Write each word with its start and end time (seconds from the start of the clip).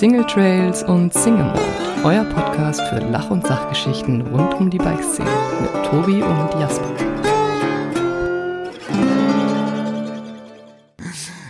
Single 0.00 0.24
Trails 0.24 0.82
und 0.82 1.12
Single 1.12 1.44
Mode, 1.44 1.60
euer 2.04 2.24
Podcast 2.24 2.80
für 2.88 3.00
Lach- 3.00 3.30
und 3.30 3.46
Sachgeschichten 3.46 4.22
rund 4.28 4.54
um 4.54 4.70
die 4.70 4.78
Bikeszene 4.78 5.28
mit 5.60 5.84
Tobi 5.84 6.22
und 6.22 6.54
Jasper. 6.58 6.90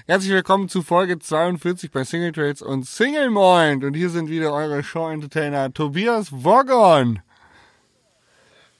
Herzlich 0.08 0.32
willkommen 0.32 0.68
zu 0.68 0.82
Folge 0.82 1.20
42 1.20 1.92
bei 1.92 2.02
Single 2.02 2.32
Trails 2.32 2.60
und 2.60 2.88
Single 2.88 3.30
Mind. 3.30 3.84
Und 3.84 3.94
hier 3.94 4.10
sind 4.10 4.28
wieder 4.28 4.52
eure 4.52 4.82
Show-Entertainer 4.82 5.72
Tobias 5.72 6.32
Woggon. 6.32 7.20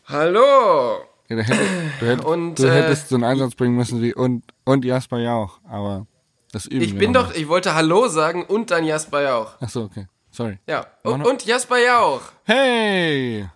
Hallo! 0.06 0.98
Ja, 1.28 1.36
du, 1.36 1.42
hättest, 1.44 1.70
du, 2.00 2.06
hättest, 2.06 2.24
Und, 2.26 2.58
du 2.58 2.66
äh, 2.66 2.70
hättest 2.72 3.08
so 3.08 3.14
einen 3.14 3.22
Einsatz 3.22 3.54
bringen 3.54 3.76
müssen 3.76 4.02
wie 4.02 4.14
und, 4.14 4.42
und 4.64 4.84
Jasper 4.84 5.20
Jauch, 5.20 5.60
aber 5.62 6.08
das 6.52 6.66
üben 6.66 6.82
Ich 6.82 6.96
bin 6.96 7.12
doch, 7.12 7.34
ich 7.34 7.48
wollte 7.48 7.74
Hallo 7.74 8.08
sagen 8.08 8.44
und 8.44 8.70
dann 8.70 8.84
Jasper 8.84 9.22
Jauch. 9.22 9.52
Ach 9.60 9.68
so, 9.68 9.82
okay. 9.82 10.06
Sorry. 10.30 10.58
Ja, 10.68 10.86
und, 11.02 11.26
und 11.26 11.44
Jasper 11.44 11.78
Jauch. 11.78 12.22
Hey! 12.44 13.48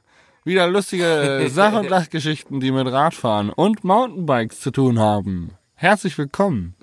Wieder 0.45 0.67
lustige 0.69 1.49
Sach- 1.51 1.75
und 1.75 1.89
Lachgeschichten, 1.89 2.61
die 2.61 2.71
mit 2.71 2.87
Radfahren 2.87 3.51
und 3.51 3.85
Mountainbikes 3.85 4.61
zu 4.61 4.71
tun 4.71 4.99
haben. 4.99 5.53
Herzlich 5.75 6.19
willkommen. 6.19 6.75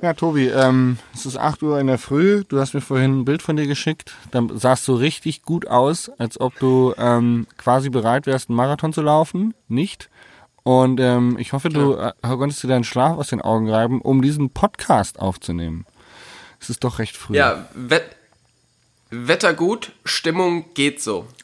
Ja, 0.00 0.12
Tobi, 0.12 0.46
ähm, 0.46 0.98
es 1.12 1.26
ist 1.26 1.36
8 1.36 1.60
Uhr 1.64 1.80
in 1.80 1.88
der 1.88 1.98
Früh. 1.98 2.44
Du 2.46 2.60
hast 2.60 2.72
mir 2.72 2.80
vorhin 2.80 3.20
ein 3.20 3.24
Bild 3.24 3.42
von 3.42 3.56
dir 3.56 3.66
geschickt. 3.66 4.14
Da 4.30 4.46
sahst 4.54 4.86
du 4.86 4.94
richtig 4.94 5.42
gut 5.42 5.66
aus, 5.66 6.08
als 6.18 6.40
ob 6.40 6.56
du 6.60 6.94
ähm, 6.98 7.48
quasi 7.56 7.90
bereit 7.90 8.26
wärst, 8.26 8.48
einen 8.48 8.56
Marathon 8.56 8.92
zu 8.92 9.02
laufen. 9.02 9.54
Nicht. 9.66 10.08
Und 10.62 11.00
ähm, 11.00 11.36
ich 11.38 11.52
hoffe, 11.52 11.68
du 11.70 11.94
äh, 11.94 12.12
konntest 12.22 12.62
dir 12.62 12.68
deinen 12.68 12.84
Schlaf 12.84 13.16
aus 13.16 13.28
den 13.28 13.40
Augen 13.40 13.70
reiben, 13.70 14.00
um 14.00 14.20
diesen 14.22 14.50
Podcast 14.50 15.18
aufzunehmen. 15.18 15.86
Es 16.60 16.68
ist 16.70 16.84
doch 16.84 16.98
recht 16.98 17.16
früh. 17.16 17.36
Ja, 17.36 17.68
Wet 17.74 18.04
Wetter 19.10 19.54
gut, 19.54 19.92
Stimmung 20.04 20.66
geht 20.74 21.00
so. 21.02 21.26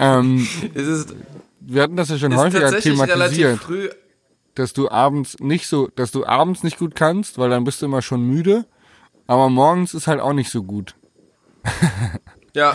Ähm, 0.00 0.46
Es 0.74 0.86
ist, 0.86 1.14
wir 1.60 1.82
hatten 1.82 1.96
das 1.96 2.08
ja 2.08 2.18
schon 2.18 2.34
häufiger 2.36 2.78
thematisiert. 2.78 3.60
dass 4.54 4.72
du 4.72 4.90
abends 4.90 5.38
nicht 5.40 5.66
so, 5.66 5.88
dass 5.88 6.10
du 6.10 6.26
abends 6.26 6.62
nicht 6.62 6.78
gut 6.78 6.94
kannst, 6.94 7.38
weil 7.38 7.50
dann 7.50 7.64
bist 7.64 7.82
du 7.82 7.86
immer 7.86 8.02
schon 8.02 8.22
müde. 8.26 8.64
Aber 9.26 9.50
morgens 9.50 9.92
ist 9.94 10.06
halt 10.06 10.20
auch 10.20 10.32
nicht 10.32 10.50
so 10.50 10.62
gut. 10.62 10.94
Ja, 12.54 12.74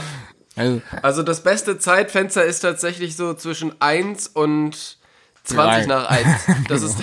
Also, 0.55 0.81
also 1.01 1.23
das 1.23 1.41
beste 1.43 1.79
Zeitfenster 1.79 2.43
ist 2.45 2.59
tatsächlich 2.59 3.15
so 3.15 3.33
zwischen 3.33 3.79
1 3.81 4.27
und 4.27 4.97
20 5.43 5.55
Drei. 5.55 5.85
nach 5.87 6.09
1. 6.09 6.27
Das 6.67 6.83
ist, 6.83 6.97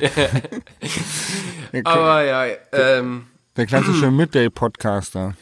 aber 1.84 2.24
ja, 2.24 2.46
ähm, 2.72 3.26
der 3.56 3.66
klassische 3.66 4.10
Midday-Podcaster. 4.10 5.34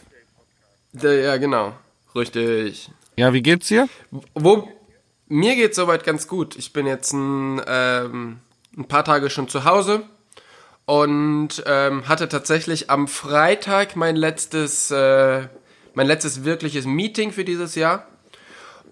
ja 0.92 1.36
genau, 1.36 1.75
richtig. 2.14 2.91
Ja, 3.17 3.33
wie 3.33 3.42
geht's 3.42 3.69
dir? 3.69 3.89
Wo 4.34 4.69
mir 5.28 5.56
geht 5.56 5.75
soweit 5.75 6.05
ganz 6.05 6.28
gut. 6.28 6.56
Ich 6.56 6.73
bin 6.75 6.86
jetzt 6.86 7.12
ein, 7.12 7.62
ähm, 7.67 8.41
ein 8.77 8.84
paar 8.86 9.05
Tage 9.05 9.30
schon 9.30 9.48
zu 9.48 9.64
Hause 9.64 10.03
und 10.84 11.62
ähm, 11.67 12.06
hatte 12.06 12.28
tatsächlich 12.28 12.91
am 12.91 13.08
Freitag 13.08 13.97
mein 13.97 14.14
letztes, 14.17 14.91
äh, 14.91 15.48
mein 15.95 16.07
letztes 16.07 16.45
wirkliches 16.45 16.87
Meeting 16.87 17.33
für 17.33 17.45
dieses 17.45 17.75
Jahr. 17.75 18.07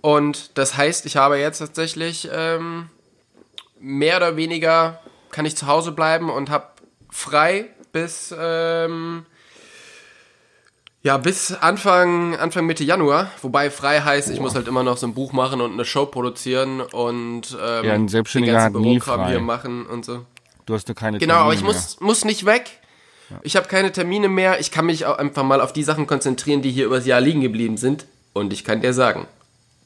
Und 0.01 0.56
das 0.59 0.77
heißt, 0.77 1.06
ich 1.06 1.17
habe 1.17 1.39
jetzt 1.39 1.59
tatsächlich 1.59 2.29
ähm, 2.33 2.89
mehr 3.79 4.17
oder 4.17 4.37
weniger 4.37 5.01
kann 5.31 5.45
ich 5.45 5.56
zu 5.56 5.67
Hause 5.67 5.93
bleiben 5.93 6.31
und 6.31 6.51
habe 6.51 6.67
frei 7.11 7.67
bis 7.93 8.34
ähm, 8.39 9.27
ja, 11.03 11.17
bis 11.17 11.53
Anfang, 11.53 12.37
Anfang 12.37 12.66
Mitte 12.66 12.84
Januar. 12.84 13.31
Wobei 13.41 13.71
frei 13.71 14.00
heißt, 14.00 14.28
ich 14.31 14.38
muss 14.41 14.55
halt 14.55 14.69
immer 14.69 14.82
noch 14.82 14.99
so 14.99 15.06
ein 15.06 15.15
Buch 15.15 15.32
machen 15.32 15.62
und 15.62 15.72
eine 15.72 15.87
Show 15.87 16.05
produzieren 16.06 16.82
und 16.82 17.56
ähm, 17.61 17.84
Ja, 17.84 17.94
ein 17.94 18.09
Selbstständiger 18.09 18.53
den 18.53 18.61
hat 18.62 18.72
ganzen 18.75 18.82
nie 18.88 19.00
frei. 19.00 19.28
hier 19.31 19.41
machen 19.41 19.87
und 19.87 20.05
so. 20.05 20.27
Du 20.67 20.75
hast 20.75 20.88
nur 20.88 20.94
keine 20.94 21.19
Genau, 21.19 21.37
aber 21.37 21.55
ich 21.55 21.61
Termine 21.61 21.78
muss, 21.78 22.00
muss 22.00 22.25
nicht 22.27 22.44
weg. 22.44 22.80
Ich 23.43 23.57
habe 23.57 23.69
keine 23.69 23.93
Termine 23.93 24.29
mehr. 24.29 24.61
Ich 24.61 24.71
kann 24.71 24.87
mich 24.87 25.07
auch 25.07 25.19
einfach 25.19 25.43
mal 25.45 25.61
auf 25.61 25.73
die 25.73 25.83
Sachen 25.85 26.07
konzentrieren, 26.07 26.63
die 26.63 26.71
hier 26.71 26.87
übers 26.87 27.07
Jahr 27.07 27.21
liegen 27.21 27.41
geblieben 27.41 27.77
sind. 27.77 28.07
Und 28.33 28.53
ich 28.53 28.65
kann 28.65 28.81
dir 28.81 28.93
sagen, 28.95 29.27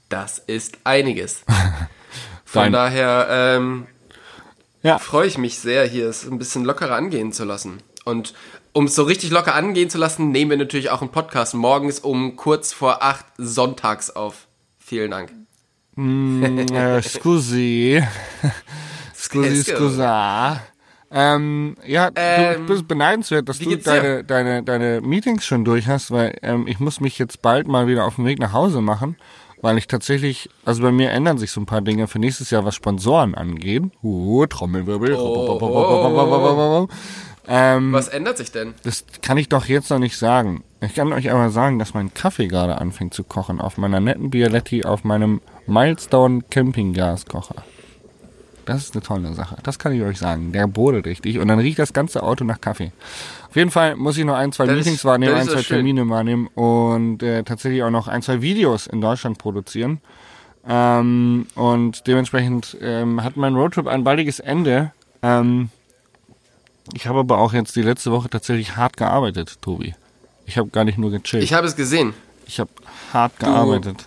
das 0.09 0.39
ist 0.39 0.79
einiges. 0.85 1.43
Von 2.45 2.73
daher 2.73 3.27
ähm, 3.31 3.87
Ja. 4.83 4.99
freue 4.99 5.27
ich 5.27 5.39
mich 5.39 5.59
sehr, 5.59 5.85
hier 5.87 6.09
es 6.09 6.25
ein 6.25 6.39
bisschen 6.39 6.65
lockerer 6.65 6.95
angehen 6.95 7.33
zu 7.33 7.45
lassen. 7.45 7.79
Und 8.05 8.35
um 8.73 8.85
es 8.87 8.95
so 8.95 9.05
richtig 9.05 9.31
locker 9.31 9.55
angehen 9.55 9.89
zu 9.91 9.99
lassen, 9.99 10.31
nehmen 10.31 10.51
wir 10.51 10.59
natürlich 10.59 10.91
auch 10.91 11.01
einen 11.01 11.11
Podcast 11.13 11.55
morgens 11.55 12.01
um 12.01 12.37
kurz 12.37 12.73
vor 12.73 13.03
acht 13.03 13.25
sonntags 13.39 14.11
auf. 14.11 14.47
Vielen 14.79 15.11
Dank. 15.11 15.33
mehr. 15.97 16.97
Äh, 16.99 17.03
scusi, 17.09 18.03
Scusi. 19.17 19.63
scusa. 19.63 20.61
Ähm, 21.17 21.77
ja, 21.87 22.11
du 22.11 22.21
Ähm, 22.21 22.67
bist 22.67 22.89
beneidenswert, 22.89 23.49
dass 23.49 23.61
du 23.61 23.77
deine, 23.77 24.25
deine, 24.25 24.65
deine 24.65 25.01
Meetings 25.01 25.45
schon 25.47 25.65
durch 25.65 25.87
hast, 25.87 26.11
weil 26.11 26.37
ähm, 26.43 26.67
ich 26.67 26.81
muss 26.81 27.01
mich 27.01 27.21
jetzt 27.21 27.41
bald 27.41 27.69
mal 27.69 27.87
wieder 27.87 28.05
auf 28.05 28.17
den 28.17 28.25
Weg 28.25 28.41
nach 28.41 28.53
Hause 28.53 28.81
machen, 28.81 29.17
weil 29.63 29.79
ich 29.79 29.87
tatsächlich, 29.87 30.51
also 30.65 30.83
bei 30.83 30.91
mir 30.91 31.11
ändern 31.13 31.39
sich 31.39 31.53
so 31.53 31.61
ein 31.61 31.67
paar 31.67 31.83
Dinge 31.83 32.09
für 32.09 32.19
nächstes 32.19 32.51
Jahr, 32.51 32.65
was 32.65 32.75
Sponsoren 32.75 33.37
angeht. 33.37 33.85
Uh, 34.03 34.45
Trommelwirbel. 34.47 35.17
Ähm, 37.47 37.93
Was 37.93 38.09
ändert 38.09 38.39
sich 38.39 38.51
denn? 38.51 38.75
das 38.85 39.05
kann 39.23 39.37
ich 39.37 39.49
doch 39.51 39.67
jetzt 39.67 39.91
noch 39.91 39.99
nicht 39.99 40.17
sagen. 40.17 40.65
Ich 40.81 40.95
kann 40.95 41.13
euch 41.13 41.31
aber 41.31 41.51
sagen, 41.51 41.79
dass 41.79 41.95
mein 41.95 42.13
Kaffee 42.13 42.49
gerade 42.49 42.79
anfängt 42.79 43.15
zu 43.15 43.23
kochen 43.23 43.61
auf 43.61 43.77
meiner 43.77 44.01
netten 44.01 44.31
Bialetti 44.31 44.85
auf 44.85 45.05
meinem 45.05 45.41
Milestone 45.67 46.43
Campinggaskocher. 46.51 47.63
Das 48.67 48.83
ist 48.85 48.95
eine 48.95 49.03
tolle 49.03 49.35
Sache. 49.35 49.57
Das 49.63 49.79
kann 49.79 49.93
ich 49.93 50.03
euch 50.03 50.19
sagen. 50.19 50.53
Der 50.53 50.67
brodelt 50.67 51.07
richtig 51.07 51.39
und 51.39 51.49
dann 51.49 51.59
riecht 51.59 51.79
das 51.79 51.93
ganze 51.93 52.23
Auto 52.23 52.45
nach 52.45 52.61
Kaffee. 52.61 52.93
Auf 53.49 53.57
jeden 53.57 53.71
Fall 53.71 53.95
muss 53.97 54.17
ich 54.17 54.25
noch 54.25 54.35
ein, 54.37 54.53
zwei 54.53 54.67
Das 54.67 54.79
ist- 54.79 54.85
Meetings 54.87 55.05
wahrnehmen, 55.05 55.33
das 55.33 55.41
ein, 55.43 55.47
ist 55.49 55.53
zwei 55.55 55.63
schön. 55.63 55.77
Termine 55.79 56.09
wahrnehmen 56.09 56.47
und 56.49 57.23
äh, 57.23 57.43
tatsächlich 57.45 57.83
auch 57.83 57.91
noch 57.91 58.09
ein, 58.09 58.23
zwei 58.23 58.41
Videos 58.43 58.87
in 58.87 59.01
Deutschland 59.01 59.39
produzieren. 59.39 60.01
Ähm, 60.67 61.47
und 61.57 62.07
dementsprechend 62.07 62.77
ähm, 62.81 63.23
hat 63.23 63.37
mein 63.37 63.55
Roadtrip 63.55 63.87
ein 63.87 64.03
baldiges 64.03 64.41
Ende. 64.41 64.93
Ähm, 65.23 65.69
ich 66.95 67.07
habe 67.07 67.21
aber 67.21 67.39
auch 67.39 67.53
jetzt 67.53 67.77
die 67.77 67.83
letzte 67.83 68.11
Woche 68.13 68.29
tatsächlich 68.31 68.77
hart 68.77 68.97
gearbeitet, 68.97 69.59
Tobi. 69.61 69.95
Ich 70.47 70.57
habe 70.59 70.69
gar 70.71 70.85
nicht 70.85 70.99
nur 70.99 71.11
gechillt. 71.11 71.43
Ich 71.43 71.53
habe 71.53 71.67
es 71.67 71.77
gesehen. 71.77 72.15
Ich 72.47 72.61
habe 72.61 72.71
hart 73.13 73.39
gearbeitet. 73.39 74.07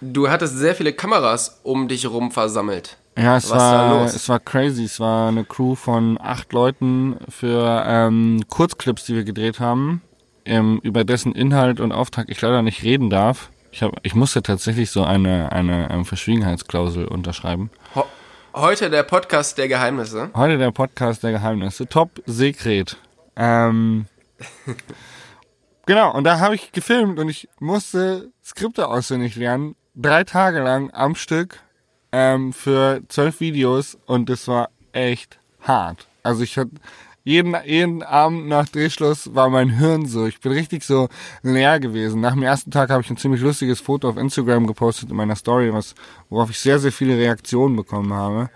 Du 0.00 0.28
hattest 0.28 0.56
sehr 0.58 0.74
viele 0.74 0.92
Kameras 0.92 1.60
um 1.62 1.88
dich 1.88 2.06
rum 2.10 2.30
versammelt. 2.30 2.96
Ja, 3.16 3.36
es 3.36 3.48
Was 3.50 3.58
war, 3.58 4.04
es 4.04 4.28
war 4.28 4.40
crazy. 4.40 4.84
Es 4.84 4.98
war 4.98 5.28
eine 5.28 5.44
Crew 5.44 5.76
von 5.76 6.18
acht 6.20 6.52
Leuten 6.52 7.16
für 7.28 7.84
ähm, 7.86 8.42
Kurzclips, 8.48 9.04
die 9.04 9.14
wir 9.14 9.24
gedreht 9.24 9.60
haben, 9.60 10.02
ähm, 10.44 10.80
über 10.82 11.04
dessen 11.04 11.32
Inhalt 11.32 11.78
und 11.80 11.92
Auftrag 11.92 12.28
ich 12.28 12.40
leider 12.40 12.62
nicht 12.62 12.82
reden 12.82 13.10
darf. 13.10 13.50
Ich, 13.70 13.82
hab, 13.82 13.92
ich 14.02 14.14
musste 14.14 14.42
tatsächlich 14.42 14.90
so 14.90 15.04
eine, 15.04 15.52
eine 15.52 15.90
ähm, 15.90 16.04
Verschwiegenheitsklausel 16.04 17.06
unterschreiben. 17.06 17.70
Ho 17.94 18.04
Heute 18.56 18.88
der 18.88 19.02
Podcast 19.02 19.58
der 19.58 19.66
Geheimnisse. 19.66 20.30
Heute 20.32 20.58
der 20.58 20.70
Podcast 20.70 21.24
der 21.24 21.32
Geheimnisse. 21.32 21.88
Top 21.88 22.22
Sekret. 22.24 22.96
Ähm, 23.34 24.06
genau, 25.86 26.14
und 26.14 26.22
da 26.22 26.38
habe 26.38 26.54
ich 26.54 26.70
gefilmt 26.70 27.18
und 27.18 27.28
ich 27.28 27.48
musste 27.58 28.30
Skripte 28.44 28.86
auswendig 28.86 29.34
lernen. 29.34 29.74
Drei 29.96 30.22
Tage 30.22 30.60
lang 30.60 30.92
am 30.92 31.16
Stück 31.16 31.63
ähm, 32.16 32.52
für 32.52 33.02
zwölf 33.08 33.40
Videos 33.40 33.98
und 34.06 34.28
das 34.28 34.46
war 34.46 34.70
echt 34.92 35.40
hart. 35.62 36.06
Also 36.22 36.44
ich 36.44 36.56
hatte 36.56 36.70
jeden, 37.24 37.56
jeden 37.64 38.04
Abend 38.04 38.46
nach 38.46 38.68
Drehschluss 38.68 39.34
war 39.34 39.48
mein 39.48 39.70
Hirn 39.70 40.06
so. 40.06 40.26
Ich 40.26 40.40
bin 40.40 40.52
richtig 40.52 40.84
so 40.84 41.08
leer 41.42 41.80
gewesen. 41.80 42.20
Nach 42.20 42.34
dem 42.34 42.44
ersten 42.44 42.70
Tag 42.70 42.90
habe 42.90 43.02
ich 43.02 43.10
ein 43.10 43.16
ziemlich 43.16 43.40
lustiges 43.40 43.80
Foto 43.80 44.08
auf 44.08 44.16
Instagram 44.16 44.68
gepostet 44.68 45.10
in 45.10 45.16
meiner 45.16 45.34
Story, 45.34 45.72
was, 45.72 45.94
worauf 46.28 46.50
ich 46.50 46.60
sehr, 46.60 46.78
sehr 46.78 46.92
viele 46.92 47.16
Reaktionen 47.16 47.74
bekommen 47.74 48.12
habe. 48.12 48.48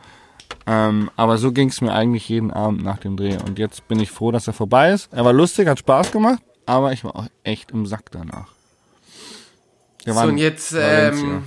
Ähm, 0.66 1.10
aber 1.16 1.36
so 1.38 1.50
ging 1.50 1.70
es 1.70 1.80
mir 1.80 1.92
eigentlich 1.92 2.28
jeden 2.28 2.52
Abend 2.52 2.84
nach 2.84 2.98
dem 2.98 3.16
Dreh. 3.16 3.38
Und 3.44 3.58
jetzt 3.58 3.88
bin 3.88 3.98
ich 3.98 4.12
froh, 4.12 4.30
dass 4.30 4.46
er 4.46 4.52
vorbei 4.52 4.92
ist. 4.92 5.12
Er 5.12 5.24
war 5.24 5.32
lustig, 5.32 5.66
hat 5.66 5.80
Spaß 5.80 6.12
gemacht, 6.12 6.42
aber 6.64 6.92
ich 6.92 7.02
war 7.02 7.16
auch 7.16 7.26
echt 7.42 7.72
im 7.72 7.86
Sack 7.86 8.12
danach. 8.12 8.52
So, 10.04 10.12
und 10.12 10.38
jetzt, 10.38 10.76
ähm, 10.78 11.42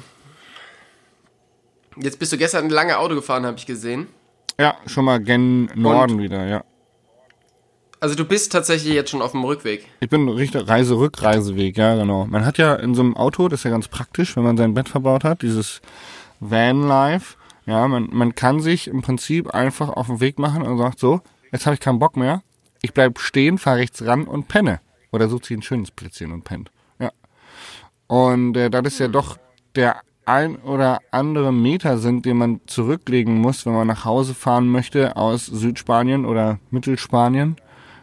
jetzt 2.02 2.20
bist 2.20 2.32
du 2.32 2.38
gestern 2.38 2.70
lange 2.70 2.98
Auto 2.98 3.16
gefahren, 3.16 3.46
habe 3.46 3.58
ich 3.58 3.66
gesehen. 3.66 4.08
ja, 4.60 4.76
schon 4.86 5.06
mal 5.06 5.20
gen 5.20 5.70
Norden 5.76 6.20
wieder, 6.20 6.46
ja. 6.46 6.64
Also 8.00 8.16
du 8.16 8.26
bist 8.26 8.52
tatsächlich 8.52 8.96
jetzt 8.96 9.12
schon 9.12 9.22
auf 9.22 9.32
dem 9.32 9.44
Rückweg. 9.44 9.86
Ich 10.00 10.10
bin 10.10 10.28
Richter 10.28 10.68
Reise-Rückreiseweg, 10.68 11.78
ja, 11.78 11.96
genau. 11.96 12.26
Man 12.26 12.46
hat 12.46 12.58
ja 12.58 12.74
in 12.76 12.96
so 12.96 13.04
einem 13.04 13.16
Auto, 13.16 13.48
das 13.48 13.60
ist 13.60 13.64
ja 13.66 13.70
ganz 13.70 13.88
praktisch, 13.88 14.36
wenn 14.36 14.44
man 14.44 14.58
sein 14.58 14.74
Bett 14.74 14.90
verbaut 14.90 15.24
hat, 15.24 15.44
dieses 15.44 15.82
Van-Life. 16.40 17.36
Ja, 17.68 17.88
man, 17.88 18.10
man 18.12 18.34
kann 18.34 18.60
sich 18.60 18.88
im 18.88 19.04
Prinzip 19.04 19.54
einfach 19.54 19.90
auf 19.90 20.08
den 20.08 20.20
Weg 20.20 20.40
machen 20.40 20.64
und 20.64 20.80
sagt 20.80 21.00
so, 21.00 21.22
jetzt 21.52 21.68
habe 21.68 21.76
ich 21.76 21.80
keinen 21.80 22.00
Bock 22.00 22.18
mehr. 22.18 22.42
ich 22.82 22.94
bleib 22.94 23.20
stehen, 23.20 23.60
fahr 23.60 23.76
rechts 23.76 24.04
ran 24.04 24.24
und 24.24 24.48
penne. 24.48 24.82
Oder 25.12 25.30
sucht 25.30 25.46
sich 25.46 25.58
ein 25.58 25.62
schönes 25.62 25.92
Plätzchen 25.92 26.32
und 26.32 26.44
pennt. 26.44 26.72
Ja. 26.98 27.12
Und 28.08 28.58
äh, 28.58 28.72
das 28.72 28.82
ist 28.88 29.00
ja 29.00 29.10
doch 29.10 29.38
der 29.76 30.02
ein 30.26 30.58
oder 30.58 31.00
andere 31.12 31.52
Meter 31.52 31.98
sind, 31.98 32.26
den 32.26 32.38
man 32.38 32.62
zurücklegen 32.68 33.36
muss, 33.36 33.66
wenn 33.66 33.74
man 33.74 33.88
nach 33.88 34.06
Hause 34.06 34.34
fahren 34.34 34.68
möchte 34.68 35.16
aus 35.16 35.46
Südspanien 35.46 36.26
oder 36.26 36.60
Mittelspanien, 36.70 37.56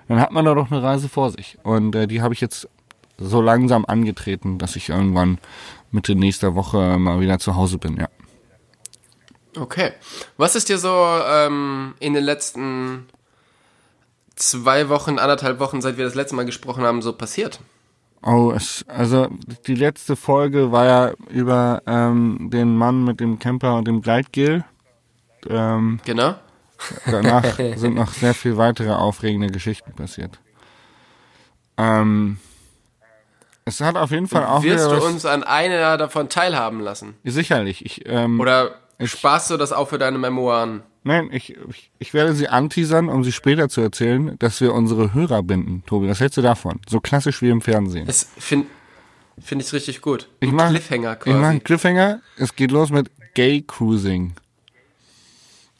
dann 0.08 0.20
hat 0.20 0.32
man 0.32 0.44
da 0.44 0.54
doch 0.54 0.70
eine 0.70 0.82
Reise 0.82 1.08
vor 1.08 1.30
sich. 1.30 1.58
Und 1.62 1.94
äh, 1.94 2.06
die 2.06 2.22
habe 2.22 2.34
ich 2.34 2.40
jetzt 2.40 2.68
so 3.18 3.40
langsam 3.40 3.84
angetreten, 3.84 4.58
dass 4.58 4.76
ich 4.76 4.88
irgendwann 4.88 5.38
Mitte 5.90 6.14
nächster 6.14 6.54
Woche 6.54 6.98
mal 6.98 7.20
wieder 7.20 7.38
zu 7.38 7.56
Hause 7.56 7.78
bin, 7.78 7.96
ja. 7.96 8.08
Okay. 9.56 9.92
Was 10.36 10.54
ist 10.54 10.68
dir 10.68 10.78
so 10.78 10.94
ähm, 11.26 11.94
in 11.98 12.14
den 12.14 12.24
letzten 12.24 13.08
zwei 14.36 14.88
Wochen, 14.88 15.18
anderthalb 15.18 15.58
Wochen, 15.58 15.80
seit 15.80 15.96
wir 15.96 16.04
das 16.04 16.14
letzte 16.14 16.36
Mal 16.36 16.46
gesprochen 16.46 16.84
haben, 16.84 17.02
so 17.02 17.12
passiert? 17.12 17.60
Oh, 18.22 18.52
es, 18.54 18.84
also 18.88 19.28
die 19.66 19.74
letzte 19.76 20.16
Folge 20.16 20.72
war 20.72 20.84
ja 20.86 21.12
über 21.30 21.82
ähm, 21.86 22.50
den 22.52 22.76
Mann 22.76 23.04
mit 23.04 23.20
dem 23.20 23.38
Camper 23.38 23.76
und 23.76 23.86
dem 23.86 24.02
Gleitgel. 24.02 24.64
Ähm, 25.48 26.00
Genau. 26.04 26.34
danach 27.10 27.44
sind 27.76 27.94
noch 27.94 28.12
sehr 28.12 28.34
viel 28.34 28.56
weitere 28.56 28.90
aufregende 28.92 29.48
Geschichten 29.48 29.92
passiert. 29.92 30.40
Ähm, 31.76 32.38
es 33.64 33.80
hat 33.80 33.96
auf 33.96 34.10
jeden 34.10 34.26
Fall 34.26 34.44
auch 34.46 34.62
Wirst 34.62 34.90
du 34.90 35.04
uns 35.04 35.24
an 35.26 35.44
einer 35.44 35.96
davon 35.96 36.28
teilhaben 36.28 36.80
lassen? 36.80 37.14
sicherlich. 37.24 37.84
Ich, 37.84 38.08
ähm, 38.08 38.40
Oder 38.40 38.74
Ich- 38.98 39.12
sparst 39.12 39.50
du 39.50 39.56
das 39.56 39.72
auch 39.72 39.88
für 39.88 39.98
deine 39.98 40.18
Memoiren? 40.18 40.82
Nein, 41.04 41.30
ich, 41.32 41.56
ich, 41.70 41.90
ich 41.98 42.14
werde 42.14 42.34
sie 42.34 42.48
anteasern, 42.48 43.08
um 43.08 43.24
sie 43.24 43.32
später 43.32 43.68
zu 43.68 43.80
erzählen, 43.80 44.36
dass 44.38 44.60
wir 44.60 44.74
unsere 44.74 45.14
Hörer 45.14 45.42
binden. 45.42 45.82
Tobi, 45.86 46.08
was 46.08 46.20
hältst 46.20 46.36
du 46.36 46.42
davon? 46.42 46.80
So 46.88 47.00
klassisch 47.00 47.40
wie 47.40 47.48
im 47.50 47.60
Fernsehen. 47.60 48.06
Das 48.06 48.28
finde 48.38 48.66
find 49.40 49.62
ich 49.62 49.72
richtig 49.72 50.00
gut. 50.02 50.28
Ich 50.40 50.50
mach, 50.52 50.68
Cliffhanger 50.70 51.12
Ich 51.20 51.26
mache 51.26 51.38
quasi. 51.38 51.44
einen 51.46 51.64
Cliffhanger. 51.64 52.20
Es 52.36 52.54
geht 52.56 52.70
los 52.72 52.90
mit 52.90 53.10
Gay 53.34 53.62
Cruising. 53.66 54.34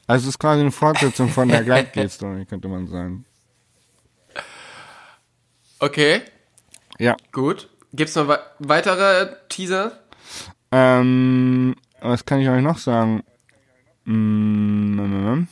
Also 0.07 0.25
es 0.25 0.35
ist 0.35 0.39
quasi 0.39 0.61
eine 0.61 0.71
Fortsetzung 0.71 1.29
von 1.29 1.49
der 1.49 1.63
Gleitgate-Story, 1.65 2.47
könnte 2.49 2.69
man 2.69 2.87
sagen. 2.87 3.25
Okay, 5.81 6.23
Ja. 6.99 7.17
gut. 7.33 7.69
Gibt's 7.93 8.15
noch 8.17 8.29
we 8.29 8.39
weitere 8.59 9.35
Teaser? 9.49 9.99
Ähm, 10.73 11.75
was 12.01 12.25
kann 12.27 12.41
ich 12.41 12.49
euch 12.49 12.63
noch 12.63 12.79
sagen? 12.79 13.23
Mm, 14.09 15.47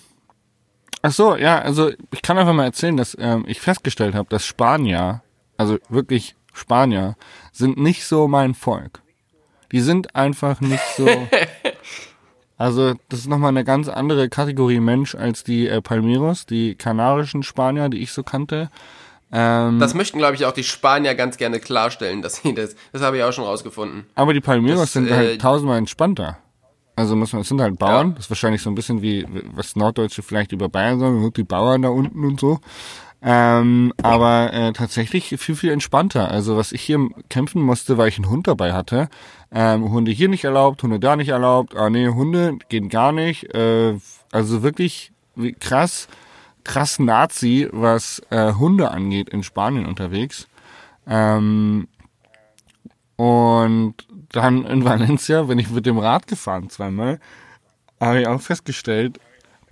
Ach 1.03 1.12
so, 1.12 1.37
ja, 1.37 1.61
also 1.61 1.91
ich 2.11 2.23
kann 2.23 2.38
einfach 2.38 2.53
mal 2.53 2.64
erzählen, 2.64 2.97
dass 2.97 3.17
ähm, 3.20 3.44
ich 3.47 3.61
festgestellt 3.61 4.14
habe, 4.14 4.29
dass 4.29 4.44
Spanier, 4.44 5.23
also 5.56 5.79
wirklich 5.88 6.35
Spanier, 6.53 7.17
sind 7.53 7.76
nicht 7.79 8.05
so 8.05 8.26
mein 8.29 8.55
Volk. 8.55 9.03
Die 9.73 9.81
sind 9.81 10.17
einfach 10.17 10.61
nicht 10.61 10.82
so. 10.97 11.06
Also 12.58 12.94
das 13.11 13.20
ist 13.20 13.29
nochmal 13.29 13.50
eine 13.50 13.64
ganz 13.64 13.87
andere 13.87 14.31
Kategorie 14.31 14.81
Mensch 14.81 15.14
als 15.14 15.44
die 15.44 15.69
äh, 15.69 15.82
Palmeros, 15.82 16.47
die 16.47 16.75
kanarischen 16.75 17.43
Spanier, 17.43 17.91
die 17.91 17.99
ich 17.99 18.12
so 18.12 18.23
kannte. 18.23 18.70
Ähm, 19.31 19.79
Das 19.79 19.93
möchten, 19.93 20.17
glaube 20.17 20.37
ich, 20.37 20.47
auch 20.47 20.52
die 20.52 20.64
Spanier 20.64 21.14
ganz 21.14 21.37
gerne 21.37 21.61
klarstellen, 21.61 22.23
dass 22.23 22.37
sie 22.37 22.55
das. 22.55 22.75
Das 22.93 23.02
habe 23.02 23.19
ich 23.19 23.25
auch 23.25 23.32
schon 23.32 23.44
rausgefunden. 23.44 24.06
Aber 24.14 24.32
die 24.32 24.41
Palmeros 24.41 24.81
Das, 24.81 24.93
sind 24.94 25.09
äh, 25.09 25.14
halt 25.14 25.41
tausendmal 25.43 25.76
entspannter. 25.76 26.38
Also 26.97 27.15
muss 27.15 27.33
man, 27.33 27.43
es 27.43 27.49
sind 27.49 27.61
halt 27.61 27.79
Bauern. 27.79 28.15
Das 28.15 28.25
ist 28.25 28.31
wahrscheinlich 28.31 28.63
so 28.63 28.71
ein 28.71 28.75
bisschen 28.75 29.03
wie, 29.03 29.27
was 29.53 29.77
Norddeutsche 29.77 30.23
vielleicht 30.23 30.53
über 30.53 30.71
Bayern 30.71 30.99
sagen, 30.99 31.31
die 31.37 31.45
Bauern 31.45 31.83
da 31.83 31.91
unten 31.91 32.25
und 32.25 32.41
so. 32.41 32.59
Ähm, 33.23 33.93
aber 34.03 34.53
äh, 34.53 34.73
tatsächlich 34.73 35.35
viel, 35.39 35.57
viel 35.57 35.73
entspannter. 35.73 36.31
Also 36.31 36.57
was 36.57 36.73
ich 36.73 36.83
hier 36.83 37.09
kämpfen 37.29 37.61
musste, 37.61 37.99
weil 37.99 38.09
ich 38.09 38.17
einen 38.17 38.31
Hund 38.31 38.47
dabei 38.47 38.73
hatte. 38.73 39.09
Ähm, 39.53 39.91
Hunde 39.91 40.11
hier 40.11 40.29
nicht 40.29 40.45
erlaubt, 40.45 40.83
Hunde 40.83 40.99
da 40.99 41.17
nicht 41.17 41.29
erlaubt. 41.29 41.77
Ah 41.77 41.91
nee, 41.91 42.09
Hunde 42.09 42.59
gehen 42.69 42.89
gar 42.89 43.13
nicht. 43.13 43.55
Äh, 43.55 43.99
also 44.33 44.63
wirklich 44.63 45.13
wie 45.35 45.53
krass, 45.53 46.09
krass 46.65 46.99
Nazi, 46.99 47.69
was 47.73 48.23
äh, 48.31 48.53
Hunde 48.55 48.91
angeht 48.91 49.29
in 49.29 49.43
Spanien 49.43 49.87
unterwegs. 49.87 50.49
Ähm, 51.07 51.89
und 53.17 53.95
dann 54.31 54.64
in 54.64 54.84
Valencia 54.84 55.43
bin 55.43 55.58
ich 55.58 55.70
mit 55.70 55.87
dem 55.87 55.99
Rad 55.99 56.26
gefahren 56.26 56.70
zweimal. 56.70 57.20
Habe 58.00 58.20
ich 58.20 58.26
auch 58.26 58.40
festgestellt, 58.40 59.19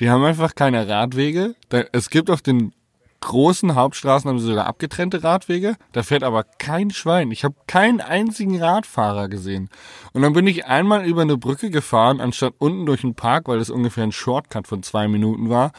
die 0.00 0.10
haben 0.10 0.24
einfach 0.24 0.54
keine 0.54 0.88
Radwege. 0.88 1.54
Es 1.92 2.10
gibt 2.10 2.30
auf 2.30 2.42
den 2.42 2.72
großen 3.20 3.74
Hauptstraßen 3.74 4.28
haben 4.28 4.38
sie 4.38 4.46
sogar 4.46 4.66
abgetrennte 4.66 5.24
Radwege. 5.24 5.76
Da 5.92 6.02
fährt 6.02 6.22
aber 6.22 6.44
kein 6.44 6.90
Schwein. 6.90 7.30
Ich 7.30 7.42
habe 7.42 7.54
keinen 7.66 8.00
einzigen 8.00 8.60
Radfahrer 8.62 9.28
gesehen. 9.28 9.70
Und 10.12 10.22
dann 10.22 10.34
bin 10.34 10.46
ich 10.46 10.66
einmal 10.66 11.06
über 11.06 11.22
eine 11.22 11.38
Brücke 11.38 11.70
gefahren, 11.70 12.20
anstatt 12.20 12.54
unten 12.58 12.84
durch 12.86 13.00
den 13.00 13.14
Park, 13.14 13.48
weil 13.48 13.58
das 13.58 13.70
ungefähr 13.70 14.04
ein 14.04 14.12
Shortcut 14.12 14.68
von 14.68 14.82
zwei 14.82 15.08
Minuten 15.08 15.48
war. 15.48 15.72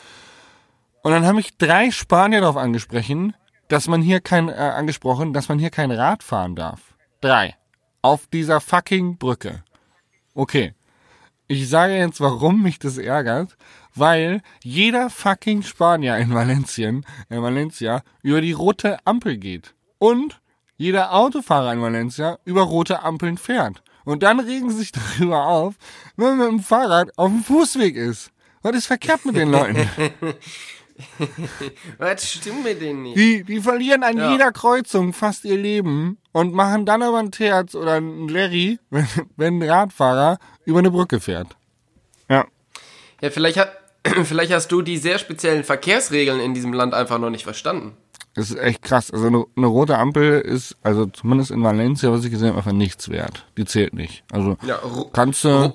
Und 1.04 1.12
dann 1.12 1.26
haben 1.26 1.36
mich 1.36 1.58
drei 1.58 1.92
Spanier 1.92 2.42
darauf 2.42 2.58
angesprochen, 2.58 3.36
dass 3.68 3.88
man 3.88 4.02
hier 4.02 4.22
kein 4.22 4.50
äh, 4.50 4.54
angesprochen, 4.54 5.34
dass 5.34 5.48
man 5.48 5.60
hier 5.60 5.70
kein 5.70 5.92
Rad 5.92 6.24
fahren 6.24 6.56
darf. 6.56 6.96
Drei. 7.22 7.56
Auf 8.06 8.28
dieser 8.28 8.62
fucking 8.62 9.18
Brücke. 9.18 9.64
Okay. 10.36 10.76
Ich 11.48 11.68
sage 11.68 11.96
jetzt, 11.98 12.22
warum 12.22 12.62
mich 12.62 12.78
das 12.78 13.00
ärgert, 13.00 13.58
weil 13.96 14.44
jeder 14.64 15.10
fucking 15.10 15.64
Spanier 15.64 16.18
in 16.18 16.32
Valencien, 16.32 17.04
in 17.30 17.42
Valencia 17.42 18.04
über 18.22 18.42
die 18.42 18.52
rote 18.52 19.00
Ampel 19.08 19.38
geht. 19.38 19.74
Und 19.98 20.40
jeder 20.78 21.14
Autofahrer 21.16 21.74
in 21.74 21.82
Valencia 21.82 22.38
über 22.46 22.62
rote 22.62 23.02
Ampeln 23.02 23.40
fährt. 23.40 23.82
Und 24.04 24.22
dann 24.22 24.40
regen 24.40 24.70
sie 24.70 24.78
sich 24.78 24.92
darüber 25.20 25.48
auf, 25.48 25.74
wenn 26.16 26.28
man 26.28 26.38
mit 26.38 26.48
dem 26.48 26.60
Fahrrad 26.60 27.10
auf 27.18 27.32
dem 27.32 27.44
Fußweg 27.44 27.96
ist. 27.96 28.30
Was 28.62 28.76
ist 28.76 28.86
verkehrt 28.86 29.26
mit 29.26 29.36
den 29.36 29.50
Leuten? 29.50 29.90
Was 31.98 32.32
stimmt 32.32 32.64
mit 32.64 32.80
denen 32.82 33.02
nicht? 33.02 33.18
Die, 33.18 33.44
die 33.44 33.60
verlieren 33.62 34.04
an 34.04 34.16
Ja. 34.18 34.32
jeder 34.32 34.52
Kreuzung 34.52 35.12
fast 35.12 35.44
ihr 35.44 35.58
Leben 35.58 36.20
und 36.36 36.54
machen 36.54 36.86
dann 36.86 37.02
aber 37.02 37.20
ein 37.20 37.32
Terz 37.32 37.76
oder 37.76 37.94
ein 37.94 38.28
Larry, 38.28 38.78
wenn, 38.90 39.08
wenn 39.38 39.60
ein 39.60 39.70
Radfahrer 39.70 40.38
über 40.66 40.80
eine 40.80 40.92
Brücke 40.92 41.22
fährt. 41.22 41.56
Ja. 42.30 42.46
Ja, 43.22 43.30
vielleicht, 43.30 43.58
hat, 43.58 43.72
vielleicht 44.26 44.52
hast 44.52 44.70
du 44.70 44.82
die 44.82 44.98
sehr 44.98 45.18
speziellen 45.18 45.64
Verkehrsregeln 45.64 46.42
in 46.42 46.54
diesem 46.54 46.74
Land 46.74 46.94
einfach 46.94 47.20
noch 47.20 47.30
nicht 47.30 47.46
verstanden. 47.46 47.96
Das 48.34 48.50
ist 48.50 48.60
echt 48.60 48.82
krass. 48.82 49.12
Also 49.12 49.28
eine, 49.28 49.46
eine 49.56 49.68
rote 49.68 49.98
Ampel 49.98 50.42
ist, 50.42 50.76
also 50.84 51.06
zumindest 51.06 51.52
in 51.52 51.64
Valencia, 51.64 52.12
was 52.12 52.26
ich 52.26 52.32
gesehen 52.32 52.50
habe, 52.50 52.58
einfach 52.58 52.74
nichts 52.74 53.08
wert. 53.08 53.46
Die 53.58 53.64
zählt 53.64 53.94
nicht. 53.94 54.26
Also 54.30 54.58
Ja, 54.68 54.82
kannst 55.14 55.46
du, 55.46 55.74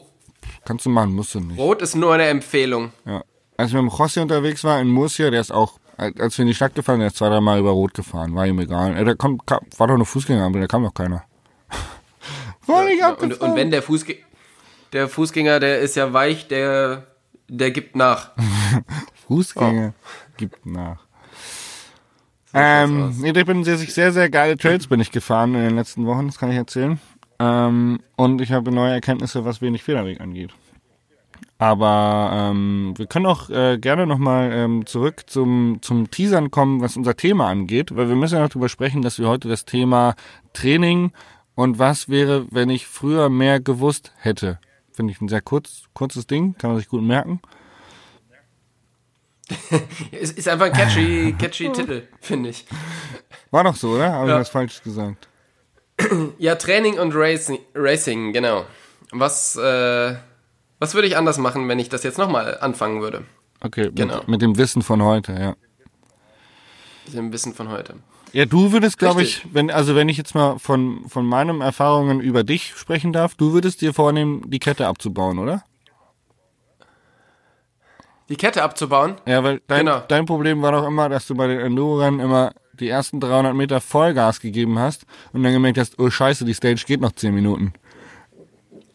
kannst 0.66 0.84
du 0.84 0.90
machen, 0.90 1.14
musst 1.14 1.34
du 1.34 1.40
nicht. 1.40 1.58
Rot 1.58 1.80
ist 1.80 1.96
nur 1.96 2.12
eine 2.12 2.26
Empfehlung. 2.26 2.92
Ja. 3.06 3.24
Als 3.56 3.70
ich 3.70 3.74
mit 3.74 3.84
dem 3.84 3.88
José 3.88 4.20
unterwegs 4.20 4.62
war 4.62 4.78
in 4.78 4.88
Murcia, 4.88 5.30
der 5.30 5.40
ist 5.40 5.52
auch, 5.52 5.79
als 6.00 6.38
wir 6.38 6.42
in 6.42 6.48
die 6.48 6.54
Stadt 6.54 6.74
gefahren, 6.74 7.00
der 7.00 7.08
ist 7.08 7.16
zwei, 7.16 7.28
dreimal 7.28 7.58
über 7.58 7.70
Rot 7.70 7.94
gefahren, 7.94 8.34
war 8.34 8.46
ihm 8.46 8.58
egal. 8.58 9.04
Da 9.04 9.14
kommt, 9.14 9.46
kam, 9.46 9.60
war 9.76 9.86
doch 9.86 9.94
eine 9.94 10.04
Fußgängerampel, 10.04 10.62
da 10.62 10.66
kam 10.66 10.82
doch 10.82 10.94
keiner. 10.94 11.24
War 12.66 12.84
nicht 12.84 13.00
Ja, 13.00 13.10
und, 13.10 13.40
und 13.40 13.56
wenn 13.56 13.70
der, 13.70 13.82
Fußge 13.82 14.16
der 14.92 15.08
Fußgänger, 15.08 15.60
der 15.60 15.80
ist 15.80 15.96
ja 15.96 16.12
weich, 16.12 16.48
der, 16.48 17.06
der 17.48 17.70
gibt 17.70 17.96
nach. 17.96 18.30
Fußgänger 19.26 19.94
gibt 20.36 20.64
nach. 20.66 21.00
Ähm, 22.52 23.14
ich 23.22 23.32
bin 23.32 23.62
sehr, 23.64 23.76
sehr, 23.76 24.12
sehr 24.12 24.28
geile 24.28 24.56
Trails 24.56 24.86
bin 24.88 25.00
ich 25.00 25.12
gefahren 25.12 25.54
in 25.54 25.62
den 25.62 25.76
letzten 25.76 26.06
Wochen, 26.06 26.26
das 26.26 26.38
kann 26.38 26.50
ich 26.50 26.56
erzählen. 26.56 26.98
Ähm, 27.38 28.00
und 28.16 28.40
ich 28.40 28.52
habe 28.52 28.72
neue 28.72 28.92
Erkenntnisse, 28.92 29.44
was 29.44 29.62
wenig 29.62 29.82
Fehlerweg 29.82 30.20
angeht. 30.20 30.50
Aber 31.60 32.30
ähm, 32.32 32.94
wir 32.96 33.04
können 33.06 33.26
auch 33.26 33.50
äh, 33.50 33.76
gerne 33.78 34.06
nochmal 34.06 34.50
ähm, 34.50 34.86
zurück 34.86 35.24
zum, 35.28 35.76
zum 35.82 36.10
Teasern 36.10 36.50
kommen, 36.50 36.80
was 36.80 36.96
unser 36.96 37.16
Thema 37.18 37.48
angeht, 37.48 37.94
weil 37.94 38.08
wir 38.08 38.16
müssen 38.16 38.36
ja 38.36 38.40
noch 38.40 38.48
darüber 38.48 38.70
sprechen, 38.70 39.02
dass 39.02 39.18
wir 39.18 39.28
heute 39.28 39.46
das 39.46 39.66
Thema 39.66 40.14
Training 40.54 41.12
und 41.54 41.78
was 41.78 42.08
wäre, 42.08 42.46
wenn 42.50 42.70
ich 42.70 42.86
früher 42.86 43.28
mehr 43.28 43.60
gewusst 43.60 44.10
hätte. 44.16 44.58
Finde 44.90 45.12
ich 45.12 45.20
ein 45.20 45.28
sehr 45.28 45.42
kurz, 45.42 45.82
kurzes 45.92 46.26
Ding, 46.26 46.56
kann 46.56 46.70
man 46.70 46.78
sich 46.78 46.88
gut 46.88 47.02
merken. 47.02 47.42
Ist, 50.12 50.38
ist 50.38 50.48
einfach 50.48 50.66
ein 50.66 50.72
catchy, 50.72 51.34
catchy 51.38 51.70
Titel, 51.72 52.04
finde 52.20 52.50
ich. 52.50 52.64
War 53.50 53.64
doch 53.64 53.74
so, 53.76 53.90
oder? 53.90 54.12
Habe 54.12 54.28
Ja. 54.30 54.36
ich 54.36 54.40
was 54.42 54.48
Falsches 54.48 54.82
gesagt? 54.82 55.28
Ja, 56.38 56.54
Training 56.54 56.98
und 56.98 57.12
Racing, 57.14 57.58
Racing 57.74 58.32
genau. 58.32 58.64
Was, 59.12 59.56
äh, 59.56 60.14
was 60.80 60.94
würde 60.94 61.06
ich 61.06 61.16
anders 61.16 61.38
machen, 61.38 61.68
wenn 61.68 61.78
ich 61.78 61.88
das 61.88 62.02
jetzt 62.02 62.18
nochmal 62.18 62.58
anfangen 62.60 63.00
würde? 63.00 63.22
Okay, 63.60 63.90
Genau. 63.94 64.16
mit, 64.20 64.28
mit 64.28 64.42
dem 64.42 64.58
Wissen 64.58 64.82
von 64.82 65.02
heute, 65.02 65.32
ja. 65.32 65.54
Mit 67.06 67.14
dem 67.16 67.32
Wissen 67.32 67.54
von 67.54 67.68
heute. 67.68 67.94
Ja, 68.32 68.44
du 68.46 68.72
würdest, 68.72 68.98
glaube 68.98 69.22
ich, 69.22 69.46
wenn, 69.52 69.70
also 69.70 69.94
wenn 69.96 70.08
ich 70.08 70.16
jetzt 70.16 70.34
mal 70.34 70.58
von, 70.58 71.08
von 71.08 71.26
meinen 71.26 71.60
Erfahrungen 71.60 72.20
über 72.20 72.42
dich 72.44 72.74
sprechen 72.76 73.12
darf, 73.12 73.34
du 73.34 73.52
würdest 73.52 73.80
dir 73.80 73.92
vornehmen, 73.94 74.48
die 74.50 74.58
Kette 74.60 74.86
abzubauen, 74.88 75.38
oder? 75.38 75.62
die 78.28 78.36
Kette 78.36 78.62
abzubauen. 78.62 79.16
Ja, 79.26 79.42
weil 79.42 79.60
dein, 79.66 79.80
Genau. 79.86 80.02
dein 80.06 80.24
Problem 80.24 80.62
war 80.62 80.70
doch 80.72 80.86
immer, 80.86 81.08
dass 81.08 81.26
du 81.26 81.34
bei 81.34 81.48
den 81.48 81.58
Enduro-Rennen 81.58 82.20
immer 82.20 82.52
die 82.74 82.88
ersten 82.88 83.18
300 83.18 83.54
Meter 83.56 83.80
Vollgas 83.80 84.38
gegeben 84.40 84.78
hast 84.78 85.04
und 85.32 85.42
dann 85.42 85.52
gemerkt 85.52 85.78
hast, 85.78 85.98
oh 85.98 86.08
scheiße, 86.08 86.44
die 86.44 86.54
Stage 86.54 86.84
geht 86.86 87.00
noch 87.00 87.10
10 87.12 87.34
Minuten. 87.34 87.72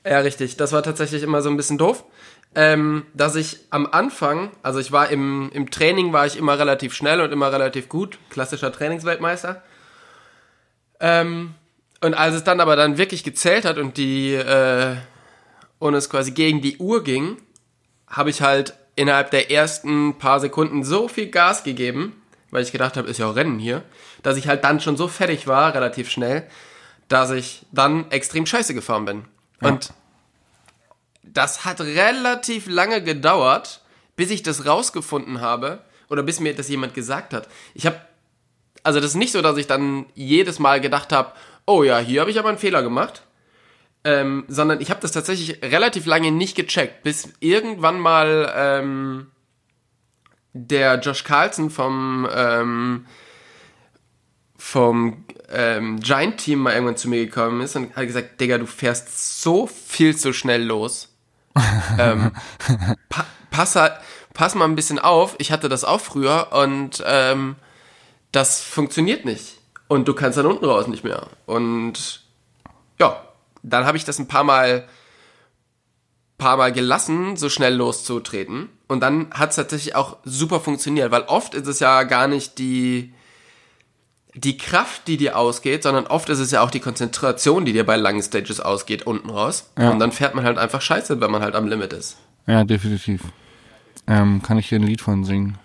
Ja, 0.05 0.19
richtig. 0.19 0.55
Das 0.55 0.71
war 0.71 0.83
tatsächlich 0.83 1.23
immer 1.23 1.41
so 1.41 1.49
ein 1.49 1.57
bisschen 1.57 1.79
doof. 1.79 2.05
Ähm, 2.53 3.05
dass 3.13 3.35
ich 3.35 3.57
am 3.71 3.87
Anfang, 3.91 4.51
also 4.63 4.79
ich 4.79 4.91
war 4.91 5.09
im, 5.09 5.49
im 5.51 5.71
Training, 5.71 6.13
war 6.13 6.25
ich 6.25 6.37
immer 6.37 6.57
relativ 6.57 6.93
schnell 6.93 7.19
und 7.19 7.33
immer 7.33 7.51
relativ 7.51 7.89
gut. 7.89 8.17
Klassischer 8.29 8.71
Trainingsweltmeister. 8.71 9.63
Ähm, 10.99 11.55
und 12.01 12.13
als 12.13 12.35
es 12.35 12.43
dann 12.43 12.61
aber 12.61 12.75
dann 12.75 12.97
wirklich 12.97 13.23
gezählt 13.23 13.65
hat 13.65 13.77
und 13.77 13.97
die, 13.97 14.33
äh, 14.35 14.95
und 15.79 15.95
es 15.95 16.09
quasi 16.09 16.31
gegen 16.31 16.61
die 16.61 16.77
Uhr 16.77 17.03
ging, 17.03 17.37
habe 18.07 18.29
ich 18.29 18.41
halt 18.41 18.75
innerhalb 18.95 19.31
der 19.31 19.51
ersten 19.51 20.17
paar 20.17 20.39
Sekunden 20.39 20.83
so 20.83 21.07
viel 21.07 21.29
Gas 21.29 21.63
gegeben, 21.63 22.21
weil 22.51 22.63
ich 22.63 22.71
gedacht 22.71 22.95
habe, 22.95 23.09
ist 23.09 23.17
ja 23.17 23.29
auch 23.29 23.35
Rennen 23.35 23.59
hier, 23.59 23.83
dass 24.23 24.37
ich 24.37 24.47
halt 24.47 24.63
dann 24.63 24.79
schon 24.79 24.97
so 24.97 25.07
fertig 25.07 25.47
war, 25.47 25.73
relativ 25.73 26.09
schnell, 26.09 26.47
dass 27.09 27.31
ich 27.31 27.65
dann 27.71 28.09
extrem 28.11 28.45
scheiße 28.45 28.73
gefahren 28.73 29.05
bin. 29.05 29.25
Und 29.61 29.93
das 31.23 31.65
hat 31.65 31.81
relativ 31.81 32.67
lange 32.67 33.03
gedauert, 33.03 33.81
bis 34.15 34.31
ich 34.31 34.43
das 34.43 34.65
rausgefunden 34.65 35.41
habe 35.41 35.81
oder 36.09 36.23
bis 36.23 36.39
mir 36.39 36.55
das 36.55 36.69
jemand 36.69 36.93
gesagt 36.93 37.33
hat. 37.33 37.47
Ich 37.73 37.85
habe, 37.85 37.99
also 38.83 38.99
das 38.99 39.11
ist 39.11 39.15
nicht 39.15 39.31
so, 39.31 39.41
dass 39.41 39.57
ich 39.57 39.67
dann 39.67 40.05
jedes 40.13 40.59
Mal 40.59 40.79
gedacht 40.81 41.11
habe, 41.11 41.33
oh 41.65 41.83
ja, 41.83 41.97
hier 41.99 42.21
habe 42.21 42.31
ich 42.31 42.39
aber 42.39 42.49
einen 42.49 42.57
Fehler 42.57 42.83
gemacht, 42.83 43.23
ähm, 44.03 44.45
sondern 44.47 44.81
ich 44.81 44.91
habe 44.91 45.01
das 45.01 45.11
tatsächlich 45.11 45.61
relativ 45.63 46.05
lange 46.05 46.31
nicht 46.31 46.55
gecheckt, 46.55 47.03
bis 47.03 47.29
irgendwann 47.39 47.99
mal 47.99 48.53
ähm, 48.55 49.31
der 50.53 50.99
Josh 50.99 51.23
Carlson 51.23 51.69
vom 51.69 52.29
ähm, 52.31 53.05
vom 54.57 55.25
ähm, 55.51 55.99
Giant-Team 55.99 56.59
mal 56.59 56.73
irgendwann 56.73 56.97
zu 56.97 57.09
mir 57.09 57.25
gekommen 57.25 57.61
ist 57.61 57.75
und 57.75 57.95
hat 57.95 58.07
gesagt, 58.07 58.39
Digga, 58.41 58.57
du 58.57 58.65
fährst 58.65 59.41
so 59.41 59.67
viel 59.67 60.15
zu 60.15 60.33
schnell 60.33 60.63
los. 60.63 61.09
ähm, 61.99 62.31
pa 63.09 63.25
pass, 63.49 63.75
halt- 63.75 63.99
pass 64.33 64.55
mal 64.55 64.65
ein 64.65 64.75
bisschen 64.75 64.99
auf. 64.99 65.35
Ich 65.37 65.51
hatte 65.51 65.69
das 65.69 65.83
auch 65.83 66.01
früher 66.01 66.49
und 66.51 67.03
ähm, 67.05 67.55
das 68.31 68.61
funktioniert 68.61 69.25
nicht. 69.25 69.59
Und 69.87 70.07
du 70.07 70.13
kannst 70.13 70.37
dann 70.37 70.45
unten 70.45 70.65
raus 70.65 70.87
nicht 70.87 71.03
mehr. 71.03 71.27
Und 71.45 72.23
ja, 72.99 73.21
dann 73.63 73.85
habe 73.85 73.97
ich 73.97 74.03
das 74.03 74.19
ein 74.19 74.27
paar 74.27 74.43
Mal, 74.43 74.87
paar 76.37 76.57
Mal 76.57 76.71
gelassen, 76.73 77.37
so 77.37 77.49
schnell 77.49 77.75
loszutreten. 77.75 78.69
Und 78.87 78.99
dann 78.99 79.31
hat 79.31 79.51
es 79.51 79.55
tatsächlich 79.55 79.95
auch 79.95 80.17
super 80.25 80.59
funktioniert, 80.59 81.11
weil 81.11 81.23
oft 81.23 81.55
ist 81.55 81.67
es 81.67 81.79
ja 81.79 82.03
gar 82.03 82.27
nicht 82.27 82.57
die, 82.59 83.13
die 84.35 84.57
Kraft, 84.57 85.07
die 85.07 85.17
dir 85.17 85.37
ausgeht, 85.37 85.83
sondern 85.83 86.07
oft 86.07 86.29
ist 86.29 86.39
es 86.39 86.51
ja 86.51 86.61
auch 86.61 86.69
die 86.69 86.81
Konzentration, 86.81 87.65
die 87.65 87.73
dir 87.73 87.85
bei 87.85 87.95
langen 87.95 88.21
Stages 88.21 88.59
ausgeht, 88.59 89.07
unten 89.07 89.29
raus. 89.29 89.71
Ja. 89.77 89.91
Und 89.91 89.99
dann 89.99 90.11
fährt 90.11 90.35
man 90.35 90.43
halt 90.43 90.57
einfach 90.57 90.81
scheiße, 90.81 91.21
wenn 91.21 91.31
man 91.31 91.41
halt 91.41 91.55
am 91.55 91.67
Limit 91.67 91.93
ist. 91.93 92.17
Ja, 92.45 92.63
definitiv. 92.63 93.21
Ähm, 94.07 94.41
kann 94.41 94.57
ich 94.57 94.67
hier 94.67 94.79
ein 94.79 94.83
Lied 94.83 95.01
von 95.01 95.23
singen. 95.23 95.57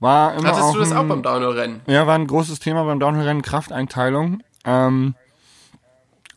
War 0.00 0.34
immer 0.34 0.48
Hattest 0.48 0.62
auch 0.62 0.72
du 0.74 0.80
das 0.80 0.92
auch 0.92 1.00
ein, 1.00 1.08
beim 1.08 1.22
Downhill-Rennen? 1.22 1.80
Ja, 1.86 2.06
war 2.06 2.14
ein 2.14 2.26
großes 2.26 2.60
Thema 2.60 2.84
beim 2.84 3.00
Downhill-Rennen, 3.00 3.42
Krafteinteilung. 3.42 4.42
Ähm, 4.64 5.14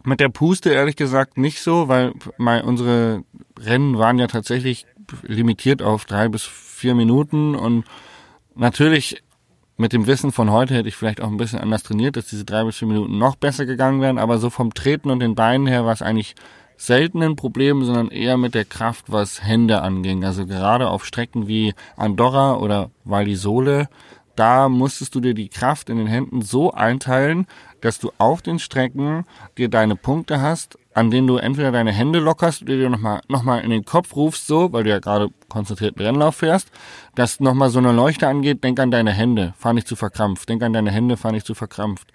mit 0.03 0.19
der 0.19 0.29
Puste 0.29 0.71
ehrlich 0.71 0.95
gesagt 0.95 1.37
nicht 1.37 1.61
so, 1.61 1.87
weil 1.87 2.13
mein, 2.37 2.63
unsere 2.63 3.23
Rennen 3.59 3.99
waren 3.99 4.17
ja 4.17 4.27
tatsächlich 4.27 4.87
limitiert 5.21 5.81
auf 5.81 6.05
drei 6.05 6.29
bis 6.29 6.43
vier 6.43 6.95
Minuten 6.95 7.55
und 7.55 7.83
natürlich 8.55 9.21
mit 9.77 9.93
dem 9.93 10.07
Wissen 10.07 10.31
von 10.31 10.51
heute 10.51 10.75
hätte 10.75 10.89
ich 10.89 10.95
vielleicht 10.95 11.21
auch 11.21 11.27
ein 11.27 11.37
bisschen 11.37 11.59
anders 11.59 11.83
trainiert, 11.83 12.15
dass 12.15 12.27
diese 12.27 12.45
drei 12.45 12.63
bis 12.63 12.77
vier 12.77 12.87
Minuten 12.87 13.17
noch 13.17 13.35
besser 13.35 13.65
gegangen 13.65 14.01
wären, 14.01 14.17
aber 14.17 14.37
so 14.37 14.49
vom 14.49 14.73
Treten 14.73 15.09
und 15.09 15.19
den 15.19 15.35
Beinen 15.35 15.67
her 15.67 15.85
war 15.85 15.93
es 15.93 16.01
eigentlich 16.01 16.35
selten 16.77 17.21
ein 17.21 17.35
Problem, 17.35 17.83
sondern 17.83 18.09
eher 18.09 18.37
mit 18.37 18.55
der 18.55 18.65
Kraft, 18.65 19.05
was 19.11 19.43
Hände 19.43 19.81
anging. 19.81 20.25
Also 20.25 20.45
gerade 20.45 20.89
auf 20.89 21.05
Strecken 21.05 21.47
wie 21.47 21.73
Andorra 21.95 22.57
oder 22.57 22.89
Val 23.03 23.25
di 23.25 23.35
Sole, 23.35 23.87
da 24.35 24.69
musstest 24.69 25.13
du 25.13 25.19
dir 25.19 25.33
die 25.33 25.49
Kraft 25.49 25.89
in 25.89 25.97
den 25.97 26.07
Händen 26.07 26.41
so 26.41 26.71
einteilen, 26.71 27.45
dass 27.81 27.99
du 27.99 28.11
auf 28.17 28.41
den 28.41 28.59
Strecken 28.59 29.25
dir 29.57 29.69
deine 29.69 29.95
Punkte 29.95 30.41
hast, 30.41 30.79
an 30.93 31.11
denen 31.11 31.27
du 31.27 31.37
entweder 31.37 31.71
deine 31.71 31.91
Hände 31.91 32.19
lockerst 32.19 32.63
oder 32.63 32.75
dir 32.75 32.89
nochmal 32.89 33.21
noch 33.27 33.43
mal 33.43 33.59
in 33.59 33.69
den 33.69 33.85
Kopf 33.85 34.15
rufst, 34.15 34.47
so, 34.47 34.71
weil 34.73 34.83
du 34.83 34.89
ja 34.89 34.99
gerade 34.99 35.29
konzentrierten 35.49 36.05
Rennlauf 36.05 36.35
fährst, 36.35 36.71
dass 37.15 37.39
nochmal 37.39 37.69
so 37.69 37.79
eine 37.79 37.91
Leuchte 37.91 38.27
angeht, 38.27 38.63
denk 38.63 38.79
an 38.79 38.91
deine 38.91 39.11
Hände, 39.11 39.53
fahr 39.57 39.73
nicht 39.73 39.87
zu 39.87 39.95
verkrampft, 39.95 40.47
denk 40.49 40.63
an 40.63 40.73
deine 40.73 40.91
Hände, 40.91 41.17
fahr 41.17 41.31
nicht 41.31 41.45
zu 41.45 41.53
verkrampft 41.53 42.11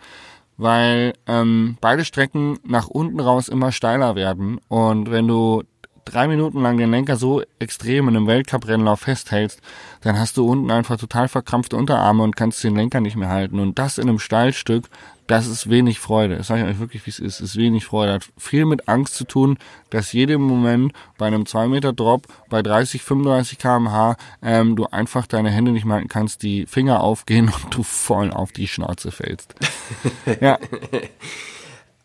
weil 0.57 1.13
ähm, 1.27 1.77
beide 1.81 2.05
Strecken 2.05 2.59
nach 2.65 2.89
unten 2.89 3.21
raus 3.21 3.49
immer 3.49 3.73
steiler 3.73 4.15
werden. 4.15 4.59
Und 4.69 5.11
wenn 5.11 5.29
du 5.29 5.63
drei 6.07 6.29
Minuten 6.29 6.63
lang 6.63 6.79
den 6.79 6.91
Lenker 6.91 7.17
so 7.17 7.43
extrem 7.59 8.09
in 8.09 8.17
einem 8.17 8.27
Weltcup-Rennlauf 8.27 9.01
festhältst, 9.01 9.61
dann 10.01 10.19
hast 10.19 10.37
du 10.37 10.49
unten 10.49 10.71
einfach 10.71 10.97
total 10.97 11.29
verkrampfte 11.29 11.77
Unterarme 11.77 12.23
und 12.23 12.37
kannst 12.37 12.65
den 12.65 12.77
Lenker 12.77 13.01
nicht 13.01 13.17
mehr 13.17 13.29
halten. 13.29 13.61
Und 13.61 13.79
das 13.79 13.99
in 13.99 14.09
einem 14.09 14.19
Steilstück, 14.19 14.89
das 15.27 15.49
ist 15.49 15.69
wenig 15.69 15.99
Freude. 15.99 16.37
Das 16.37 16.47
sage 16.47 16.63
ich 16.63 16.69
euch 16.69 16.79
wirklich, 16.79 17.05
wie 17.07 17.11
es 17.11 17.19
ist. 17.19 17.41
Ist 17.41 17.57
wenig 17.57 17.85
Freude. 17.85 18.15
Hat 18.15 18.29
viel 18.39 18.65
mit 18.65 18.89
Angst 18.89 19.17
zu 19.17 19.25
tun, 19.25 19.59
dass 19.91 20.13
jedem 20.13 20.43
Moment 20.43 20.93
bei 21.19 21.27
einem 21.27 21.47
2 21.47 21.67
Meter 21.67 21.93
Drop 21.93 22.29
bei 22.49 22.63
30, 22.63 23.03
35 23.03 23.59
kmh 23.59 24.17
ähm, 24.43 24.77
du 24.77 24.87
einfach 24.87 25.27
deine 25.27 25.51
Hände 25.51 25.73
nicht 25.73 25.85
mehr 25.85 25.97
halten 25.97 26.09
kannst, 26.09 26.43
die 26.43 26.67
Finger 26.67 27.01
aufgehen 27.01 27.53
und 27.65 27.75
du 27.75 27.83
voll 27.83 28.31
auf 28.31 28.53
die 28.53 28.69
Schnauze 28.69 29.11
fällst. 29.11 29.55
ja, 30.41 30.59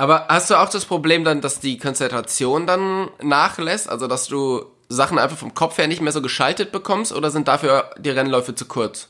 Aber 0.02 0.26
hast 0.30 0.50
du 0.50 0.56
auch 0.56 0.68
das 0.68 0.86
Problem 0.86 1.24
dann, 1.24 1.42
dass 1.42 1.60
die 1.60 1.78
Konzentration 1.78 2.66
dann 2.66 3.10
nachlässt? 3.22 3.88
Also, 3.88 4.08
dass 4.08 4.26
du 4.26 4.66
Sachen 4.90 5.20
einfach 5.20 5.38
vom 5.38 5.54
Kopf 5.54 5.78
her 5.78 5.88
nicht 5.88 6.02
mehr 6.02 6.12
so 6.12 6.24
geschaltet 6.24 6.72
bekommst? 6.72 7.14
Oder 7.14 7.30
sind 7.30 7.48
dafür 7.48 7.92
die 8.00 8.10
Rennläufe 8.10 8.56
zu 8.56 8.66
kurz? 8.66 9.10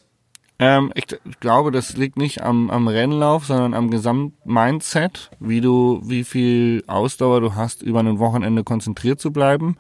Ähm, 0.60 0.92
ich, 0.94 1.06
glaube, 1.40 1.72
das 1.72 1.96
liegt 1.96 2.18
nicht 2.18 2.44
am, 2.44 2.70
am 2.70 2.90
Rennlauf, 2.90 3.46
sondern 3.46 3.74
am 3.74 3.90
Gesamtmindset, 3.90 5.32
wie 5.40 5.62
du, 5.62 6.02
wie 6.04 6.26
viel 6.26 6.84
Ausdauer 6.88 7.40
du 7.40 7.56
hast, 7.56 7.84
über 7.84 8.02
ein 8.02 8.20
Wochenende 8.20 8.66
konzentriert 8.66 9.22
zu 9.22 9.32
bleiben. 9.32 9.78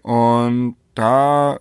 Und 0.00 0.76
da, 0.94 1.58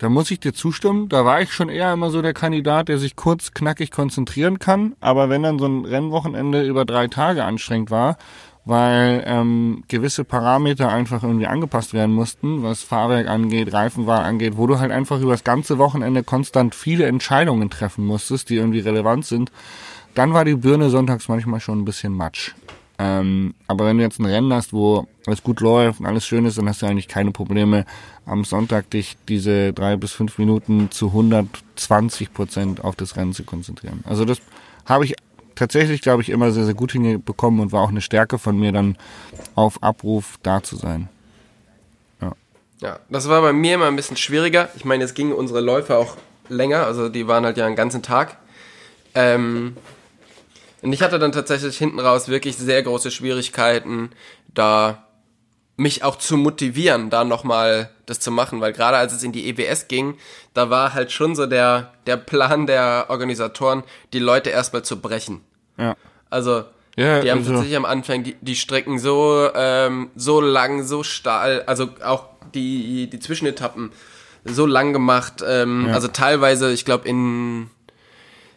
da 0.00 0.08
muss 0.08 0.30
ich 0.30 0.40
dir 0.40 0.54
zustimmen. 0.54 1.10
Da 1.10 1.26
war 1.26 1.42
ich 1.42 1.52
schon 1.52 1.68
eher 1.68 1.92
immer 1.92 2.10
so 2.10 2.22
der 2.22 2.32
Kandidat, 2.32 2.88
der 2.88 2.98
sich 2.98 3.16
kurz 3.16 3.52
knackig 3.52 3.90
konzentrieren 3.90 4.58
kann. 4.58 4.96
Aber 5.00 5.28
wenn 5.28 5.42
dann 5.42 5.58
so 5.58 5.66
ein 5.66 5.84
Rennwochenende 5.84 6.62
über 6.64 6.86
drei 6.86 7.06
Tage 7.06 7.44
anstrengend 7.44 7.90
war, 7.90 8.16
weil 8.64 9.22
ähm, 9.26 9.84
gewisse 9.88 10.24
Parameter 10.24 10.88
einfach 10.88 11.22
irgendwie 11.22 11.46
angepasst 11.46 11.92
werden 11.92 12.14
mussten, 12.14 12.62
was 12.62 12.82
Fahrwerk 12.82 13.28
angeht, 13.28 13.74
Reifenwahl 13.74 14.24
angeht, 14.24 14.56
wo 14.56 14.66
du 14.66 14.78
halt 14.78 14.90
einfach 14.90 15.20
über 15.20 15.32
das 15.32 15.44
ganze 15.44 15.76
Wochenende 15.76 16.24
konstant 16.24 16.74
viele 16.74 17.04
Entscheidungen 17.04 17.68
treffen 17.68 18.06
musstest, 18.06 18.48
die 18.48 18.56
irgendwie 18.56 18.80
relevant 18.80 19.26
sind, 19.26 19.52
dann 20.14 20.32
war 20.32 20.46
die 20.46 20.54
Birne 20.54 20.88
sonntags 20.88 21.28
manchmal 21.28 21.60
schon 21.60 21.80
ein 21.80 21.84
bisschen 21.84 22.14
matsch. 22.14 22.52
Ähm, 23.02 23.54
aber 23.66 23.86
wenn 23.86 23.96
du 23.96 24.02
jetzt 24.02 24.20
ein 24.20 24.26
Rennen 24.26 24.52
hast, 24.52 24.74
wo 24.74 25.06
alles 25.26 25.42
gut 25.42 25.60
läuft 25.60 26.00
und 26.00 26.06
alles 26.06 26.26
schön 26.26 26.44
ist, 26.44 26.58
dann 26.58 26.68
hast 26.68 26.82
du 26.82 26.86
eigentlich 26.86 27.08
keine 27.08 27.30
Probleme, 27.30 27.86
am 28.26 28.44
Sonntag 28.44 28.90
dich 28.90 29.16
diese 29.26 29.72
drei 29.72 29.96
bis 29.96 30.12
fünf 30.12 30.36
Minuten 30.36 30.90
zu 30.90 31.06
120 31.06 32.34
Prozent 32.34 32.84
auf 32.84 32.96
das 32.96 33.16
Rennen 33.16 33.32
zu 33.32 33.44
konzentrieren. 33.44 34.04
Also 34.06 34.26
das 34.26 34.42
habe 34.84 35.06
ich 35.06 35.14
tatsächlich, 35.54 36.02
glaube 36.02 36.20
ich, 36.20 36.28
immer 36.28 36.52
sehr, 36.52 36.66
sehr 36.66 36.74
gut 36.74 36.92
hinbekommen 36.92 37.60
und 37.60 37.72
war 37.72 37.80
auch 37.80 37.88
eine 37.88 38.02
Stärke 38.02 38.38
von 38.38 38.58
mir, 38.58 38.70
dann 38.70 38.98
auf 39.54 39.82
Abruf 39.82 40.38
da 40.42 40.62
zu 40.62 40.76
sein. 40.76 41.08
Ja, 42.80 42.98
das 43.10 43.28
war 43.28 43.42
bei 43.42 43.52
mir 43.52 43.74
immer 43.74 43.88
ein 43.88 43.96
bisschen 43.96 44.16
schwieriger. 44.16 44.70
Ich 44.76 44.84
meine, 44.84 45.04
es 45.04 45.12
gingen 45.12 45.32
unsere 45.32 45.60
Läufe 45.60 45.96
auch 45.96 46.16
länger, 46.48 46.84
also 46.86 47.08
die 47.08 47.28
waren 47.28 47.44
halt 47.44 47.56
ja 47.56 47.66
einen 47.66 47.76
ganzen 47.76 48.02
Tag. 48.02 48.38
Ähm, 49.14 49.76
und 50.82 50.92
ich 50.92 51.02
hatte 51.02 51.18
dann 51.18 51.32
tatsächlich 51.32 51.76
hinten 51.78 52.00
raus 52.00 52.28
wirklich 52.28 52.56
sehr 52.56 52.82
große 52.82 53.10
Schwierigkeiten, 53.10 54.10
da 54.54 55.06
mich 55.76 56.04
auch 56.04 56.16
zu 56.16 56.36
motivieren, 56.36 57.08
da 57.08 57.24
nochmal 57.24 57.90
das 58.06 58.20
zu 58.20 58.30
machen, 58.30 58.60
weil 58.60 58.72
gerade 58.72 58.98
als 58.98 59.12
es 59.14 59.22
in 59.22 59.32
die 59.32 59.48
EWS 59.48 59.88
ging, 59.88 60.16
da 60.52 60.68
war 60.68 60.92
halt 60.92 61.10
schon 61.10 61.34
so 61.34 61.46
der, 61.46 61.92
der 62.06 62.18
Plan 62.18 62.66
der 62.66 63.06
Organisatoren, 63.08 63.82
die 64.12 64.18
Leute 64.18 64.50
erstmal 64.50 64.82
zu 64.82 65.00
brechen. 65.00 65.40
Ja. 65.78 65.96
Also, 66.28 66.64
Ja, 66.96 67.20
die 67.20 67.30
haben 67.30 67.38
also- 67.38 67.52
tatsächlich 67.52 67.76
am 67.78 67.86
Anfang 67.86 68.24
die, 68.24 68.36
die 68.42 68.56
Strecken 68.56 68.98
so, 68.98 69.48
ähm, 69.54 70.10
so 70.16 70.40
lang, 70.42 70.82
so 70.84 71.02
stahl, 71.02 71.62
also 71.66 71.88
auch 72.04 72.26
die, 72.54 73.08
die 73.08 73.18
Zwischenetappen 73.20 73.90
so 74.44 74.66
lang 74.66 74.92
gemacht. 74.92 75.42
Ähm, 75.46 75.86
Ja. 75.88 75.94
Also 75.94 76.08
teilweise, 76.08 76.72
ich 76.72 76.84
glaube, 76.84 77.08
in, 77.08 77.70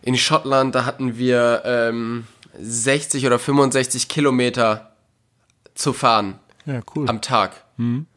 in 0.04 0.18
Schottland, 0.18 0.76
da 0.76 0.86
hatten 0.86 1.18
wir 1.18 1.64
ähm, 1.66 2.26
60 2.60 3.26
oder 3.26 3.40
65 3.40 4.08
Kilometer 4.08 4.92
zu 5.74 5.92
fahren 5.94 6.40
Ja, 6.66 6.82
cool. 6.96 7.10
am 7.10 7.22
Tag. 7.22 7.64
Und 7.78 8.08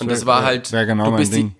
das 0.00 0.24
war 0.26 0.42
halt, 0.44 0.72
wär 0.72 0.86
genau 0.86 1.10
du 1.10 1.16
bist 1.18 1.34
Ding. 1.34 1.54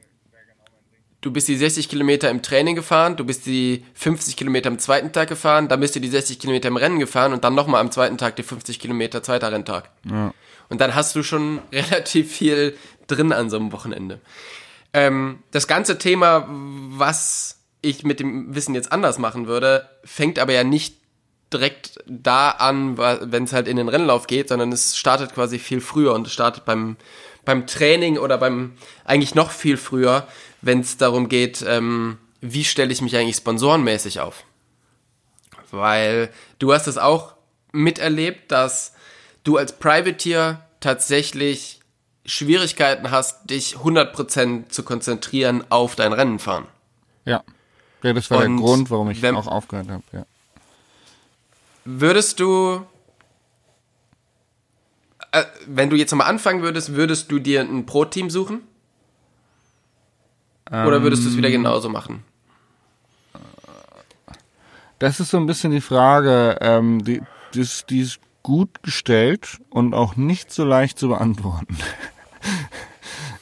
du 1.21 1.31
bist 1.31 1.49
die 1.49 1.57
60 1.57 1.89
Kilometer 1.89 2.31
im 2.31 2.41
Training 2.43 2.75
gefahren, 2.77 3.17
du 3.17 3.25
bist 3.25 3.47
die 3.47 3.85
50 3.95 4.37
Kilometer 4.37 4.69
am 4.71 4.79
zweiten 4.79 5.13
Tag 5.13 5.29
gefahren, 5.29 5.69
dann 5.69 5.81
bist 5.81 5.95
du 5.97 6.01
die 6.01 6.09
60 6.09 6.39
Kilometer 6.39 6.69
im 6.69 6.77
Rennen 6.77 6.99
gefahren 6.99 7.33
und 7.33 7.45
dann 7.45 7.55
nochmal 7.55 7.81
am 7.81 7.91
zweiten 7.91 8.17
Tag 8.19 8.37
die 8.37 8.43
50 8.43 8.79
Kilometer 8.81 9.23
zweiter 9.23 9.53
Renntag. 9.53 9.91
Ja. 10.09 10.33
Und 10.71 10.81
dann 10.81 10.95
hast 10.95 11.15
du 11.15 11.23
schon 11.23 11.61
relativ 11.73 12.33
viel 12.33 12.77
drin 13.07 13.33
an 13.33 13.51
so 13.51 13.57
einem 13.57 13.71
Wochenende. 13.73 14.21
Ähm, 14.93 15.41
das 15.51 15.67
ganze 15.67 15.99
Thema, 15.99 16.47
was 16.49 17.59
ich 17.85 18.05
mit 18.05 18.21
dem 18.21 18.55
Wissen 18.55 18.75
jetzt 18.75 18.93
anders 18.93 19.19
machen 19.19 19.47
würde, 19.47 19.89
fängt 20.05 20.39
aber 20.39 20.53
ja 20.53 20.65
nicht 20.65 20.97
direkt 21.53 21.99
da 22.07 22.51
an, 22.51 22.99
wenn 22.99 23.45
es 23.45 23.53
halt 23.53 23.69
in 23.69 23.77
den 23.77 23.89
Rennlauf 23.89 24.27
geht, 24.27 24.49
sondern 24.49 24.73
es 24.73 24.97
startet 24.97 25.35
quasi 25.35 25.59
viel 25.59 25.81
früher 25.81 26.13
und 26.13 26.27
es 26.27 26.33
startet 26.33 26.65
beim, 26.65 26.97
beim 27.45 27.67
Training 27.67 28.19
oder 28.19 28.39
beim 28.39 28.73
eigentlich 29.05 29.35
noch 29.35 29.51
viel 29.51 29.77
früher, 29.77 30.27
wenn 30.63 30.81
es 30.81 30.97
darum 30.97 31.29
geht, 31.29 31.65
ähm, 31.67 32.19
wie 32.41 32.65
stelle 32.65 32.93
ich 32.93 33.03
mich 33.03 33.17
eigentlich 33.17 33.37
sponsorenmäßig 33.37 34.21
auf. 34.21 34.45
Weil 35.71 36.31
du 36.59 36.73
hast 36.73 36.89
es 36.89 36.99
auch 36.99 37.35
miterlebt, 37.73 38.51
dass 38.51 38.95
du 39.45 39.57
als 39.57 39.79
Privateer 39.79 40.67
tatsächlich 40.81 41.81
Schwierigkeiten 42.27 43.11
hast, 43.11 43.51
dich 43.51 43.77
100% 43.77 44.69
zu 44.71 44.83
konzentrieren 44.83 45.65
auf 45.71 45.95
dein 45.95 46.13
Rennen 46.13 46.39
fahren. 46.39 46.67
Ja. 47.25 47.43
Ja, 48.05 48.13
das 48.13 48.31
war 48.31 48.45
Und 48.45 48.57
der 48.59 48.65
Grund, 48.65 48.91
warum 48.91 49.11
ich 49.11 49.23
wenn- 49.23 49.35
auch 49.35 49.47
aufgehört 49.47 49.89
habe. 49.89 50.03
Ja. 50.13 50.27
Würdest 51.87 52.39
du, 52.39 52.85
äh, 55.33 55.43
wenn 55.67 55.91
du 55.91 55.97
jetzt 55.97 56.11
nochmal 56.13 56.29
anfangen 56.29 56.63
würdest, 56.63 56.95
würdest 56.95 57.31
du 57.33 57.39
dir 57.39 57.63
ein 57.63 57.87
Pro-Team 57.87 58.31
suchen? 58.31 58.61
Oder 60.71 61.03
würdest 61.03 61.25
du 61.25 61.29
es 61.29 61.37
wieder 61.37 61.49
Ähm. 61.49 61.55
genauso 61.63 61.89
machen? 61.89 62.25
Das 64.99 65.21
ist 65.21 65.31
so 65.31 65.37
ein 65.37 65.47
bisschen 65.47 65.73
die 65.73 65.81
Frage, 65.83 66.57
ähm, 66.61 67.05
die, 67.05 67.21
die, 67.53 67.61
ist, 67.61 67.91
die 67.91 68.01
ist 68.01 68.19
gut 68.43 68.83
gestellt 68.83 69.59
und 69.71 69.93
auch 69.95 70.17
nicht 70.17 70.53
so 70.53 70.65
leicht 70.65 70.99
zu 70.99 71.09
beantworten. 71.09 71.77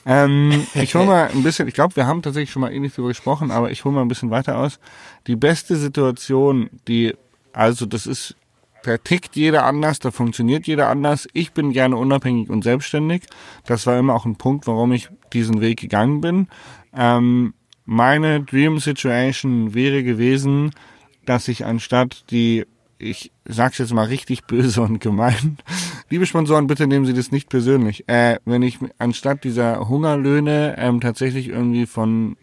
ähm, 0.04 0.66
ich 0.74 0.94
hole 0.94 1.06
mal 1.06 1.30
ein 1.34 1.42
bisschen, 1.42 1.68
ich 1.68 1.74
glaube, 1.74 1.96
wir 1.96 2.06
haben 2.06 2.22
tatsächlich 2.22 2.50
schon 2.50 2.62
mal 2.62 2.72
ähnlich 2.72 2.92
darüber 2.92 3.08
gesprochen, 3.08 3.50
aber 3.50 3.70
ich 3.70 3.84
hole 3.84 3.94
mal 3.94 4.02
ein 4.02 4.08
bisschen 4.08 4.30
weiter 4.30 4.58
aus. 4.58 4.78
Die 5.26 5.36
beste 5.36 5.76
Situation, 5.76 6.70
die, 6.88 7.14
also 7.52 7.86
das 7.86 8.06
ist, 8.06 8.36
da 8.82 8.98
tickt 8.98 9.36
jeder 9.36 9.64
anders, 9.64 10.00
da 10.00 10.10
funktioniert 10.10 10.66
jeder 10.66 10.88
anders. 10.88 11.28
Ich 11.32 11.52
bin 11.52 11.72
gerne 11.72 11.96
unabhängig 11.96 12.50
und 12.50 12.64
selbstständig. 12.64 13.22
Das 13.64 13.86
war 13.86 13.98
immer 13.98 14.14
auch 14.14 14.24
ein 14.24 14.36
Punkt, 14.36 14.66
warum 14.66 14.92
ich 14.92 15.08
diesen 15.32 15.60
Weg 15.60 15.80
gegangen 15.80 16.20
bin. 16.20 16.48
Ähm, 16.94 17.54
meine 17.84 18.42
Dream 18.42 18.78
Situation 18.78 19.74
wäre 19.74 20.02
gewesen, 20.02 20.72
dass 21.24 21.48
ich 21.48 21.64
anstatt 21.64 22.24
die, 22.30 22.66
ich 22.98 23.32
sag's 23.44 23.78
jetzt 23.78 23.92
mal 23.92 24.06
richtig 24.06 24.44
böse 24.46 24.82
und 24.82 25.00
gemein, 25.00 25.58
liebe 26.12 26.26
Sponsoren, 26.26 26.66
bitte 26.66 26.86
nehmen 26.86 27.06
Sie 27.06 27.14
das 27.14 27.32
nicht 27.32 27.48
persönlich, 27.48 28.06
äh, 28.06 28.36
wenn 28.44 28.60
ich 28.60 28.78
anstatt 28.98 29.44
dieser 29.44 29.88
Hungerlöhne 29.88 30.74
ähm, 30.76 31.00
tatsächlich 31.00 31.48
irgendwie 31.48 31.86
von 31.86 32.36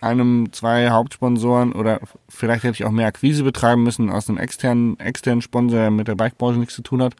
einem, 0.00 0.52
zwei 0.52 0.90
Hauptsponsoren 0.90 1.74
oder 1.74 2.00
vielleicht 2.28 2.64
hätte 2.64 2.74
ich 2.74 2.84
auch 2.84 2.90
mehr 2.90 3.06
Akquise 3.06 3.44
betreiben 3.44 3.84
müssen 3.84 4.10
aus 4.10 4.28
einem 4.28 4.38
externen, 4.38 4.98
externen 4.98 5.42
Sponsor, 5.42 5.78
der 5.78 5.90
mit 5.92 6.08
der 6.08 6.16
Bikebranche 6.16 6.58
nichts 6.58 6.74
zu 6.74 6.82
tun 6.82 7.00
hat. 7.00 7.14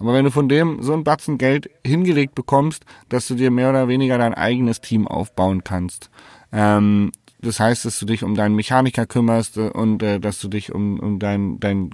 Aber 0.00 0.12
wenn 0.12 0.24
du 0.24 0.32
von 0.32 0.48
dem 0.48 0.82
so 0.82 0.92
ein 0.92 1.04
Batzen 1.04 1.38
Geld 1.38 1.70
hingelegt 1.86 2.34
bekommst, 2.34 2.84
dass 3.08 3.28
du 3.28 3.36
dir 3.36 3.52
mehr 3.52 3.70
oder 3.70 3.86
weniger 3.86 4.18
dein 4.18 4.34
eigenes 4.34 4.80
Team 4.80 5.06
aufbauen 5.06 5.62
kannst, 5.62 6.10
ähm, 6.50 7.12
das 7.40 7.60
heißt, 7.60 7.84
dass 7.84 8.00
du 8.00 8.06
dich 8.06 8.24
um 8.24 8.34
deinen 8.34 8.56
Mechaniker 8.56 9.06
kümmerst 9.06 9.56
und 9.56 10.02
äh, 10.02 10.18
dass 10.18 10.40
du 10.40 10.48
dich 10.48 10.72
um, 10.72 10.98
um 10.98 11.20
dein, 11.20 11.60
dein 11.60 11.90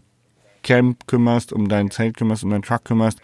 Camp 0.69 1.07
kümmerst, 1.07 1.55
um 1.55 1.71
dein 1.71 1.91
Zelt 1.91 2.19
kümmerst, 2.19 2.45
um 2.45 2.51
deinen 2.51 2.63
Truck 2.63 2.85
kümmerst, 2.85 3.21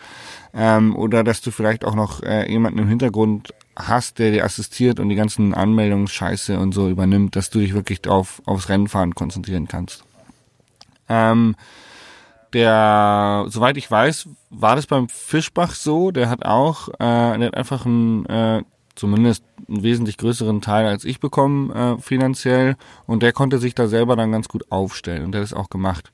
ähm, 0.55 0.97
oder 0.97 1.23
dass 1.23 1.43
du 1.43 1.51
vielleicht 1.51 1.85
auch 1.85 1.95
noch 1.95 2.23
äh, 2.23 2.51
jemanden 2.51 2.79
im 2.79 2.89
Hintergrund 2.89 3.53
hast, 3.77 4.19
der 4.19 4.31
dir 4.31 4.45
assistiert 4.47 4.99
und 4.99 5.11
die 5.11 5.15
ganzen 5.15 5.53
Anmeldungsscheiße 5.53 6.59
und 6.59 6.73
so 6.73 6.89
übernimmt, 6.89 7.37
dass 7.37 7.51
du 7.51 7.59
dich 7.59 7.75
wirklich 7.75 8.01
drauf 8.01 8.41
aufs 8.47 8.71
Rennfahren 8.71 9.15
konzentrieren 9.15 9.69
kannst. 9.69 10.05
Ähm, 11.11 11.55
der, 12.55 13.45
soweit 13.49 13.77
ich 13.77 13.91
weiß, 13.91 14.27
war 14.49 14.77
das 14.77 14.87
beim 14.87 15.11
Fischbach 15.11 15.75
so. 15.75 16.13
Der 16.13 16.31
hat 16.31 16.47
auch, 16.47 16.89
äh, 16.89 17.37
der 17.39 17.49
hat 17.49 17.57
einfach 17.59 17.85
einen, 17.85 18.25
äh, 18.25 18.63
zumindest 18.95 19.45
einen 19.69 19.83
wesentlich 19.83 20.17
größeren 20.17 20.63
Teil 20.63 20.87
als 20.87 21.05
ich 21.05 21.21
bekommen 21.21 21.71
äh, 21.73 21.99
finanziell 21.99 22.77
und 23.07 23.23
der 23.23 23.33
konnte 23.33 23.59
sich 23.59 23.75
da 23.75 23.87
selber 23.87 24.17
dann 24.17 24.33
ganz 24.33 24.49
gut 24.49 24.71
aufstellen 24.73 25.27
und 25.27 25.33
der 25.33 25.43
hat 25.43 25.47
es 25.47 25.53
auch 25.53 25.69
gemacht. 25.69 26.11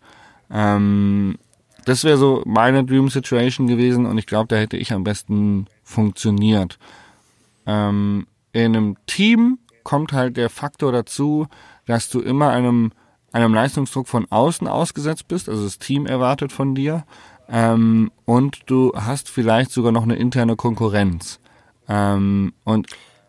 Ähm, 0.50 1.36
das 1.84 2.04
wäre 2.04 2.18
so 2.18 2.42
meine 2.44 2.84
Dream 2.84 3.08
Situation 3.08 3.66
gewesen 3.66 4.06
und 4.06 4.18
ich 4.18 4.26
glaube, 4.26 4.48
da 4.48 4.56
hätte 4.56 4.76
ich 4.76 4.92
am 4.92 5.04
besten 5.04 5.66
funktioniert. 5.82 6.78
Ähm, 7.66 8.26
in 8.52 8.76
einem 8.76 8.96
Team 9.06 9.58
kommt 9.82 10.12
halt 10.12 10.36
der 10.36 10.50
Faktor 10.50 10.92
dazu, 10.92 11.46
dass 11.86 12.08
du 12.10 12.20
immer 12.20 12.50
einem, 12.50 12.92
einem 13.32 13.54
Leistungsdruck 13.54 14.08
von 14.08 14.26
außen 14.30 14.68
ausgesetzt 14.68 15.28
bist, 15.28 15.48
also 15.48 15.64
das 15.64 15.78
Team 15.78 16.06
erwartet 16.06 16.52
von 16.52 16.74
dir 16.74 17.04
ähm, 17.48 18.10
und 18.24 18.60
du 18.66 18.92
hast 18.94 19.28
vielleicht 19.28 19.72
sogar 19.72 19.92
noch 19.92 20.04
eine 20.04 20.16
interne 20.16 20.56
Konkurrenz. 20.56 21.40
Ähm, 21.88 22.52
und 22.64 22.88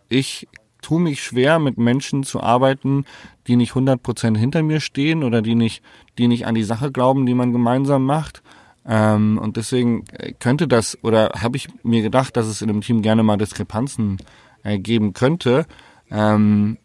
ich 0.09 0.47
tue 0.81 0.99
mich 0.99 1.23
schwer, 1.23 1.59
mit 1.59 1.77
Menschen 1.77 2.23
zu 2.23 2.41
arbeiten, 2.41 3.05
die 3.47 3.55
nicht 3.55 3.73
100% 3.73 4.37
hinter 4.37 4.63
mir 4.63 4.79
stehen 4.79 5.23
oder 5.23 5.41
die 5.41 5.55
nicht, 5.55 5.83
die 6.17 6.27
nicht 6.27 6.45
an 6.45 6.55
die 6.55 6.63
Sache 6.63 6.91
glauben, 6.91 7.25
die 7.25 7.33
man 7.33 7.51
gemeinsam 7.51 8.05
macht. 8.05 8.41
Ähm, 8.85 9.37
und 9.37 9.57
deswegen 9.57 10.05
äh, 10.11 10.33
könnte 10.33 10.67
das, 10.67 10.97
oder 11.03 11.31
habe 11.39 11.57
ich 11.57 11.69
mir 11.83 12.01
gedacht, 12.01 12.35
dass 12.35 12.47
es 12.47 12.61
in 12.61 12.69
einem 12.69 12.81
Team 12.81 13.01
gerne 13.01 13.23
mal 13.23 13.37
Diskrepanzen 13.37 14.17
äh, 14.63 14.79
geben 14.79 15.13
könnte. 15.13 15.65
Ähm, 16.09 16.77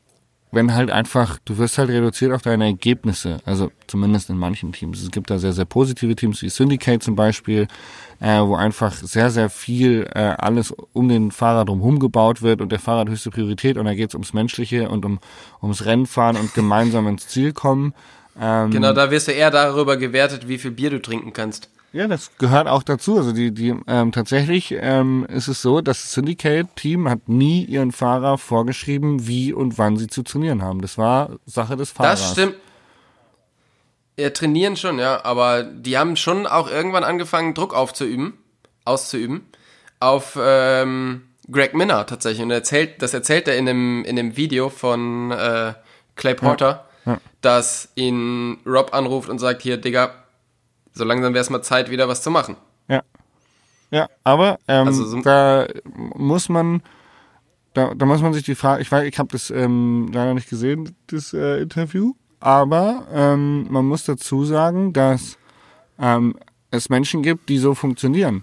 wenn 0.57 0.75
halt 0.75 0.91
einfach, 0.91 1.39
du 1.45 1.59
wirst 1.59 1.79
halt 1.79 1.91
reduziert 1.91 2.33
auf 2.33 2.43
deine 2.43 2.65
Ergebnisse, 2.65 3.39
also 3.45 3.71
zumindest 3.87 4.29
in 4.31 4.37
manchen 4.37 4.73
Teams. 4.73 5.01
Es 5.01 5.13
gibt 5.13 5.31
da 5.31 5.39
sehr, 5.39 5.53
sehr 5.53 5.67
positive 5.67 6.17
Teams 6.17 6.43
wie 6.43 6.49
Syndicate 6.49 7.01
zum 7.01 7.15
Beispiel, 7.15 7.69
äh, 8.21 8.41
wo 8.41 8.57
einfach 8.57 8.93
sehr, 8.93 9.31
sehr 9.31 9.51
viel 9.51 10.09
äh, 10.13 10.35
alles 10.39 10.75
um 10.93 11.09
den 11.09 11.31
Fahrer 11.31 11.65
drumherum 11.65 12.01
gebaut 12.01 12.43
wird 12.43 12.61
und 12.61 12.73
der 12.73 12.81
Fahrer 12.81 13.01
hat 13.01 13.09
höchste 13.09 13.31
Priorität 13.31 13.77
und 13.77 13.85
da 13.85 13.95
geht 13.95 14.09
es 14.09 14.15
ums 14.15 14.33
Menschliche 14.33 14.89
und 14.89 15.05
um 15.05 15.21
ums 15.63 15.85
Rennfahren 15.85 16.37
und 16.37 16.53
gemeinsam 16.55 17.07
ins 17.07 17.29
Ziel 17.29 17.53
kommen. 17.53 17.95
Ähm, 18.41 18.73
Genau, 18.73 18.93
da 18.93 19.11
wirst 19.13 19.29
du 19.29 19.33
eher 19.33 19.53
darüber 19.53 19.97
gewertet, 19.97 20.49
wie 20.49 20.59
viel 20.59 20.73
Bier 20.73 20.91
du 20.91 21.01
trinken 21.01 21.33
kannst. 21.33 21.71
Ja, 21.97 22.07
das 22.07 22.37
gehört 22.37 22.69
auch 22.69 22.83
dazu. 22.83 23.17
Also 23.17 23.33
die, 23.33 23.53
die 23.53 23.75
ähm, 23.87 24.13
tatsächlich 24.13 24.75
ähm, 24.79 25.27
ist 25.31 25.49
es 25.49 25.63
so, 25.63 25.81
das 25.81 26.13
Syndicate-Team 26.13 27.09
hat 27.09 27.29
nie 27.29 27.65
ihren 27.65 27.91
Fahrer 27.91 28.37
vorgeschrieben, 28.37 29.27
wie 29.27 29.55
und 29.55 29.79
wann 29.79 29.97
sie 29.97 30.07
zu 30.07 30.23
trainieren 30.23 30.63
haben. 30.63 30.83
Das 30.83 30.99
war 30.99 31.39
Sache 31.47 31.77
des 31.77 31.93
Fahrers. 31.93 32.21
Das 32.21 32.33
stimmt. 32.33 32.57
Ja, 34.19 34.31
trainieren 34.31 34.77
schon, 34.77 34.99
ja, 34.99 35.25
aber 35.25 35.63
die 35.63 35.97
haben 35.97 36.17
schon 36.17 36.47
auch 36.47 36.71
irgendwann 36.71 37.05
angefangen, 37.05 37.55
Druck 37.55 37.75
aufzuüben, 37.75 38.35
auszuüben, 38.85 39.47
auf 39.99 40.39
ähm, 40.41 41.23
Greg 41.51 41.75
Minner 41.75 42.07
tatsächlich. 42.07 42.43
Und 42.43 42.51
er 42.51 42.59
erzählt, 42.59 43.01
das 43.03 43.15
erzählt 43.15 43.49
er 43.49 43.57
in 43.57 43.67
dem, 43.67 44.05
in 44.05 44.17
dem 44.17 44.37
Video 44.37 44.69
von 44.69 45.31
äh, 45.31 45.75
Clay 46.15 46.35
Porter, 46.35 46.87
ja. 47.07 47.19
dass 47.41 47.89
ihn 47.95 48.59
Rob 48.67 48.93
anruft 48.95 49.29
und 49.29 49.39
sagt, 49.39 49.63
hier, 49.63 49.77
Digga, 49.77 50.15
so 50.97 51.05
langsam 51.05 51.35
wäre 51.35 51.43
es 51.43 51.51
mal 51.51 51.63
Zeit, 51.63 51.91
wieder 51.91 52.09
was 52.09 52.23
zu 52.23 52.31
machen. 52.31 52.57
Ja. 52.89 53.03
Ja, 53.91 54.09
aber 54.25 54.59
ähm, 54.67 54.87
Also 54.89 55.05
so- 55.05 55.21
da 55.21 55.67
muss 56.17 56.49
man, 56.49 56.83
da, 57.75 57.95
da 57.95 58.05
muss 58.07 58.21
man 58.23 58.33
sich 58.35 58.43
die 58.45 58.55
Frage, 58.57 58.83
ich 58.83 58.91
weiß, 58.91 59.05
ich 59.07 59.19
habe 59.19 59.29
das 59.31 59.51
ähm, 59.51 60.11
leider 60.13 60.35
nicht 60.35 60.49
gesehen, 60.51 60.97
das 61.07 61.33
äh, 61.33 61.61
Interview, 61.63 62.15
aber 62.41 63.07
ähm, 63.13 63.67
man 63.71 63.85
muss 63.87 64.05
dazu 64.05 64.45
sagen, 64.45 64.93
dass 64.93 65.39
ähm, 66.01 66.35
es 66.71 66.89
Menschen 66.89 67.23
gibt, 67.23 67.49
die 67.49 67.59
so 67.59 67.75
funktionieren. 67.75 68.43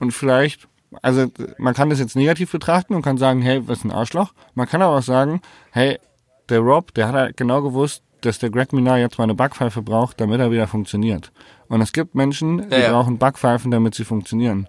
Und 0.00 0.10
vielleicht, 0.12 0.66
also 1.00 1.26
man 1.58 1.74
kann 1.74 1.90
das 1.90 2.00
jetzt 2.00 2.16
negativ 2.16 2.50
betrachten 2.50 2.94
und 2.94 3.02
kann 3.02 3.18
sagen, 3.18 3.40
hey, 3.40 3.62
was 3.68 3.84
ein 3.84 3.92
Arschloch. 3.92 4.32
Man 4.54 4.66
kann 4.68 4.82
aber 4.82 4.96
auch 4.98 5.02
sagen, 5.02 5.40
hey, 5.70 5.98
der 6.48 6.58
Rob, 6.58 6.92
der 6.94 7.06
hat 7.08 7.14
halt 7.14 7.36
genau 7.36 7.62
gewusst, 7.62 8.02
dass 8.24 8.38
der 8.38 8.50
Greg 8.50 8.72
Minar 8.72 8.98
jetzt 8.98 9.18
mal 9.18 9.24
eine 9.24 9.34
Backpfeife 9.34 9.82
braucht, 9.82 10.20
damit 10.20 10.40
er 10.40 10.50
wieder 10.50 10.66
funktioniert. 10.66 11.32
Und 11.68 11.80
es 11.80 11.92
gibt 11.92 12.14
Menschen, 12.14 12.68
die 12.68 12.74
Ja, 12.74 12.80
ja. 12.80 12.92
brauchen 12.92 13.18
Backpfeifen, 13.18 13.70
damit 13.70 13.94
sie 13.94 14.04
funktionieren. 14.04 14.68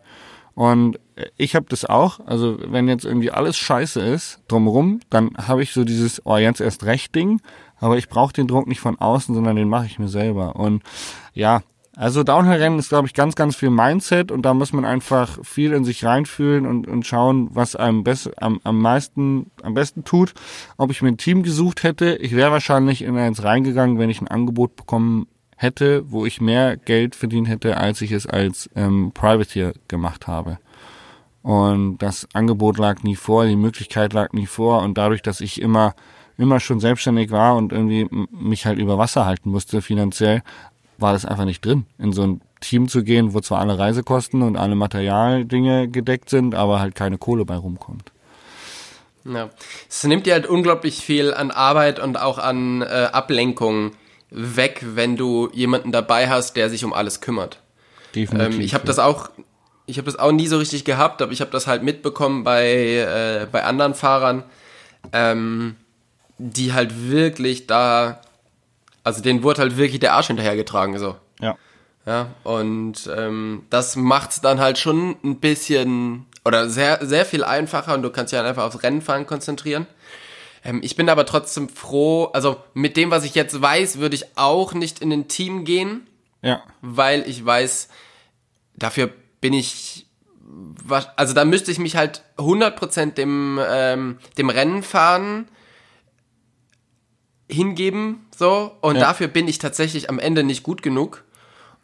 Und 0.56 1.00
ich 1.38 1.56
habe 1.56 1.66
das 1.70 1.86
auch, 1.86 2.20
also 2.26 2.58
wenn 2.68 2.88
jetzt 2.88 3.06
irgendwie 3.06 3.32
alles 3.32 3.58
scheiße 3.58 4.00
ist 4.02 4.42
drumherum, 4.48 5.00
dann 5.10 5.32
habe 5.38 5.64
ich 5.64 5.72
so 5.72 5.84
dieses, 5.84 6.22
oh 6.26 6.38
jetzt 6.38 6.62
erst 6.62 6.84
recht 6.84 7.16
Ding, 7.16 7.42
aber 7.80 7.98
ich 7.98 8.08
brauche 8.08 8.34
den 8.34 8.48
Druck 8.48 8.68
nicht 8.68 8.80
von 8.80 9.00
außen, 9.00 9.34
sondern 9.34 9.56
den 9.56 9.68
mache 9.68 9.88
ich 9.88 10.00
mir 10.00 10.08
selber. 10.08 10.56
Und 10.56 10.84
ja, 11.34 11.62
Also 11.96 12.24
Downhill-Rennen 12.24 12.80
ist, 12.80 12.90
glaube 12.90 13.08
ich, 13.08 13.14
ganz, 13.14 13.36
ganz 13.36 13.56
viel 13.56 13.70
Mindset 13.70 14.32
und 14.32 14.42
da 14.44 14.56
muss 14.56 14.74
man 14.74 14.84
einfach 14.84 15.38
viel 15.44 15.74
in 15.74 15.84
sich 15.84 16.04
reinfühlen 16.04 16.66
und, 16.66 16.88
und 16.88 17.06
schauen, 17.06 17.50
was 17.54 17.76
einem 17.76 18.04
best, 18.04 18.32
am, 18.42 18.60
am 18.64 18.82
meisten, 18.82 19.52
am 19.62 19.76
besten 19.76 20.04
tut. 20.04 20.34
Ob 20.78 20.90
ich 20.90 21.04
mir 21.04 21.10
ein 21.10 21.18
Team 21.18 21.44
gesucht 21.44 21.84
hätte, 21.84 22.16
ich 22.16 22.36
wäre 22.36 22.52
wahrscheinlich 22.52 23.04
in 23.04 23.16
eins 23.16 23.44
reingegangen, 23.44 24.00
wenn 24.00 24.10
ich 24.10 24.22
ein 24.22 24.28
Angebot 24.28 24.76
bekommen 24.76 25.28
hätte, 25.56 26.10
wo 26.12 26.26
ich 26.26 26.42
mehr 26.42 26.78
Geld 26.78 27.16
verdient 27.16 27.48
hätte, 27.48 27.78
als 27.78 28.02
ich 28.02 28.12
es 28.12 28.26
als 28.26 28.72
ähm, 28.76 29.12
Privateer 29.14 29.74
gemacht 29.88 30.26
habe. 30.26 30.58
Und 31.44 32.00
das 32.00 32.28
Angebot 32.34 32.80
lag 32.80 33.04
nie 33.04 33.16
vor, 33.16 33.46
die 33.46 33.56
Möglichkeit 33.56 34.14
lag 34.14 34.34
nie 34.34 34.48
vor 34.48 34.82
und 34.82 34.98
dadurch, 34.98 35.22
dass 35.22 35.42
ich 35.42 35.62
immer 35.62 35.94
immer 36.38 36.60
schon 36.60 36.80
selbstständig 36.80 37.32
war 37.32 37.56
und 37.56 37.72
irgendwie 37.72 38.08
mich 38.32 38.66
halt 38.66 38.80
über 38.80 38.98
Wasser 38.98 39.26
halten 39.26 39.52
musste 39.52 39.82
finanziell, 39.82 40.42
war 41.04 41.14
das 41.14 41.26
einfach 41.26 41.46
nicht 41.46 41.64
drin, 41.64 41.86
in 42.00 42.14
so 42.14 42.24
ein 42.24 42.42
Team 42.62 42.88
zu 42.88 43.04
gehen, 43.04 43.36
wo 43.36 43.42
zwar 43.42 43.60
alle 43.60 43.78
Reisekosten 43.78 44.42
und 44.42 44.58
alle 44.58 44.74
Materialdinge 44.74 45.90
gedeckt 45.90 46.32
sind, 46.32 46.56
aber 46.56 46.80
halt 46.80 46.96
keine 46.96 47.20
Kohle 47.20 47.46
bei 47.46 47.56
rumkommt. 47.56 48.12
Ja. 49.26 49.50
Es 49.88 50.04
nimmt 50.04 50.26
dir 50.26 50.34
halt 50.34 50.48
unglaublich 50.48 51.02
viel 51.02 51.34
an 51.34 51.52
Arbeit 51.52 52.00
und 52.00 52.18
auch 52.18 52.40
an 52.40 52.82
äh, 52.82 53.10
Ablenkung 53.12 53.92
weg, 54.32 54.84
wenn 54.96 55.16
du 55.16 55.50
jemanden 55.54 55.92
dabei 55.92 56.30
hast, 56.30 56.56
der 56.56 56.70
sich 56.70 56.84
um 56.84 56.94
alles 56.94 57.22
kümmert. 57.22 57.60
Definitiv. 58.16 58.56
Ähm, 58.56 58.62
ich 58.62 58.74
habe 58.74 58.86
das 58.86 59.00
auch, 59.00 59.30
ich 59.86 59.98
habe 59.98 60.06
das 60.06 60.18
auch 60.18 60.32
nie 60.32 60.48
so 60.48 60.58
richtig 60.58 60.86
gehabt, 60.86 61.22
aber 61.22 61.32
ich 61.32 61.42
habe 61.42 61.52
das 61.52 61.68
halt 61.68 61.84
mitbekommen 61.84 62.44
bei 62.44 62.66
äh, 62.66 63.48
bei 63.52 63.64
anderen 63.64 63.94
Fahrern, 63.94 64.44
ähm, 65.12 65.76
die 66.38 66.74
halt 66.74 67.10
wirklich 67.10 67.68
da 67.68 68.22
also 69.04 69.22
denen 69.22 69.44
wurde 69.44 69.62
halt 69.62 69.78
wirklich 69.78 70.00
der 70.00 70.14
Arsch 70.14 70.28
hinterhergetragen, 70.28 70.98
so. 70.98 71.16
Ja. 71.40 71.58
Ja, 72.06 72.32
und 72.44 73.10
ähm, 73.16 73.64
das 73.70 73.96
macht's 73.96 74.42
dann 74.42 74.60
halt 74.60 74.78
schon 74.78 75.16
ein 75.24 75.40
bisschen 75.40 76.26
oder 76.44 76.70
sehr, 76.70 77.06
sehr 77.06 77.26
viel 77.26 77.46
einfacher 77.46 77.94
und 77.94 78.02
du 78.02 78.10
kannst 78.10 78.34
dich 78.34 78.38
halt 78.38 78.48
einfach 78.48 78.66
aufs 78.66 78.84
Rennenfahren 78.84 79.26
konzentrieren. 79.26 79.88
Ähm, 80.66 80.82
ich 80.84 80.96
bin 80.96 81.10
aber 81.10 81.26
trotzdem 81.26 81.70
froh, 81.70 82.26
also 82.34 82.58
mit 82.74 82.98
dem, 82.98 83.12
was 83.12 83.24
ich 83.24 83.36
jetzt 83.36 83.62
weiß, 83.62 84.00
würde 84.00 84.16
ich 84.16 84.38
auch 84.38 84.74
nicht 84.74 85.00
in 85.00 85.12
ein 85.12 85.28
Team 85.28 85.64
gehen. 85.64 86.08
Ja. 86.42 86.62
Weil 86.82 87.28
ich 87.28 87.44
weiß, 87.46 87.88
dafür 88.76 89.10
bin 89.40 89.54
ich, 89.54 90.08
also 91.16 91.34
da 91.34 91.46
müsste 91.46 91.72
ich 91.72 91.80
mich 91.80 91.96
halt 91.96 92.24
100% 92.38 93.14
dem, 93.14 93.60
ähm, 93.66 94.20
dem 94.38 94.50
Rennenfahren 94.50 95.48
hingeben, 97.54 98.26
so. 98.38 98.76
Und 98.82 98.96
ja. 98.96 99.02
dafür 99.02 99.28
bin 99.28 99.48
ich 99.48 99.60
tatsächlich 99.60 100.10
am 100.10 100.20
Ende 100.20 100.44
nicht 100.44 100.64
gut 100.64 100.82
genug. 100.82 101.24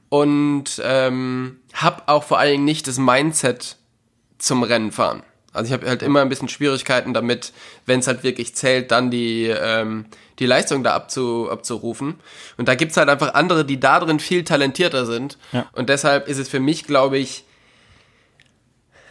Und 0.10 0.82
ähm, 0.84 1.60
habe 1.74 2.04
auch 2.08 2.24
vor 2.24 2.40
allen 2.40 2.54
Dingen 2.54 2.66
nicht 2.66 2.88
das 2.88 2.98
Mindset 2.98 3.78
zum 4.40 4.64
Rennen 4.64 4.92
fahren. 4.92 5.22
Also 5.54 5.68
ich 5.68 5.74
habe 5.74 5.88
halt 5.88 6.04
immer 6.04 6.22
ein 6.22 6.30
bisschen 6.30 6.50
Schwierigkeiten 6.50 7.14
damit, 7.14 7.54
wenn 7.86 8.00
es 8.00 8.08
halt 8.08 8.24
wirklich 8.24 8.56
zählt, 8.56 8.92
dann 8.92 9.12
die, 9.12 9.46
ähm, 9.46 10.06
die 10.40 10.46
Leistung 10.46 10.84
da 10.84 10.96
abzu, 10.96 11.50
abzurufen. 11.50 12.16
Und 12.58 12.68
da 12.68 12.76
gibt's 12.76 12.98
halt 12.98 13.10
einfach 13.10 13.34
andere, 13.34 13.66
die 13.66 13.80
da 13.80 14.00
drin 14.00 14.20
viel 14.20 14.44
talentierter 14.44 15.06
sind. 15.06 15.38
Ja. 15.52 15.68
Und 15.74 15.90
deshalb 15.90 16.28
ist 16.28 16.38
es 16.38 16.50
für 16.50 16.60
mich, 16.60 16.86
glaube 16.86 17.18
ich, 17.18 17.44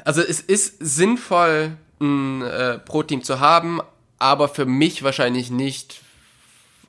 also 0.04 0.22
es 0.22 0.40
ist 0.40 0.76
sinnvoll, 0.80 1.76
ein 2.00 2.42
äh, 2.42 2.78
Pro-Team 2.78 3.24
zu 3.24 3.40
haben, 3.40 3.80
aber 4.18 4.48
für 4.48 4.64
mich 4.64 5.02
wahrscheinlich 5.02 5.50
nicht 5.50 6.00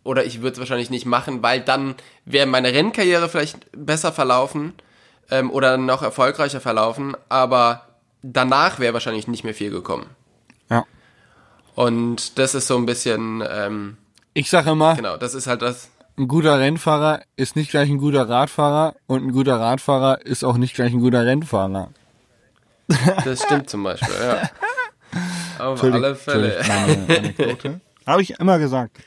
oder 0.03 0.25
ich 0.25 0.41
würde 0.41 0.53
es 0.53 0.59
wahrscheinlich 0.59 0.89
nicht 0.89 1.05
machen, 1.05 1.43
weil 1.43 1.61
dann 1.61 1.95
wäre 2.25 2.45
meine 2.47 2.73
Rennkarriere 2.73 3.29
vielleicht 3.29 3.67
besser 3.71 4.11
verlaufen 4.11 4.73
ähm, 5.29 5.51
oder 5.51 5.77
noch 5.77 6.01
erfolgreicher 6.01 6.61
verlaufen, 6.61 7.15
aber 7.29 7.87
danach 8.21 8.79
wäre 8.79 8.93
wahrscheinlich 8.93 9.27
nicht 9.27 9.43
mehr 9.43 9.53
viel 9.53 9.71
gekommen. 9.71 10.07
Ja. 10.69 10.85
Und 11.75 12.37
das 12.37 12.55
ist 12.55 12.67
so 12.67 12.77
ein 12.77 12.85
bisschen. 12.85 13.43
Ähm, 13.49 13.97
ich 14.33 14.49
sage 14.49 14.71
immer. 14.71 14.95
Genau, 14.95 15.17
das 15.17 15.33
ist 15.33 15.47
halt 15.47 15.61
das. 15.61 15.89
Ein 16.17 16.27
guter 16.27 16.59
Rennfahrer 16.59 17.21
ist 17.37 17.55
nicht 17.55 17.71
gleich 17.71 17.89
ein 17.89 17.97
guter 17.97 18.27
Radfahrer 18.27 18.95
und 19.07 19.25
ein 19.25 19.31
guter 19.31 19.59
Radfahrer 19.59 20.25
ist 20.25 20.43
auch 20.43 20.57
nicht 20.57 20.75
gleich 20.75 20.91
ein 20.91 20.99
guter 20.99 21.25
Rennfahrer. 21.25 21.91
Das 23.23 23.43
stimmt 23.43 23.69
zum 23.69 23.83
Beispiel, 23.83 24.15
ja. 24.19 24.49
Auf 25.59 25.83
alle 25.83 26.15
Fälle. 26.15 26.59
Habe 28.05 28.21
ich 28.23 28.31
immer 28.39 28.57
gesagt. 28.57 28.97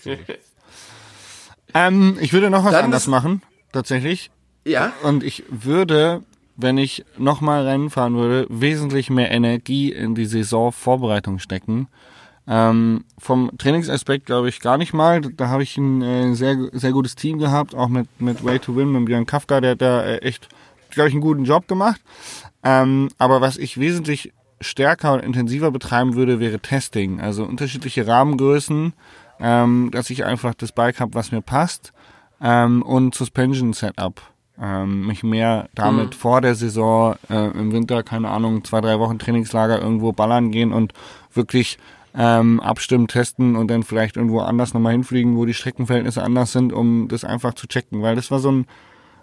Ähm, 1.74 2.16
ich 2.20 2.32
würde 2.32 2.50
noch 2.50 2.64
was 2.64 2.72
Dann 2.72 2.86
anders 2.86 3.06
machen, 3.06 3.42
tatsächlich. 3.72 4.30
Ja. 4.64 4.92
Und 5.02 5.24
ich 5.24 5.44
würde, 5.48 6.22
wenn 6.56 6.78
ich 6.78 7.04
nochmal 7.18 7.66
Rennen 7.66 7.90
fahren 7.90 8.14
würde, 8.14 8.46
wesentlich 8.48 9.10
mehr 9.10 9.30
Energie 9.30 9.92
in 9.92 10.14
die 10.14 10.26
Saisonvorbereitung 10.26 11.38
stecken. 11.38 11.88
Ähm, 12.46 13.04
vom 13.18 13.52
Trainingsaspekt 13.56 14.26
glaube 14.26 14.48
ich 14.48 14.60
gar 14.60 14.76
nicht 14.76 14.92
mal. 14.92 15.20
Da 15.20 15.48
habe 15.48 15.62
ich 15.62 15.76
ein 15.76 16.02
äh, 16.02 16.34
sehr, 16.34 16.56
sehr 16.72 16.92
gutes 16.92 17.14
Team 17.14 17.38
gehabt, 17.38 17.74
auch 17.74 17.88
mit, 17.88 18.08
mit 18.20 18.44
Way 18.44 18.58
to 18.58 18.74
Win, 18.74 18.90
mit 18.90 19.04
Björn 19.04 19.26
Kafka, 19.26 19.60
der 19.60 19.72
hat 19.72 19.82
da 19.82 20.02
äh, 20.02 20.18
echt, 20.18 20.48
glaube 20.90 21.08
ich, 21.08 21.14
einen 21.14 21.22
guten 21.22 21.44
Job 21.44 21.68
gemacht. 21.68 22.00
Ähm, 22.64 23.08
aber 23.18 23.40
was 23.40 23.58
ich 23.58 23.78
wesentlich 23.78 24.32
stärker 24.60 25.14
und 25.14 25.20
intensiver 25.20 25.70
betreiben 25.70 26.14
würde, 26.14 26.40
wäre 26.40 26.58
Testing. 26.60 27.20
Also 27.20 27.44
unterschiedliche 27.44 28.06
Rahmengrößen, 28.06 28.92
ähm, 29.42 29.90
dass 29.92 30.08
ich 30.08 30.24
einfach 30.24 30.54
das 30.54 30.72
Bike 30.72 31.00
habe, 31.00 31.14
was 31.14 31.32
mir 31.32 31.42
passt 31.42 31.92
ähm, 32.40 32.82
und 32.82 33.14
Suspension 33.14 33.72
Setup. 33.72 34.22
Ähm, 34.60 35.06
mich 35.06 35.24
mehr 35.24 35.68
damit 35.74 36.10
mhm. 36.10 36.12
vor 36.12 36.40
der 36.40 36.54
Saison 36.54 37.16
äh, 37.28 37.50
im 37.58 37.72
Winter, 37.72 38.02
keine 38.02 38.28
Ahnung, 38.28 38.62
zwei, 38.64 38.80
drei 38.80 38.98
Wochen 38.98 39.18
Trainingslager 39.18 39.80
irgendwo 39.80 40.12
ballern 40.12 40.52
gehen 40.52 40.72
und 40.72 40.92
wirklich 41.32 41.78
ähm, 42.14 42.60
abstimmen, 42.60 43.08
testen 43.08 43.56
und 43.56 43.68
dann 43.68 43.82
vielleicht 43.82 44.16
irgendwo 44.16 44.40
anders 44.40 44.74
nochmal 44.74 44.92
hinfliegen, 44.92 45.36
wo 45.36 45.46
die 45.46 45.54
Streckenverhältnisse 45.54 46.22
anders 46.22 46.52
sind, 46.52 46.72
um 46.72 47.08
das 47.08 47.24
einfach 47.24 47.54
zu 47.54 47.66
checken. 47.66 48.02
Weil 48.02 48.14
das 48.14 48.30
war 48.30 48.38
so 48.38 48.52
ein, 48.52 48.66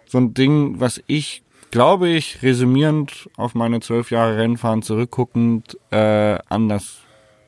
so 0.08 0.18
ein 0.18 0.34
Ding, 0.34 0.80
was 0.80 1.02
ich, 1.06 1.44
glaube 1.70 2.10
ich, 2.10 2.42
resümierend 2.42 3.30
auf 3.38 3.54
meine 3.54 3.80
zwölf 3.82 4.10
Jahre 4.12 4.38
Rennfahren 4.38 4.82
zurückguckend 4.82 5.78
äh, 5.92 6.40
anders 6.50 6.98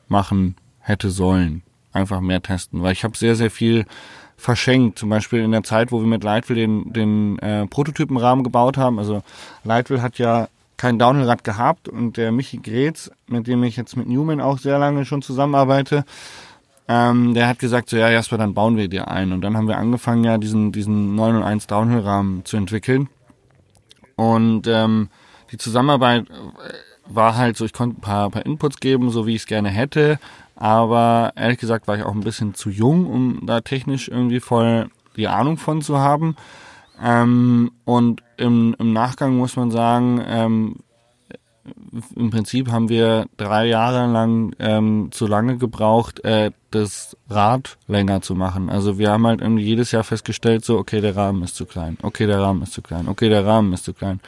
machen 0.08 0.56
hätte 0.80 1.10
sollen 1.10 1.64
einfach 1.94 2.22
mehr 2.22 2.42
testen, 2.42 2.82
weil 2.82 2.94
ich 2.94 3.04
habe 3.04 3.18
sehr, 3.18 3.36
sehr 3.36 3.52
viel 3.52 3.86
verschenkt. 4.38 5.00
Zum 5.00 5.10
Beispiel 5.10 5.40
in 5.40 5.52
der 5.52 5.64
Zeit, 5.64 5.92
wo 5.92 6.00
wir 6.00 6.08
mit 6.08 6.24
Lightwheel 6.24 6.56
den, 6.56 6.94
den 6.94 7.40
äh, 7.40 7.68
Prototypenrahmen 7.68 8.44
gebaut 8.44 8.78
haben. 8.78 9.00
Also 9.00 9.24
Lightwheel 9.64 10.02
hat 10.02 10.18
ja 10.18 10.48
kein 10.78 10.98
Downhillrad 10.98 11.44
gehabt 11.44 11.88
und 11.88 12.18
der 12.18 12.32
Michi 12.32 12.58
Gretz, 12.58 13.12
mit 13.28 13.46
dem 13.46 13.64
ich 13.64 13.78
jetzt 13.78 13.96
mit 13.96 14.08
Newman 14.08 14.42
auch 14.42 14.58
sehr 14.58 14.80
lange 14.80 15.06
schon 15.06 15.22
zusammenarbeite, 15.22 16.06
ähm, 16.88 17.36
der 17.36 17.48
hat 17.48 17.60
gesagt, 17.60 17.90
so 17.90 17.98
ja 17.98 18.10
Jasper, 18.10 18.38
dann 18.38 18.56
bauen 18.56 18.78
wir 18.78 18.88
dir 18.88 19.08
ein. 19.08 19.32
Und 19.32 19.42
dann 19.42 19.56
haben 19.56 19.68
wir 19.68 19.78
angefangen, 19.78 20.24
ja 20.24 20.38
diesen, 20.38 20.72
diesen 20.72 21.16
901 21.16 21.68
Downhill-Rahmen 21.68 22.44
zu 22.46 22.58
entwickeln. 22.58 23.10
Und 24.16 24.68
ähm, 24.68 25.10
die 25.52 25.58
Zusammenarbeit 25.58 26.26
war 27.06 27.38
halt 27.38 27.58
so, 27.58 27.66
ich 27.66 27.74
konnte 27.74 27.98
ein 27.98 28.02
paar, 28.02 28.30
paar 28.30 28.46
Inputs 28.46 28.80
geben, 28.80 29.10
so 29.10 29.28
wie 29.28 29.36
ich 29.36 29.44
es 29.44 29.48
gerne 29.48 29.70
hätte. 29.70 30.20
Aber 30.62 31.34
ehrlich 31.36 31.58
gesagt 31.58 31.88
war 31.88 31.98
ich 31.98 32.04
auch 32.04 32.14
ein 32.14 32.20
bisschen 32.20 32.54
zu 32.54 32.70
jung, 32.70 33.08
um 33.08 33.48
da 33.48 33.62
technisch 33.62 34.10
irgendwie 34.10 34.40
voll 34.40 34.92
die 35.16 35.28
Ahnung 35.28 35.58
von 35.58 35.82
zu 35.82 35.98
haben. 35.98 36.36
Ähm, 37.02 37.72
und 37.84 38.22
im, 38.38 38.76
im 38.78 38.94
Nachgang 38.94 39.38
muss 39.38 39.56
man 39.56 39.72
sagen, 39.72 40.24
ähm, 40.24 40.76
im 42.16 42.30
Prinzip 42.30 42.72
haben 42.72 42.90
wir 42.90 43.26
drei 43.38 43.66
Jahre 43.66 44.06
lang 44.12 44.54
ähm, 44.60 45.10
zu 45.10 45.26
lange 45.26 45.58
gebraucht, 45.58 46.24
äh, 46.24 46.52
das 46.70 47.18
Rad 47.28 47.78
länger 47.88 48.22
zu 48.22 48.36
machen. 48.36 48.70
Also 48.70 49.00
wir 49.00 49.10
haben 49.10 49.26
halt 49.26 49.42
irgendwie 49.42 49.64
jedes 49.64 49.92
Jahr 49.92 50.04
festgestellt, 50.04 50.64
so, 50.64 50.78
okay, 50.78 51.02
der 51.02 51.16
Rahmen 51.16 51.42
ist 51.42 51.56
zu 51.56 51.66
klein, 51.66 51.98
okay, 52.04 52.28
der 52.28 52.40
Rahmen 52.40 52.62
ist 52.62 52.74
zu 52.74 52.84
klein, 52.84 53.08
okay, 53.08 53.30
der 53.30 53.48
Rahmen 53.48 53.74
ist 53.74 53.86
zu 53.86 53.94
klein. 53.94 54.20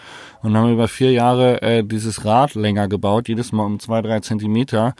Und 0.42 0.58
haben 0.58 0.74
über 0.74 0.88
vier 0.88 1.12
Jahre 1.12 1.62
äh, 1.62 1.84
dieses 1.84 2.26
Rad 2.26 2.56
länger 2.56 2.88
gebaut, 2.88 3.28
jedes 3.30 3.52
Mal 3.52 3.66
um 3.66 3.80
zwei, 3.80 4.02
drei 4.02 4.20
Zentimeter. 4.20 4.96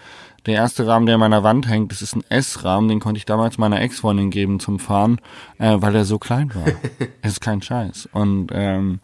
Der 0.46 0.56
erste 0.56 0.86
Rahmen, 0.86 1.06
der 1.06 1.16
an 1.16 1.22
meiner 1.22 1.44
Wand 1.44 1.70
hängt, 1.70 1.92
das 1.92 2.02
ist 2.02 2.16
ein 2.16 2.24
S-Rahmen, 2.28 2.90
den 2.90 3.00
konnte 3.00 3.18
ich 3.18 3.26
damals 3.26 3.58
meiner 3.58 3.82
Ex-Freundin 3.82 4.30
geben 4.30 4.60
zum 4.60 4.80
Fahren, 4.80 5.20
äh, 5.58 5.78
weil 5.80 5.96
er 5.96 6.04
so 6.04 6.20
klein 6.20 6.54
war. 6.54 6.66
es 7.22 7.34
ist 7.34 7.42
kein 7.42 7.62
Scheiß. 7.62 8.10
Und 8.12 8.50
ähm, 8.54 9.00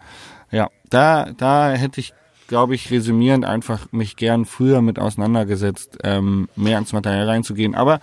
ja, 0.51 0.69
da, 0.89 1.31
da 1.37 1.71
hätte 1.71 2.01
ich, 2.01 2.13
glaube 2.47 2.75
ich, 2.75 2.91
resümierend 2.91 3.45
einfach 3.45 3.87
mich 3.91 4.17
gern 4.17 4.45
früher 4.45 4.81
mit 4.81 4.99
auseinandergesetzt, 4.99 5.99
ähm, 6.03 6.49
mehr 6.55 6.75
ans 6.75 6.91
Material 6.91 7.29
reinzugehen. 7.29 7.73
Aber 7.73 7.99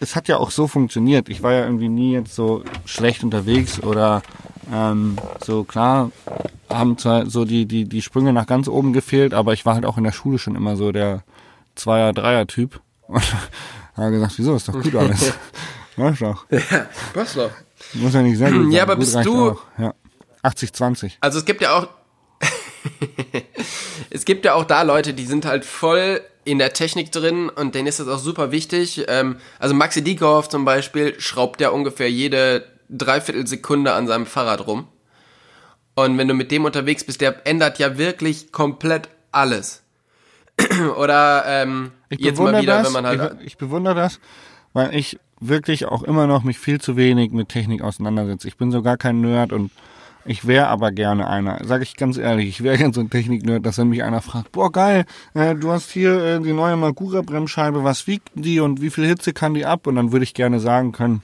es 0.00 0.16
hat 0.16 0.26
ja 0.26 0.38
auch 0.38 0.50
so 0.50 0.66
funktioniert. 0.66 1.28
Ich 1.28 1.42
war 1.42 1.52
ja 1.52 1.64
irgendwie 1.64 1.90
nie 1.90 2.12
jetzt 2.12 2.34
so 2.34 2.64
schlecht 2.86 3.22
unterwegs 3.22 3.80
oder 3.82 4.22
ähm, 4.72 5.16
so 5.44 5.62
klar 5.62 6.10
haben 6.68 6.98
zwar 6.98 7.26
so 7.26 7.44
die, 7.44 7.66
die, 7.66 7.84
die 7.84 8.02
Sprünge 8.02 8.32
nach 8.32 8.46
ganz 8.46 8.68
oben 8.68 8.92
gefehlt, 8.92 9.34
aber 9.34 9.52
ich 9.52 9.66
war 9.66 9.74
halt 9.74 9.84
auch 9.84 9.98
in 9.98 10.04
der 10.04 10.12
Schule 10.12 10.38
schon 10.38 10.56
immer 10.56 10.76
so 10.76 10.92
der 10.92 11.22
Zweier-, 11.74 12.12
Dreier-Typ. 12.12 12.80
Und 13.06 13.22
habe 13.96 14.10
gesagt, 14.12 14.34
wieso, 14.38 14.56
ist 14.56 14.68
doch 14.68 14.80
gut 14.80 14.94
alles. 14.94 15.32
Weißt 15.96 16.22
doch. 16.22 16.46
Ja, 16.50 16.86
passt 17.12 17.36
doch. 17.36 17.50
Muss 17.94 18.14
ja 18.14 18.22
nicht 18.22 18.38
sehr 18.38 18.50
gut 18.50 18.62
sein. 18.62 18.72
Ja, 18.72 18.82
aber 18.84 18.96
gut 18.96 19.00
bist 19.04 19.24
du, 19.24 19.58
ja. 19.78 19.94
80-20. 20.42 21.12
Also 21.20 21.38
es 21.38 21.44
gibt 21.44 21.60
ja 21.60 21.76
auch, 21.76 21.88
es 24.10 24.24
gibt 24.24 24.44
ja 24.44 24.54
auch 24.54 24.64
da 24.64 24.82
Leute, 24.82 25.12
die 25.12 25.26
sind 25.26 25.44
halt 25.44 25.64
voll 25.64 26.22
in 26.44 26.58
der 26.58 26.72
Technik 26.72 27.12
drin 27.12 27.48
und 27.50 27.74
denen 27.74 27.86
ist 27.86 28.00
das 28.00 28.08
auch 28.08 28.18
super 28.18 28.50
wichtig. 28.50 29.04
Ähm, 29.08 29.36
also 29.58 29.74
Maxi 29.74 30.02
Diekoff 30.02 30.48
zum 30.48 30.64
Beispiel 30.64 31.20
schraubt 31.20 31.60
ja 31.60 31.70
ungefähr 31.70 32.10
jede 32.10 32.64
Dreiviertelsekunde 32.88 33.92
an 33.92 34.06
seinem 34.06 34.26
Fahrrad 34.26 34.66
rum. 34.66 34.88
Und 35.94 36.16
wenn 36.16 36.28
du 36.28 36.34
mit 36.34 36.50
dem 36.50 36.64
unterwegs 36.64 37.04
bist, 37.04 37.20
der 37.20 37.46
ändert 37.46 37.78
ja 37.78 37.98
wirklich 37.98 38.52
komplett 38.52 39.10
alles. 39.32 39.82
Oder 40.96 41.44
ähm, 41.46 41.92
Ich 42.08 42.20
jetzt 42.20 42.38
mal 42.38 42.52
bewundere 42.52 42.62
wieder, 42.62 42.78
das, 42.78 42.86
wenn 42.86 43.02
man 43.02 43.06
halt. 43.06 43.36
ich, 43.40 43.46
ich 43.46 43.58
bewundere 43.58 43.94
das, 43.94 44.20
weil 44.72 44.94
ich 44.94 45.18
wirklich 45.40 45.86
auch 45.86 46.02
immer 46.02 46.26
noch 46.26 46.44
mich 46.44 46.58
viel 46.58 46.80
zu 46.80 46.96
wenig 46.96 47.32
mit 47.32 47.48
Technik 47.48 47.82
auseinandersetze. 47.82 48.48
Ich 48.48 48.56
bin 48.56 48.70
so 48.70 48.82
gar 48.82 48.96
kein 48.96 49.20
Nerd 49.20 49.52
und 49.52 49.70
ich 50.24 50.46
wäre 50.46 50.68
aber 50.68 50.92
gerne 50.92 51.28
einer. 51.28 51.60
Sag 51.64 51.82
ich 51.82 51.96
ganz 51.96 52.18
ehrlich, 52.18 52.48
ich 52.48 52.62
wäre 52.62 52.76
gerne 52.78 52.92
so 52.92 53.00
ein 53.00 53.10
Technik-Nerd, 53.10 53.64
dass 53.64 53.78
wenn 53.78 53.88
mich 53.88 54.02
einer 54.02 54.20
fragt, 54.20 54.52
boah 54.52 54.70
geil, 54.70 55.04
äh, 55.34 55.54
du 55.54 55.70
hast 55.70 55.90
hier 55.90 56.22
äh, 56.22 56.40
die 56.40 56.52
neue 56.52 56.76
Magura-Bremsscheibe, 56.76 57.84
was 57.84 58.06
wiegt 58.06 58.28
die 58.34 58.60
und 58.60 58.82
wie 58.82 58.90
viel 58.90 59.06
Hitze 59.06 59.32
kann 59.32 59.54
die 59.54 59.64
ab? 59.66 59.86
Und 59.86 59.96
dann 59.96 60.12
würde 60.12 60.24
ich 60.24 60.34
gerne 60.34 60.60
sagen 60.60 60.92
können, 60.92 61.22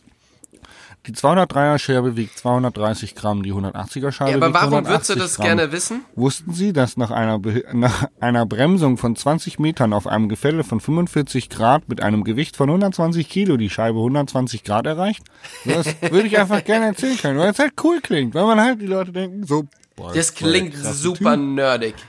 die 1.07 1.13
203er 1.13 1.79
Scheibe 1.79 2.17
wiegt 2.17 2.37
230 2.39 3.15
Gramm, 3.15 3.43
die 3.43 3.53
180er 3.53 4.11
Scheibe 4.13 4.31
Ja, 4.33 4.37
aber 4.37 4.47
wiegt 4.49 4.55
warum 4.55 4.75
180 4.75 4.89
würdest 4.89 5.11
du 5.11 5.15
das 5.17 5.37
Gramm. 5.37 5.47
gerne 5.47 5.73
wissen? 5.73 6.05
Wussten 6.15 6.53
Sie, 6.53 6.73
dass 6.73 6.97
nach 6.97 7.11
einer, 7.11 7.39
Be 7.39 7.65
nach 7.73 8.09
einer 8.21 8.45
Bremsung 8.47 8.97
von 8.99 9.15
20 9.17 9.59
Metern 9.59 9.93
auf 9.93 10.07
einem 10.07 10.29
Gefälle 10.29 10.65
von 10.65 10.81
45 10.81 11.49
Grad 11.51 11.89
mit 11.89 12.03
einem 12.03 12.25
Gewicht 12.25 12.57
von 12.57 12.69
120 12.69 13.29
Kilo 13.29 13.57
die 13.57 13.71
Scheibe 13.71 13.99
120 13.99 14.65
Grad 14.65 14.87
erreicht? 14.87 15.25
Das 15.65 15.87
würde 16.03 16.27
ich 16.27 16.39
einfach 16.39 16.65
gerne 16.65 16.87
erzählen 16.87 17.17
können, 17.19 17.39
weil 17.39 17.51
es 17.51 17.59
halt 17.59 17.73
cool 17.85 18.01
klingt, 18.01 18.35
weil 18.35 18.45
man 18.45 18.61
halt 18.61 18.81
die 18.81 18.87
Leute 18.87 19.13
denken, 19.13 19.45
so, 19.47 19.65
boah, 19.95 20.13
Das 20.13 20.35
klingt 20.35 20.75
super 20.77 21.37
nerdig. 21.37 21.95
Typ. 21.97 22.07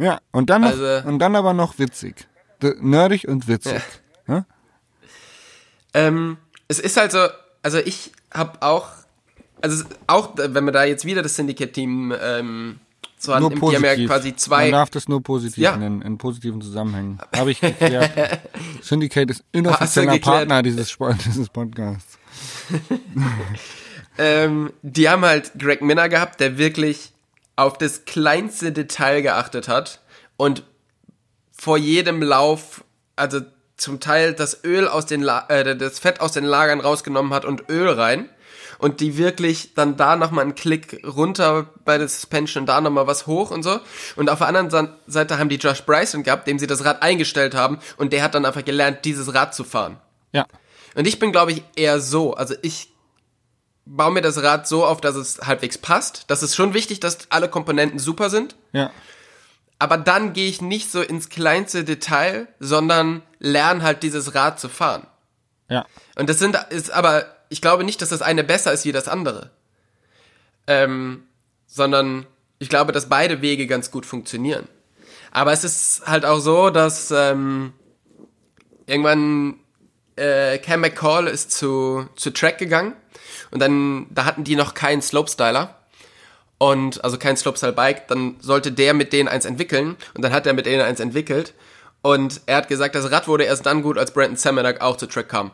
Ja, 0.00 0.18
und 0.30 0.48
dann, 0.50 0.60
noch, 0.62 0.68
Also- 0.70 1.08
und 1.08 1.18
dann 1.18 1.34
aber 1.34 1.54
noch 1.54 1.78
witzig. 1.78 2.28
Nerdig 2.80 3.26
und 3.26 3.48
witzig. 3.48 3.80
Ja. 4.28 4.44
Ähm, 5.94 6.36
es 6.68 6.78
ist 6.78 6.96
halt 6.96 7.12
so, 7.12 7.18
also 7.68 7.86
ich 7.86 8.12
habe 8.32 8.62
auch, 8.62 8.88
also 9.60 9.84
auch, 10.06 10.30
wenn 10.36 10.64
wir 10.64 10.72
da 10.72 10.84
jetzt 10.84 11.04
wieder 11.04 11.20
das 11.20 11.36
Syndicate-Team 11.36 12.14
ähm, 12.18 12.80
so 13.18 13.32
Nur 13.32 13.36
annimmt, 13.36 13.52
die 13.56 13.66
haben 13.76 13.82
positiv. 13.82 13.98
ja 14.00 14.06
quasi 14.06 14.28
Man 14.28 14.38
zwei, 14.38 14.70
darf 14.70 14.88
das 14.88 15.06
nur 15.06 15.22
positiv 15.22 15.62
Ja. 15.62 15.76
nennen, 15.76 16.00
in 16.00 16.16
positiven 16.16 16.62
Zusammenhängen. 16.62 17.18
Habe 17.36 17.50
ich 17.50 17.60
geklärt. 17.60 18.40
Syndicate 18.80 19.30
ist 19.32 19.44
inoffizieller? 19.52 20.18
Partner 20.18 20.62
dieses, 20.62 20.96
dieses 21.26 21.50
Podcasts. 21.50 22.18
ähm, 24.18 24.72
die 24.80 25.10
haben 25.10 25.26
halt 25.26 25.52
Greg 25.58 25.82
Minner 25.82 26.08
gehabt, 26.08 26.40
der 26.40 26.56
wirklich 26.56 27.12
auf 27.56 27.76
das 27.76 28.06
kleinste 28.06 28.72
Detail 28.72 29.20
geachtet 29.20 29.68
hat 29.68 30.00
und 30.38 30.62
vor 31.52 31.76
jedem 31.76 32.22
Lauf, 32.22 32.82
also 33.16 33.40
zum 33.78 34.00
Teil 34.00 34.34
das 34.34 34.64
Öl 34.64 34.86
aus 34.86 35.06
den, 35.06 35.22
La 35.22 35.46
äh, 35.48 35.76
das 35.76 35.98
Fett 35.98 36.20
aus 36.20 36.32
den 36.32 36.44
Lagern 36.44 36.80
rausgenommen 36.80 37.32
hat 37.32 37.44
und 37.44 37.70
Öl 37.70 37.88
rein 37.88 38.28
und 38.78 39.00
die 39.00 39.16
wirklich 39.16 39.74
dann 39.74 39.96
da 39.96 40.16
nochmal 40.16 40.44
einen 40.44 40.54
Klick 40.54 41.04
runter 41.04 41.66
bei 41.84 41.98
der 41.98 42.08
Suspension, 42.08 42.66
da 42.66 42.80
nochmal 42.80 43.06
was 43.06 43.26
hoch 43.26 43.50
und 43.50 43.62
so. 43.62 43.80
Und 44.16 44.30
auf 44.30 44.38
der 44.38 44.48
anderen 44.48 44.90
Seite 45.06 45.38
haben 45.38 45.48
die 45.48 45.56
Josh 45.56 45.82
Bryson 45.82 46.22
gehabt, 46.22 46.46
dem 46.46 46.58
sie 46.58 46.66
das 46.66 46.84
Rad 46.84 47.02
eingestellt 47.02 47.54
haben 47.54 47.78
und 47.96 48.12
der 48.12 48.22
hat 48.22 48.34
dann 48.34 48.44
einfach 48.44 48.64
gelernt, 48.64 49.04
dieses 49.04 49.34
Rad 49.34 49.54
zu 49.54 49.64
fahren. 49.64 49.98
Ja. 50.32 50.46
Und 50.94 51.06
ich 51.06 51.18
bin, 51.18 51.32
glaube 51.32 51.52
ich, 51.52 51.62
eher 51.76 52.00
so. 52.00 52.34
Also 52.34 52.54
ich 52.62 52.92
baue 53.84 54.12
mir 54.12 54.22
das 54.22 54.42
Rad 54.42 54.68
so 54.68 54.84
auf, 54.84 55.00
dass 55.00 55.16
es 55.16 55.40
halbwegs 55.40 55.78
passt. 55.78 56.24
Das 56.28 56.42
ist 56.42 56.54
schon 56.54 56.74
wichtig, 56.74 57.00
dass 57.00 57.30
alle 57.30 57.48
Komponenten 57.48 57.98
super 57.98 58.30
sind. 58.30 58.56
Ja. 58.72 58.90
Aber 59.78 59.96
dann 59.96 60.32
gehe 60.32 60.48
ich 60.48 60.60
nicht 60.60 60.90
so 60.90 61.00
ins 61.00 61.28
kleinste 61.28 61.84
Detail, 61.84 62.48
sondern 62.58 63.22
lerne 63.38 63.82
halt 63.82 64.02
dieses 64.02 64.34
Rad 64.34 64.58
zu 64.58 64.68
fahren. 64.68 65.06
Ja. 65.68 65.86
Und 66.16 66.28
das 66.28 66.38
sind, 66.38 66.56
ist 66.70 66.90
aber, 66.90 67.26
ich 67.48 67.60
glaube 67.60 67.84
nicht, 67.84 68.02
dass 68.02 68.08
das 68.08 68.22
eine 68.22 68.42
besser 68.42 68.72
ist 68.72 68.84
wie 68.84 68.92
das 68.92 69.06
andere. 69.06 69.50
Ähm, 70.66 71.24
sondern 71.66 72.26
ich 72.58 72.68
glaube, 72.68 72.92
dass 72.92 73.08
beide 73.08 73.40
Wege 73.40 73.66
ganz 73.66 73.90
gut 73.90 74.04
funktionieren. 74.04 74.66
Aber 75.30 75.52
es 75.52 75.62
ist 75.62 76.02
halt 76.06 76.24
auch 76.24 76.40
so, 76.40 76.70
dass 76.70 77.10
ähm, 77.10 77.72
irgendwann 78.86 79.60
äh, 80.16 80.58
Cam 80.58 80.80
McCall 80.80 81.28
ist 81.28 81.52
zu, 81.52 82.08
zu 82.16 82.30
Track 82.32 82.58
gegangen 82.58 82.94
und 83.50 83.60
dann, 83.60 84.06
da 84.10 84.24
hatten 84.24 84.44
die 84.44 84.56
noch 84.56 84.74
keinen 84.74 85.02
Slopestyler 85.02 85.77
und 86.58 87.02
also 87.04 87.18
kein 87.18 87.36
Slopestyle-Bike, 87.36 88.08
dann 88.08 88.36
sollte 88.40 88.72
der 88.72 88.94
mit 88.94 89.12
denen 89.12 89.28
eins 89.28 89.44
entwickeln 89.44 89.96
und 90.14 90.22
dann 90.22 90.32
hat 90.32 90.46
er 90.46 90.52
mit 90.52 90.66
denen 90.66 90.82
eins 90.82 91.00
entwickelt 91.00 91.54
und 92.02 92.40
er 92.46 92.56
hat 92.56 92.68
gesagt, 92.68 92.94
das 92.94 93.10
Rad 93.10 93.28
wurde 93.28 93.44
erst 93.44 93.66
dann 93.66 93.82
gut, 93.82 93.98
als 93.98 94.12
Brandon 94.12 94.36
Samanak 94.36 94.80
auch 94.80 94.96
zu 94.96 95.06
Track 95.06 95.28
kam, 95.28 95.50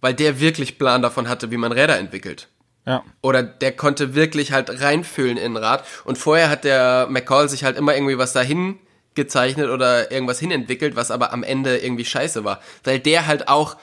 weil 0.00 0.14
der 0.14 0.40
wirklich 0.40 0.78
Plan 0.78 1.02
davon 1.02 1.28
hatte, 1.28 1.50
wie 1.50 1.56
man 1.56 1.72
Räder 1.72 1.98
entwickelt. 1.98 2.48
Ja. 2.86 3.04
Oder 3.20 3.42
der 3.42 3.72
konnte 3.72 4.14
wirklich 4.14 4.52
halt 4.52 4.80
reinfühlen 4.80 5.36
in 5.36 5.52
ein 5.52 5.56
Rad. 5.56 5.84
Und 6.04 6.18
vorher 6.18 6.50
hat 6.50 6.64
der 6.64 7.06
McCall 7.08 7.48
sich 7.48 7.64
halt 7.64 7.76
immer 7.76 7.94
irgendwie 7.94 8.18
was 8.18 8.32
dahin 8.32 8.78
gezeichnet 9.14 9.70
oder 9.70 10.10
irgendwas 10.10 10.40
hinentwickelt, 10.40 10.96
was 10.96 11.10
aber 11.10 11.32
am 11.32 11.42
Ende 11.42 11.78
irgendwie 11.78 12.04
scheiße 12.04 12.44
war. 12.44 12.60
Weil 12.82 12.98
der 12.98 13.26
halt 13.26 13.48
auch 13.48 13.76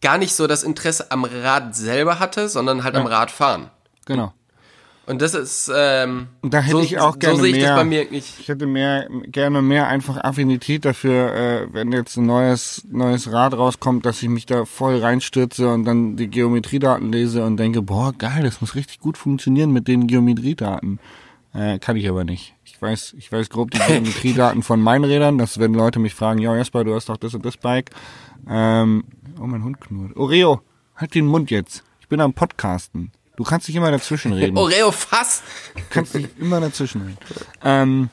gar 0.00 0.18
nicht 0.18 0.34
so 0.34 0.46
das 0.46 0.62
Interesse 0.62 1.10
am 1.10 1.24
Rad 1.24 1.74
selber 1.74 2.18
hatte, 2.20 2.48
sondern 2.48 2.84
halt 2.84 2.94
am 2.94 3.06
Radfahren. 3.06 3.70
Genau. 4.04 4.32
Und 5.06 5.22
das 5.22 5.34
ist, 5.34 5.70
ähm, 5.74 6.26
Und 6.42 6.52
da 6.52 6.58
hätte 6.58 6.78
so, 6.78 6.82
ich 6.82 6.98
auch 6.98 7.18
gerne 7.20 7.36
so 7.36 7.42
sehe 7.42 7.52
ich 7.52 7.58
mehr. 7.58 7.68
das 7.68 7.76
bei 7.78 7.84
mir 7.84 8.10
nicht. 8.10 8.40
Ich 8.40 8.48
hätte 8.48 8.66
mehr, 8.66 9.08
gerne 9.28 9.62
mehr 9.62 9.86
einfach 9.86 10.16
Affinität 10.24 10.84
dafür, 10.84 11.32
äh, 11.32 11.66
wenn 11.72 11.92
jetzt 11.92 12.16
ein 12.16 12.26
neues, 12.26 12.84
neues 12.90 13.30
Rad 13.30 13.54
rauskommt, 13.54 14.04
dass 14.04 14.20
ich 14.22 14.28
mich 14.28 14.46
da 14.46 14.64
voll 14.64 14.98
reinstürze 14.98 15.72
und 15.72 15.84
dann 15.84 16.16
die 16.16 16.28
Geometriedaten 16.28 17.12
lese 17.12 17.44
und 17.44 17.56
denke, 17.56 17.82
boah, 17.82 18.12
geil, 18.18 18.42
das 18.42 18.60
muss 18.60 18.74
richtig 18.74 18.98
gut 18.98 19.16
funktionieren 19.16 19.70
mit 19.70 19.86
den 19.86 20.08
Geometriedaten. 20.08 20.98
Äh, 21.54 21.78
kann 21.78 21.96
ich 21.96 22.08
aber 22.08 22.24
nicht. 22.24 22.54
Ich 22.64 22.82
weiß, 22.82 23.14
ich 23.16 23.30
weiß 23.30 23.48
grob 23.48 23.70
die 23.70 23.78
Geometriedaten 23.86 24.64
von 24.64 24.80
meinen 24.80 25.04
Rädern, 25.04 25.38
dass 25.38 25.60
wenn 25.60 25.72
Leute 25.72 26.00
mich 26.00 26.14
fragen, 26.14 26.40
ja, 26.40 26.54
Jasper, 26.56 26.82
du 26.82 26.94
hast 26.96 27.08
doch 27.08 27.16
das 27.16 27.32
und 27.32 27.46
das 27.46 27.56
Bike. 27.56 27.90
Ähm, 28.48 29.04
oh, 29.40 29.46
mein 29.46 29.62
Hund 29.62 29.80
knurrt. 29.80 30.16
Oreo, 30.16 30.62
halt 30.96 31.14
den 31.14 31.26
Mund 31.26 31.52
jetzt. 31.52 31.84
Ich 32.00 32.08
bin 32.08 32.20
am 32.20 32.34
Podcasten. 32.34 33.12
Du 33.36 33.44
kannst 33.44 33.68
nicht 33.68 33.76
immer 33.76 33.90
dazwischen 33.90 34.32
reden. 34.34 34.56
Oreo 34.56 34.90
Fass! 34.90 35.42
kannst 35.90 36.14
nicht 36.14 36.38
immer 36.38 36.60
dazwischen 36.60 37.02
reden. 37.02 37.18
Ähm, 37.64 38.10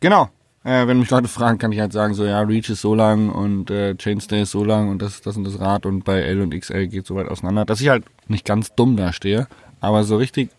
genau. 0.00 0.28
Äh, 0.62 0.86
wenn 0.86 0.98
mich 0.98 1.08
Leute 1.08 1.28
fragen, 1.28 1.56
kann 1.58 1.72
ich 1.72 1.80
halt 1.80 1.92
sagen, 1.92 2.12
so 2.12 2.24
ja, 2.26 2.40
Reach 2.40 2.68
ist 2.68 2.82
so 2.82 2.94
lang 2.94 3.30
und 3.30 3.70
äh, 3.70 3.94
Chainstay 3.96 4.42
ist 4.42 4.50
so 4.50 4.62
lang 4.62 4.90
und 4.90 5.00
das, 5.00 5.22
das 5.22 5.36
und 5.38 5.44
das 5.44 5.58
Rad 5.58 5.86
und 5.86 6.04
bei 6.04 6.20
L 6.20 6.42
und 6.42 6.54
XL 6.54 6.86
geht 6.88 7.06
so 7.06 7.14
weit 7.14 7.28
auseinander, 7.28 7.64
dass 7.64 7.80
ich 7.80 7.88
halt 7.88 8.04
nicht 8.28 8.44
ganz 8.44 8.74
dumm 8.74 8.94
dastehe, 8.96 9.48
aber 9.80 10.04
so 10.04 10.18
richtig, 10.18 10.50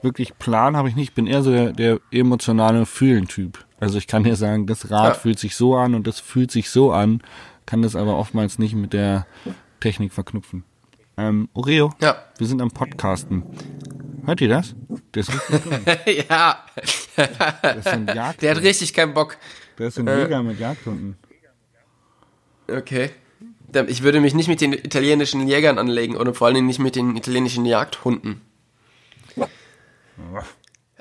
wirklich 0.00 0.38
Plan 0.38 0.74
habe 0.74 0.88
ich 0.88 0.96
nicht. 0.96 1.10
Ich 1.10 1.14
bin 1.14 1.26
eher 1.26 1.42
so 1.42 1.50
der, 1.50 1.72
der 1.72 2.00
emotionale 2.10 2.86
Fühlen-Typ. 2.86 3.62
Also 3.78 3.98
ich 3.98 4.06
kann 4.06 4.24
dir 4.24 4.36
sagen, 4.36 4.66
das 4.66 4.90
Rad 4.90 5.14
Ja. 5.16 5.20
fühlt 5.20 5.38
sich 5.38 5.54
so 5.54 5.76
an 5.76 5.94
und 5.94 6.06
das 6.06 6.18
fühlt 6.18 6.50
sich 6.50 6.70
so 6.70 6.90
an, 6.92 7.20
kann 7.66 7.82
das 7.82 7.94
aber 7.94 8.16
oftmals 8.16 8.58
nicht 8.58 8.74
mit 8.74 8.94
der 8.94 9.26
Technik 9.80 10.14
verknüpfen. 10.14 10.64
Ähm, 11.16 11.48
Oreo, 11.54 11.92
Ja. 12.00 12.16
wir 12.38 12.46
sind 12.46 12.60
am 12.62 12.70
Podcasten. 12.70 13.44
Hört 14.24 14.40
ihr 14.40 14.48
das? 14.48 14.74
Das 15.12 15.28
ist 15.28 15.34
richtig 15.50 15.62
dumm. 15.64 15.80
ja. 16.28 16.64
Der 18.40 18.50
hat 18.54 18.62
richtig 18.62 18.94
keinen 18.94 19.14
Bock. 19.14 19.36
Das 19.76 19.88
ist 19.88 19.98
ein 19.98 20.06
Jäger 20.18 20.42
mit 20.42 20.58
Jagdhunden. 20.60 21.16
Okay. 22.68 23.10
Der- 23.68 23.88
Ich 23.88 24.02
würde 24.02 24.20
mich 24.20 24.34
nicht 24.34 24.48
mit 24.48 24.60
den 24.60 24.72
italienischen 24.72 25.46
Jägern 25.48 25.78
anlegen 25.78 26.16
oder 26.16 26.32
vor 26.34 26.46
allen 26.46 26.54
Dingen 26.54 26.66
nicht 26.66 26.78
mit 26.78 26.94
den 26.96 27.16
italienischen 27.16 27.64
Jagdhunden. 27.66 28.40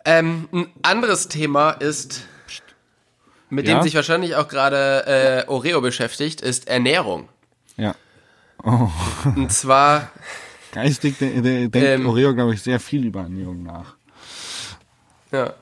Ähm, 0.03 0.49
ein 0.51 0.67
anderes 0.81 1.27
Thema 1.27 1.71
ist, 1.71 2.23
mit 3.49 3.67
Ja? 3.67 3.75
dem 3.75 3.83
sich 3.83 3.93
wahrscheinlich 3.95 4.35
auch 4.35 4.47
gerade 4.47 5.45
äh, 5.45 5.49
Oreo 5.49 5.81
beschäftigt, 5.81 6.41
ist 6.41 6.67
Ernährung. 6.67 7.29
Ja. 7.77 7.95
Und 8.63 9.51
zwar, 9.51 10.09
Geistig 10.73 11.17
de 11.17 11.41
de 11.41 11.67
denkt 11.67 11.75
Ähm. 11.75 12.05
Oreo, 12.07 12.33
glaube 12.33 12.53
ich, 12.53 12.61
sehr 12.61 12.79
viel 12.79 13.05
über 13.05 13.21
Ernährung 13.21 13.63
nach. 13.63 13.95
ja. 15.31 15.53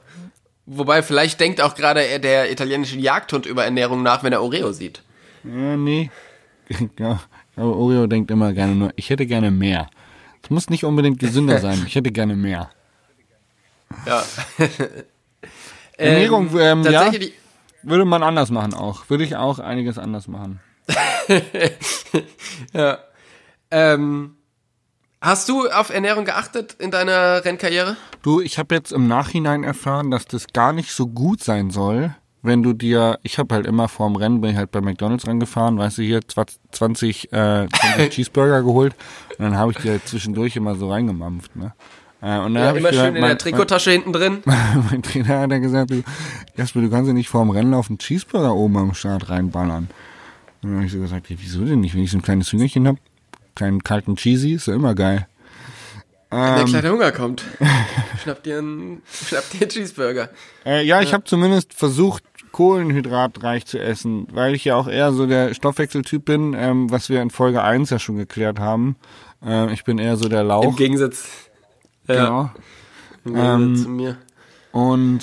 Wobei 0.72 1.02
vielleicht 1.02 1.40
denkt 1.40 1.62
auch 1.62 1.74
gerade 1.74 2.02
er- 2.02 2.20
der 2.20 2.52
italienische 2.52 2.96
Jagdhund 3.00 3.48
über 3.48 3.66
Ernährung 3.66 4.04
nach, 4.04 4.22
wenn 4.24 4.34
er 4.34 4.44
Oreo 4.44 4.72
sieht. 4.72 5.02
Ja, 5.44 5.76
nee. 5.76 6.12
Ich 6.68 6.78
glaube, 6.96 7.20
Oreo 7.58 8.06
denkt 8.06 8.30
immer 8.30 8.54
gerne 8.54 8.76
nur, 8.76 8.92
ich 8.96 9.10
hätte 9.10 9.26
gerne 9.26 9.50
mehr. 9.50 9.90
Es 10.44 10.52
muss 10.52 10.70
nicht 10.70 10.84
unbedingt 10.84 11.18
gesünder 11.18 11.58
sein, 11.66 11.84
ich 11.88 11.96
hätte 11.96 12.12
gerne 12.12 12.36
mehr. 12.36 12.70
Ja. 14.06 14.24
Ernährung, 15.98 16.50
ähm, 16.60 16.84
ja, 16.84 16.92
tatsächlich, 17.04 17.34
würde 17.82 18.06
man 18.06 18.22
anders 18.24 18.52
machen 18.52 18.76
auch. 18.76 19.10
Würde 19.10 19.24
ich 19.24 19.36
auch 19.36 19.58
einiges 19.60 19.98
anders 19.98 20.28
machen. 20.28 20.60
Ja. 22.74 22.98
Ähm, 23.72 24.36
Hast 25.22 25.50
du 25.50 25.68
auf 25.70 25.90
Ernährung 25.90 26.24
geachtet 26.24 26.78
in 26.80 26.92
deiner 26.92 27.44
Rennkarriere? 27.44 27.98
Du, 28.22 28.40
ich 28.40 28.58
habe 28.58 28.74
jetzt 28.76 28.94
im 28.94 29.08
Nachhinein 29.10 29.66
erfahren, 29.66 30.12
dass 30.12 30.24
das 30.26 30.48
gar 30.54 30.72
nicht 30.72 30.92
so 30.94 31.08
gut 31.08 31.44
sein 31.44 31.72
soll, 31.72 32.16
wenn 32.42 32.64
du 32.64 32.72
dir, 32.72 33.20
ich 33.22 33.38
habe 33.38 33.54
halt 33.56 33.68
immer 33.68 33.90
vorm 33.90 34.16
Rennen, 34.16 34.40
bin 34.40 34.52
ich 34.52 34.56
halt 34.58 34.72
bei 34.72 34.80
McDonalds 34.80 35.28
rangefahren, 35.28 35.78
weißt 35.78 35.98
du, 35.98 36.04
hier 36.04 36.22
20, 36.26 37.34
äh, 37.34 37.68
20 37.68 38.10
Cheeseburger 38.12 38.64
geholt 38.64 38.96
und 39.38 39.44
dann 39.44 39.58
habe 39.58 39.74
ich 39.74 39.78
die 39.80 39.90
halt 39.90 40.08
zwischendurch 40.08 40.56
immer 40.56 40.76
so 40.76 40.90
reingemampft, 40.90 41.54
ne? 41.58 41.74
Äh, 42.22 42.40
und 42.40 42.54
dann 42.54 42.64
Ja, 42.64 42.70
hab 42.70 42.76
ich 42.76 42.80
immer 42.82 42.90
gesagt, 42.92 43.08
schön 43.08 43.16
in 43.16 43.22
mein- 43.22 43.30
der 43.32 43.38
Trikottasche 43.40 43.92
hinten 43.92 44.14
drin. 44.14 44.42
Mein, 44.46 45.04
Trainer 45.04 45.40
hat 45.40 45.52
ja 45.52 45.58
gesagt, 45.58 45.92
du, 45.92 46.02
Jasper, 46.56 46.80
du 46.80 46.90
kannst 46.90 47.08
ja 47.10 47.14
nicht 47.14 47.28
vorm 47.30 47.50
Rennen 47.50 47.74
auf 47.74 47.90
einen 47.90 47.98
Cheeseburger 48.00 48.56
oben 48.56 48.78
am 48.78 48.94
Start 48.94 49.30
reinballern. 49.30 49.90
Und 50.62 50.70
dann 50.70 50.76
habe 50.78 50.86
ich 50.86 50.92
so 50.92 51.00
gesagt, 51.00 51.30
ja, 51.30 51.36
wieso 51.40 51.64
denn 51.66 51.80
nicht? 51.80 51.96
Wenn 51.96 52.04
ich 52.04 52.12
so 52.12 52.18
ein 52.18 52.22
kleines 52.22 52.52
Hüngerchen 52.52 52.88
hab, 52.88 52.98
kleinen 53.56 53.84
kalten 53.84 54.16
Cheesy, 54.16 54.54
ist 54.54 54.68
ja 54.68 54.76
immer 54.76 54.94
geil. 54.96 55.28
Wenn 56.30 56.40
der 56.40 56.60
Ähm, 56.60 56.66
kleine 56.68 56.92
Hunger 56.92 57.12
kommt. 57.12 57.44
Schnapp 58.24 58.44
dir 58.44 58.60
einen, 58.60 59.02
schnapp 59.12 59.50
dir 59.52 59.62
einen 59.62 59.70
Cheeseburger. 59.70 60.30
Äh, 60.66 60.86
ja, 60.86 61.02
ich 61.02 61.14
habe 61.14 61.24
zumindest 61.24 61.74
versucht, 61.74 62.24
kohlenhydratreich 62.52 63.66
zu 63.66 63.80
essen, 63.80 64.28
weil 64.32 64.54
ich 64.56 64.66
ja 64.66 64.76
auch 64.76 64.88
eher 64.88 65.12
so 65.14 65.26
der 65.28 65.54
Stoffwechseltyp 65.54 66.26
bin, 66.26 66.54
ähm, 66.58 66.92
was 66.92 67.10
wir 67.10 67.22
in 67.22 67.30
Folge 67.30 67.64
1 67.64 67.90
ja 67.90 68.00
schon 68.00 68.18
geklärt 68.18 68.60
haben. 68.60 68.96
Äh, 69.46 69.72
ich 69.74 69.84
bin 69.86 69.98
eher 69.98 70.18
so 70.18 70.28
der 70.30 70.42
Im 70.42 70.48
Lauch. 70.48 70.76
Gegensatz, 70.76 71.28
ja, 72.08 72.16
Genau. 72.16 72.52
im 73.26 73.34
Gegensatz 73.34 73.60
Ähm, 73.62 73.76
zu 73.78 73.90
mir. 73.90 74.18
Und 74.72 75.20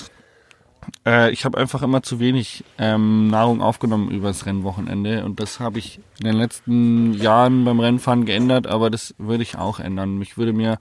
äh, 1.06 1.30
ich 1.30 1.44
habe 1.44 1.58
einfach 1.58 1.82
immer 1.82 2.02
zu 2.02 2.18
wenig 2.20 2.64
ähm, 2.78 3.28
Nahrung 3.28 3.60
aufgenommen 3.62 4.10
übers 4.10 4.46
Rennwochenende 4.46 5.24
und 5.24 5.40
das 5.40 5.60
habe 5.60 5.78
ich 5.78 6.00
in 6.20 6.26
den 6.26 6.36
letzten 6.36 7.14
Jahren 7.14 7.64
beim 7.64 7.80
Rennfahren 7.80 8.24
geändert, 8.24 8.66
aber 8.66 8.90
das 8.90 9.14
würde 9.18 9.42
ich 9.42 9.56
auch 9.58 9.80
ändern. 9.80 10.20
Ich 10.22 10.36
würde 10.38 10.52
mir, 10.52 10.78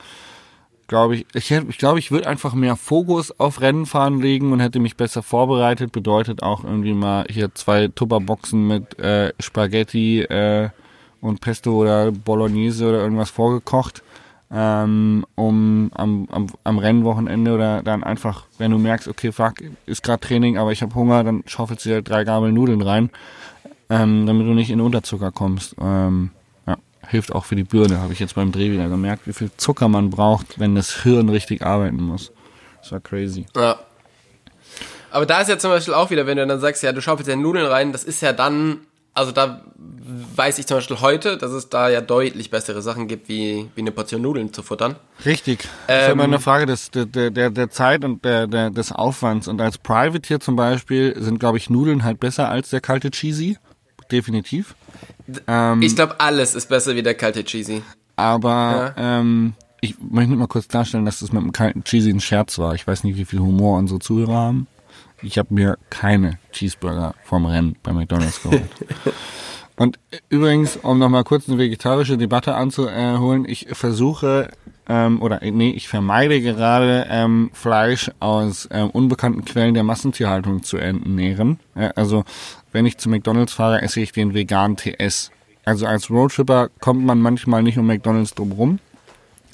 glaube 0.88 1.15
ich, 1.15 1.26
ich, 1.34 1.50
hätte- 1.50 1.68
ich 1.70 1.78
glaube, 1.78 2.00
ich 2.00 2.12
würde 2.12 2.28
einfach 2.28 2.54
mehr 2.54 2.76
Fokus 2.76 3.38
auf 3.39 3.62
Rennfahren 3.62 4.22
legen 4.22 4.52
und 4.54 4.60
hätte 4.60 4.80
mich 4.80 4.96
besser 4.98 5.24
vorbereitet. 5.24 5.91
Bedeutet 5.91 6.44
auch 6.44 6.63
irgendwie 6.63 6.94
mal 6.94 7.26
hier 7.30 7.54
zwei 7.56 7.88
Tupperboxen 7.88 8.68
mit 8.68 9.00
äh, 9.00 9.34
Spaghetti 9.39 10.22
äh, 10.22 10.70
und 11.22 11.41
Pesto 11.41 11.72
oder 11.72 12.12
Bolognese 12.12 12.88
oder 12.88 13.00
irgendwas 13.00 13.32
vorgekocht 13.32 14.04
ähm, 14.51 15.25
um 15.36 15.91
am, 15.93 16.27
am, 16.31 16.47
am 16.63 16.77
Rennwochenende 16.77 17.53
oder 17.53 17.84
dann 17.84 18.03
einfach, 18.03 18.45
wenn 18.58 18.71
du 18.71 18.77
merkst, 18.77 19.08
okay, 19.08 19.31
fuck, 19.31 19.55
ist 19.86 20.03
gerade 20.03 20.25
Training, 20.25 20.58
aber 20.58 20.71
ich 20.71 20.81
habe 20.81 20.93
Hunger, 20.95 21.23
dann 21.23 21.43
schaufelst 21.45 21.86
du 21.86 21.89
dir 21.89 22.01
drei 22.01 22.23
Gabel 22.23 22.51
Nudeln 22.51 22.81
rein, 22.81 23.10
ähm, 23.89 24.25
damit 24.25 24.47
du 24.47 24.53
nicht 24.53 24.69
in 24.69 24.81
Unterzucker 24.81 25.31
kommst. 25.31 25.75
Ähm, 25.81 26.31
ja, 26.67 26.77
hilft 27.08 27.34
auch 27.34 27.45
für 27.45 27.55
die 27.55 27.63
Birne, 27.63 27.99
habe 27.99 28.13
ich 28.13 28.19
jetzt 28.19 28.36
beim 28.36 28.51
Dreh 28.51 28.71
wieder 28.71 28.88
gemerkt, 28.88 29.27
wie 29.27 29.34
viel 29.34 29.49
Zucker 29.58 29.88
man 29.88 30.10
braucht, 30.10 30.60
wenn 30.60 30.75
das 30.75 31.03
Hirn 31.03 31.29
richtig 31.29 31.63
arbeiten 31.63 32.01
muss. 32.01 32.31
Das 32.81 32.91
war 32.91 32.99
crazy. 32.99 33.45
Ja. 33.55 33.79
Aber 35.10 35.25
da 35.25 35.41
ist 35.41 35.47
ja 35.47 35.58
zum 35.58 35.71
Beispiel 35.71 35.93
auch 35.93 36.12
wieder, 36.12 36.27
wenn 36.27 36.38
du 36.38 36.45
dann 36.45 36.60
sagst, 36.60 36.84
ja, 36.84 36.91
du 36.91 37.01
schaufelst 37.01 37.29
ja 37.29 37.36
Nudeln 37.36 37.65
rein, 37.65 37.91
das 37.93 38.03
ist 38.03 38.21
ja 38.21 38.34
dann, 38.34 38.81
also 39.15 39.32
da 39.32 39.62
weiß 40.36 40.60
ich 40.60 40.67
zum 40.67 40.78
Beispiel 40.78 40.99
heute, 41.01 41.38
dass 41.38 41.51
es 41.51 41.69
da 41.69 41.89
ja 41.89 42.01
deutlich 42.01 42.51
bessere 42.51 42.82
Sachen 42.82 43.08
gibt, 43.08 43.28
wie, 43.28 43.67
wie 43.73 43.82
eine 43.82 43.91
Portion 43.91 44.21
Nudeln 44.21 44.54
zu 44.54 44.62
futtern. 44.62 44.97
Richtig. 45.25 45.67
das 45.88 46.04
ist 46.04 46.06
Ähm, 46.08 46.12
immer 46.12 46.23
eine 46.25 46.39
Frage 46.39 46.65
des, 46.67 46.91
der, 46.91 47.06
der, 47.06 47.49
der 47.49 47.69
Zeit 47.71 48.06
und 48.06 48.23
der, 48.23 48.45
der, 48.45 48.69
des 48.69 48.91
Aufwands. 48.91 49.47
Und 49.47 49.60
als 49.62 49.78
Privateer 49.80 50.39
zum 50.39 50.56
Beispiel 50.56 51.15
sind, 51.19 51.39
glaube 51.39 51.58
ich, 51.58 51.69
Nudeln 51.69 52.04
halt 52.04 52.19
besser 52.19 52.49
als 52.49 52.69
der 52.69 52.82
kalte 52.82 53.10
Cheesy. 53.10 53.58
Definitiv. 54.12 54.75
Ähm, 55.47 55.82
Ich 55.82 55.95
glaube, 55.95 56.19
alles 56.19 56.54
ist 56.54 56.69
besser 56.69 56.95
wie 56.95 57.01
der 57.01 57.15
kalte 57.15 57.43
Cheesy. 57.43 57.82
Aber 58.17 58.93
ähm, 58.97 59.54
ich 59.82 59.95
möchte 59.99 60.36
mal 60.36 60.47
kurz 60.47 60.67
darstellen, 60.67 61.06
dass 61.06 61.19
das 61.19 61.32
mit 61.32 61.41
dem 61.41 61.51
kalten 61.51 61.84
Cheesy 61.84 62.12
ein 62.12 62.19
Scherz 62.21 62.60
war. 62.60 62.75
Ich 62.75 62.86
weiß 62.86 63.04
nicht, 63.04 63.17
wie 63.17 63.25
viel 63.25 63.39
Humor 63.39 63.78
unsere 63.80 63.99
Zuhörer 63.99 64.36
haben. 64.36 64.67
Ich 65.21 65.38
habe 65.38 65.54
mir 65.54 65.78
keine 65.89 66.39
Cheeseburger 66.51 67.15
vom 67.23 67.45
Rennen 67.45 67.75
bei 67.84 67.93
McDonalds 67.93 68.41
geholt. 68.41 68.63
Und 69.78 69.99
übrigens, 70.30 70.78
um 70.78 70.99
nochmal 70.99 71.25
kurz 71.25 71.49
eine 71.49 71.58
vegetarische 71.58 72.17
Debatte 72.17 72.56
anzuholen, 72.56 73.45
ich 73.45 73.67
versuche, 73.73 74.49
ähm, 74.88 75.21
oder 75.21 75.41
äh, 75.41 75.51
nee, 75.51 75.71
ich 75.71 75.89
vermeide 75.89 76.39
gerade 76.41 77.08
ähm, 77.10 77.49
Fleisch 77.54 78.10
aus 78.19 78.69
ähm, 78.71 78.89
unbekannten 78.91 79.43
Quellen 79.43 79.73
der 79.73 79.84
Massentierhaltung 79.84 80.63
zu 80.63 80.78
ernähren. 80.78 81.60
Äh, 81.75 81.89
also 81.95 82.23
wenn 82.71 82.86
ich 82.86 82.97
zu 82.97 83.10
McDonalds 83.10 83.54
fahre, 83.54 83.82
esse 83.82 83.99
ich 83.99 84.13
den 84.13 84.34
vegan 84.34 84.78
TS. 84.78 85.32
Also 85.65 85.88
als 85.88 86.10
Roadtripper 86.10 86.69
kommt 86.80 87.04
man 87.04 87.19
manchmal 87.19 87.63
nicht 87.63 87.78
um 87.78 87.88
McDonalds 87.88 88.36
drum 88.36 88.54
rum, 88.54 88.80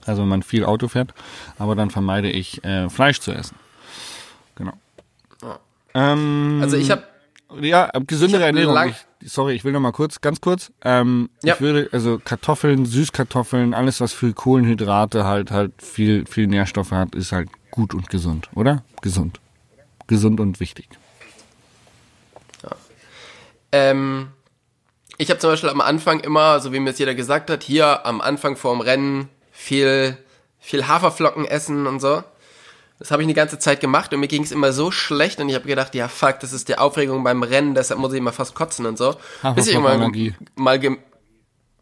also 0.06 0.21
wenn 0.21 0.30
man 0.30 0.43
viel 0.43 0.65
Auto 0.65 0.88
fährt, 0.88 1.13
aber 1.58 1.76
dann 1.76 1.89
vermeide 1.89 2.30
ich 2.30 2.63
äh, 2.63 2.89
Fleisch 2.89 3.21
zu 3.21 3.32
essen. 3.32 3.56
Ähm, 5.93 6.60
Also 6.62 6.77
ich 6.77 6.91
habe 6.91 7.04
ja, 7.60 7.89
gesündere 8.08 8.41
hab 8.41 8.47
Ernährung. 8.47 8.93
Ich, 9.21 9.32
sorry, 9.32 9.54
ich 9.54 9.63
will 9.63 9.73
noch 9.73 9.80
mal 9.82 9.91
kurz, 9.91 10.21
ganz 10.21 10.39
kurz. 10.41 10.71
Ähm, 10.84 11.30
Ja. 11.43 11.56
Ich 11.56 11.62
würde, 11.62 11.89
also 11.91 12.19
Kartoffeln, 12.23 12.86
Süßkartoffeln, 12.86 13.73
alles 13.73 13.99
was 13.99 14.13
viel 14.13 14.34
Kohlenhydrate 14.34 15.25
halt, 15.25 15.51
halt 15.51 15.73
viel, 15.82 16.25
viel 16.25 16.47
Nährstoffe 16.47 16.91
hat, 16.91 17.13
ist 17.15 17.32
halt 17.32 17.49
gut 17.71 17.93
und 17.93 18.10
gesund, 18.10 18.49
oder? 18.56 18.84
Gesund. 19.01 19.39
Gesund 20.08 20.39
und 20.39 20.60
wichtig. 20.60 20.88
Ähm, 23.71 24.27
ich 25.17 25.30
habe 25.30 25.39
zum 25.39 25.49
Beispiel 25.51 25.69
am 25.69 25.82
Anfang 25.82 26.19
immer, 26.19 26.60
so 26.60 26.73
wie 26.73 26.80
mir 26.80 26.89
es 26.89 26.99
jeder 26.99 27.15
gesagt 27.15 27.49
hat, 27.49 27.63
hier 27.63 28.06
am 28.06 28.21
Anfang 28.21 28.58
vorm 28.58 28.82
Rennen 28.82 29.30
viel, 29.51 30.17
viel 30.60 30.88
Haferflocken 30.88 31.45
essen 31.45 31.88
und 31.88 31.99
so. 31.99 32.23
Das 33.02 33.10
habe 33.10 33.24
ich 33.24 33.26
eine 33.26 33.34
ganze 33.34 33.58
Zeit 33.58 33.80
gemacht 33.80 34.14
und 34.14 34.20
mir 34.20 34.28
ging 34.28 34.44
es 34.44 34.52
immer 34.52 34.72
so 34.74 34.92
schlecht 34.92 35.40
und 35.40 35.50
ich 35.50 35.56
habe 35.56 35.66
gedacht, 35.66 35.96
ja 35.96 36.08
fuck, 36.08 36.40
das 36.40 36.54
ist 36.54 36.70
die 36.70 36.78
Aufregung 36.78 37.24
beim 37.24 37.42
Rennen, 37.42 37.74
deshalb 37.74 38.00
muss 38.00 38.14
ich 38.14 38.20
immer 38.20 38.32
fast 38.32 38.54
kotzen 38.54 38.86
und 38.86 38.96
so. 38.96 39.16
Bis 39.56 39.66
ich 39.66 39.74
irgendwann 39.74 40.12
mal 40.56 40.80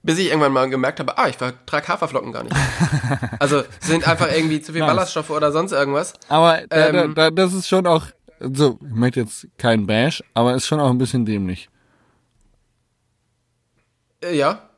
bis 0.01 0.17
ich 0.17 0.27
irgendwann 0.27 0.53
mal 0.53 0.69
gemerkt 0.69 1.01
habe, 1.01 1.17
ah, 1.17 1.27
ich 1.27 1.35
vertrage 1.35 1.89
Haferflocken 1.89 2.31
gar 2.31 2.43
nicht. 2.43 2.55
also 3.39 3.63
sind 3.81 4.07
einfach 4.07 4.31
irgendwie 4.31 4.61
zu 4.61 4.71
viel 4.71 4.79
Nice. 4.79 4.91
Ballaststoffe 4.91 5.29
oder 5.29 5.51
sonst 5.51 5.73
irgendwas. 5.73 6.13
Aber 6.29 6.61
da, 6.69 6.87
Ähm, 6.87 7.13
da, 7.15 7.29
da, 7.29 7.31
das 7.31 7.53
ist 7.53 7.67
schon 7.67 7.85
auch, 7.85 8.05
so, 8.39 8.79
ich 8.81 8.95
möchte 8.95 9.19
jetzt 9.19 9.49
kein 9.57 9.87
Bash, 9.87 10.23
aber 10.33 10.55
ist 10.55 10.67
schon 10.67 10.79
auch 10.79 10.89
ein 10.89 10.97
bisschen 10.97 11.25
dämlich. 11.25 11.67
Äh, 14.23 14.37
ja. 14.37 14.68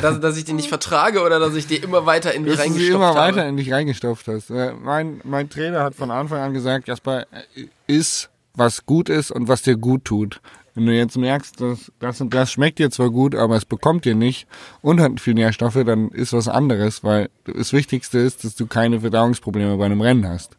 Dass, 0.00 0.20
dass 0.20 0.36
ich 0.36 0.44
die 0.44 0.52
nicht 0.52 0.68
vertrage 0.68 1.22
oder 1.22 1.38
dass 1.38 1.54
ich 1.54 1.66
die 1.66 1.76
immer 1.76 2.06
weiter 2.06 2.32
in 2.34 2.42
mich 2.44 2.56
Dass 2.56 2.64
du 2.66 2.72
sie 2.72 2.78
reingestopft 2.78 2.94
immer 2.96 3.06
habe. 3.08 3.36
weiter 3.36 3.48
in 3.48 3.56
dich 3.56 3.72
reingestopft 3.72 4.28
hast. 4.28 4.50
Äh, 4.50 4.72
Mein, 4.82 5.20
mein 5.24 5.48
Trainer 5.50 5.82
hat 5.82 5.94
von 5.94 6.10
Anfang 6.10 6.40
an 6.40 6.54
gesagt, 6.54 6.88
Jasper, 6.88 7.22
äh, 7.56 7.66
iss, 7.86 8.28
was 8.54 8.86
gut 8.86 9.08
ist 9.08 9.30
und 9.30 9.48
was 9.48 9.62
dir 9.62 9.76
gut 9.76 10.04
tut. 10.04 10.40
Wenn 10.74 10.86
du 10.86 10.92
jetzt 10.94 11.16
merkst, 11.16 11.60
dass 11.60 11.90
das 11.98 12.20
und 12.20 12.32
das 12.32 12.52
schmeckt 12.52 12.78
dir 12.78 12.90
zwar 12.90 13.10
gut, 13.10 13.34
aber 13.34 13.56
es 13.56 13.64
bekommt 13.64 14.04
dir 14.04 14.14
nicht 14.14 14.46
und 14.82 15.00
hat 15.00 15.20
viel 15.20 15.34
Nährstoffe, 15.34 15.78
dann 15.84 16.10
ist 16.10 16.32
was 16.32 16.46
anderes, 16.46 17.02
weil 17.02 17.28
das 17.44 17.72
Wichtigste 17.72 18.18
ist, 18.18 18.44
dass 18.44 18.54
du 18.54 18.66
keine 18.66 19.00
Verdauungsprobleme 19.00 19.76
bei 19.76 19.86
einem 19.86 20.00
Rennen 20.00 20.28
hast. 20.28 20.56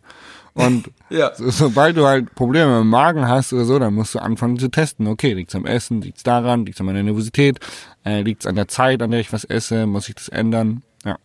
Und 0.53 0.89
Ja. 1.09 1.33
so, 1.35 1.49
sobald 1.49 1.97
du 1.97 2.05
halt 2.05 2.35
Probleme 2.35 2.79
im 2.81 2.89
Magen 2.89 3.27
hast 3.27 3.53
oder 3.53 3.65
so, 3.65 3.79
dann 3.79 3.93
musst 3.93 4.15
du 4.15 4.19
anfangen 4.19 4.57
zu 4.59 4.69
testen. 4.69 5.07
Okay, 5.07 5.33
liegt's 5.33 5.55
am 5.55 5.65
Essen, 5.65 6.01
liegt's 6.01 6.23
daran, 6.23 6.65
liegt's 6.65 6.79
an 6.79 6.85
meiner 6.85 7.03
Nervosität, 7.03 7.59
äh, 8.05 8.21
liegt's 8.21 8.45
an 8.45 8.55
der 8.55 8.67
Zeit, 8.67 9.01
an 9.01 9.11
der 9.11 9.19
ich 9.19 9.31
was 9.33 9.43
esse, 9.43 9.85
muss 9.85 10.09
ich 10.09 10.15
das 10.15 10.29
ändern? 10.29 10.83
Ja. 11.05 11.17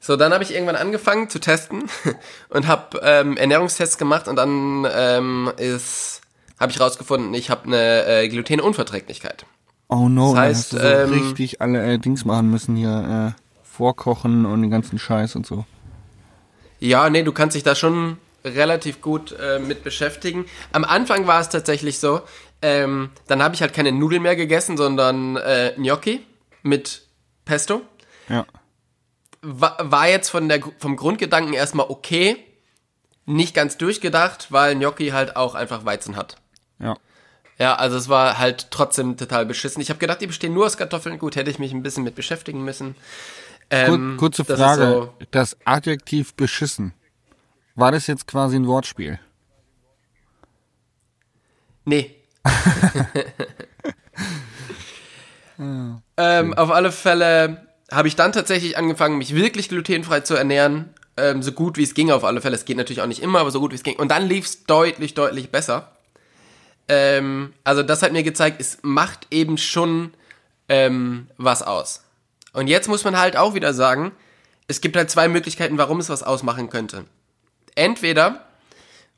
So, 0.00 0.16
dann 0.16 0.32
habe 0.32 0.42
ich 0.42 0.52
irgendwann 0.52 0.76
angefangen 0.76 1.28
zu 1.28 1.38
testen 1.38 1.84
und 2.48 2.66
habe 2.66 3.00
ähm, 3.02 3.36
Ernährungstests 3.36 3.98
gemacht 3.98 4.28
und 4.28 4.36
dann 4.36 4.86
ähm, 4.92 5.50
ist 5.56 6.22
habe 6.58 6.70
ich 6.70 6.80
rausgefunden, 6.80 7.34
ich 7.34 7.50
habe 7.50 7.64
eine 7.66 8.06
äh, 8.06 8.28
Glutenunverträglichkeit. 8.28 9.46
Oh 9.88 10.08
no, 10.08 10.26
Das 10.28 10.34
dann 10.34 10.42
heißt, 10.42 10.72
hast 10.72 10.72
du 10.72 10.78
so 11.08 11.14
ähm, 11.14 11.24
richtig 11.28 11.60
alle 11.60 11.82
äh, 11.82 11.98
Dings 11.98 12.24
machen 12.24 12.50
müssen 12.50 12.76
hier, 12.76 13.34
äh, 13.36 13.40
vorkochen 13.64 14.46
und 14.46 14.62
den 14.62 14.70
ganzen 14.70 14.98
Scheiß 14.98 15.34
und 15.34 15.44
so. 15.44 15.64
Ja, 16.82 17.08
nee, 17.10 17.22
du 17.22 17.30
kannst 17.30 17.54
dich 17.54 17.62
da 17.62 17.76
schon 17.76 18.18
relativ 18.44 19.00
gut 19.00 19.36
äh, 19.38 19.60
mit 19.60 19.84
beschäftigen. 19.84 20.46
Am 20.72 20.82
Anfang 20.82 21.28
war 21.28 21.40
es 21.40 21.48
tatsächlich 21.48 22.00
so, 22.00 22.22
ähm, 22.60 23.10
dann 23.28 23.40
habe 23.40 23.54
ich 23.54 23.62
halt 23.62 23.72
keine 23.72 23.92
Nudeln 23.92 24.20
mehr 24.20 24.34
gegessen, 24.34 24.76
sondern 24.76 25.36
äh, 25.36 25.74
Gnocchi 25.76 26.26
mit 26.64 27.06
Pesto. 27.44 27.82
Ja. 28.28 28.46
War, 29.42 29.76
war 29.80 30.08
jetzt 30.08 30.30
von 30.30 30.48
der, 30.48 30.60
vom 30.80 30.96
Grundgedanken 30.96 31.54
erstmal 31.54 31.86
okay, 31.88 32.36
nicht 33.26 33.54
ganz 33.54 33.78
durchgedacht, 33.78 34.48
weil 34.50 34.74
Gnocchi 34.74 35.10
halt 35.10 35.36
auch 35.36 35.54
einfach 35.54 35.84
Weizen 35.84 36.16
hat. 36.16 36.34
Ja. 36.80 36.96
Ja, 37.58 37.76
also 37.76 37.96
es 37.96 38.08
war 38.08 38.38
halt 38.38 38.72
trotzdem 38.72 39.16
total 39.16 39.46
beschissen. 39.46 39.80
Ich 39.80 39.90
habe 39.90 40.00
gedacht, 40.00 40.20
die 40.20 40.26
bestehen 40.26 40.52
nur 40.52 40.66
aus 40.66 40.76
Kartoffeln. 40.76 41.20
Gut, 41.20 41.36
hätte 41.36 41.48
ich 41.48 41.60
mich 41.60 41.72
ein 41.72 41.84
bisschen 41.84 42.02
mit 42.02 42.16
beschäftigen 42.16 42.64
müssen. 42.64 42.96
Kur 43.72 43.94
Ähm, 43.94 44.16
kurze 44.18 44.44
das 44.44 44.58
ist 44.58 44.62
Frage. 44.64 44.82
so- 44.86 45.14
Das 45.30 45.56
Adjektiv 45.64 46.34
beschissen. 46.34 46.92
War 47.74 47.90
das 47.90 48.06
jetzt 48.06 48.26
quasi 48.26 48.56
ein 48.56 48.66
Wortspiel? 48.66 49.18
Nee. 51.86 52.14
ähm, 55.58 56.54
auf 56.54 56.70
alle 56.70 56.92
Fälle 56.92 57.66
habe 57.90 58.08
ich 58.08 58.16
dann 58.16 58.32
tatsächlich 58.32 58.76
angefangen, 58.76 59.18
mich 59.18 59.34
wirklich 59.34 59.68
glutenfrei 59.68 60.20
zu 60.20 60.34
ernähren. 60.34 60.90
Ähm, 61.16 61.42
so 61.42 61.52
gut 61.52 61.76
wie 61.76 61.82
es 61.82 61.94
ging 61.94 62.10
auf 62.10 62.24
alle 62.24 62.40
Fälle. 62.40 62.54
Es 62.54 62.64
geht 62.64 62.76
natürlich 62.76 63.02
auch 63.02 63.06
nicht 63.06 63.22
immer, 63.22 63.40
aber 63.40 63.50
so 63.50 63.60
gut 63.60 63.70
wie 63.72 63.76
es 63.76 63.82
ging. 63.82 63.96
Und 63.96 64.08
dann 64.10 64.26
lief 64.26 64.46
es 64.46 64.64
deutlich, 64.64 65.14
deutlich 65.14 65.50
besser. 65.50 65.92
Ähm, 66.88 67.52
also 67.64 67.82
das 67.82 68.02
hat 68.02 68.12
mir 68.12 68.22
gezeigt, 68.22 68.60
es 68.60 68.78
macht 68.82 69.26
eben 69.30 69.58
schon 69.58 70.12
ähm, 70.68 71.26
was 71.36 71.62
aus. 71.62 72.02
Und 72.52 72.66
jetzt 72.66 72.88
muss 72.88 73.04
man 73.04 73.18
halt 73.18 73.36
auch 73.36 73.54
wieder 73.54 73.74
sagen, 73.74 74.12
es 74.68 74.80
gibt 74.80 74.96
halt 74.96 75.10
zwei 75.10 75.28
Möglichkeiten, 75.28 75.78
warum 75.78 76.00
es 76.00 76.08
was 76.08 76.22
ausmachen 76.22 76.70
könnte. 76.70 77.04
Entweder, 77.74 78.46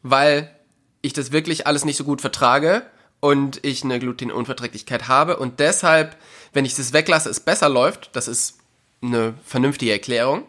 weil 0.02 0.54
ich 1.02 1.12
das 1.12 1.32
wirklich 1.32 1.66
alles 1.66 1.84
nicht 1.84 1.96
so 1.96 2.04
gut 2.04 2.20
vertrage 2.20 2.82
und 3.20 3.64
ich 3.64 3.84
eine 3.84 3.98
Glutenunverträglichkeit 3.98 5.08
habe 5.08 5.36
und 5.36 5.60
deshalb, 5.60 6.16
wenn 6.52 6.64
ich 6.64 6.74
das 6.74 6.92
weglasse, 6.92 7.30
es 7.30 7.40
besser 7.40 7.68
läuft. 7.68 8.10
Das 8.14 8.28
ist 8.28 8.58
eine 9.02 9.34
vernünftige 9.44 9.92
Erklärung. 9.92 10.44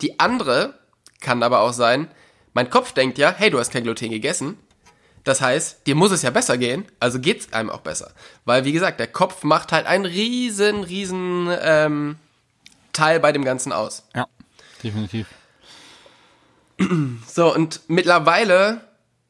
Die 0.00 0.20
andere 0.20 0.78
kann 1.20 1.42
aber 1.42 1.60
auch 1.60 1.72
sein, 1.72 2.08
mein 2.52 2.70
Kopf 2.70 2.92
denkt 2.92 3.18
ja, 3.18 3.32
hey, 3.36 3.50
du 3.50 3.58
hast 3.58 3.72
kein 3.72 3.84
Gluten 3.84 4.10
gegessen. 4.10 4.58
Das 5.24 5.40
heißt, 5.40 5.86
dir 5.86 5.94
muss 5.94 6.12
es 6.12 6.22
ja 6.22 6.30
besser 6.30 6.56
gehen, 6.56 6.86
also 6.98 7.20
geht's 7.20 7.52
einem 7.52 7.70
auch 7.70 7.80
besser. 7.80 8.12
Weil, 8.44 8.64
wie 8.64 8.72
gesagt, 8.72 9.00
der 9.00 9.06
Kopf 9.06 9.44
macht 9.44 9.72
halt 9.72 9.86
einen 9.86 10.06
riesen, 10.06 10.82
riesen 10.82 11.48
ähm, 11.60 12.16
Teil 12.92 13.20
bei 13.20 13.32
dem 13.32 13.44
Ganzen 13.44 13.72
aus. 13.72 14.04
Ja, 14.14 14.26
definitiv. 14.82 15.26
So, 17.26 17.54
und 17.54 17.80
mittlerweile 17.88 18.80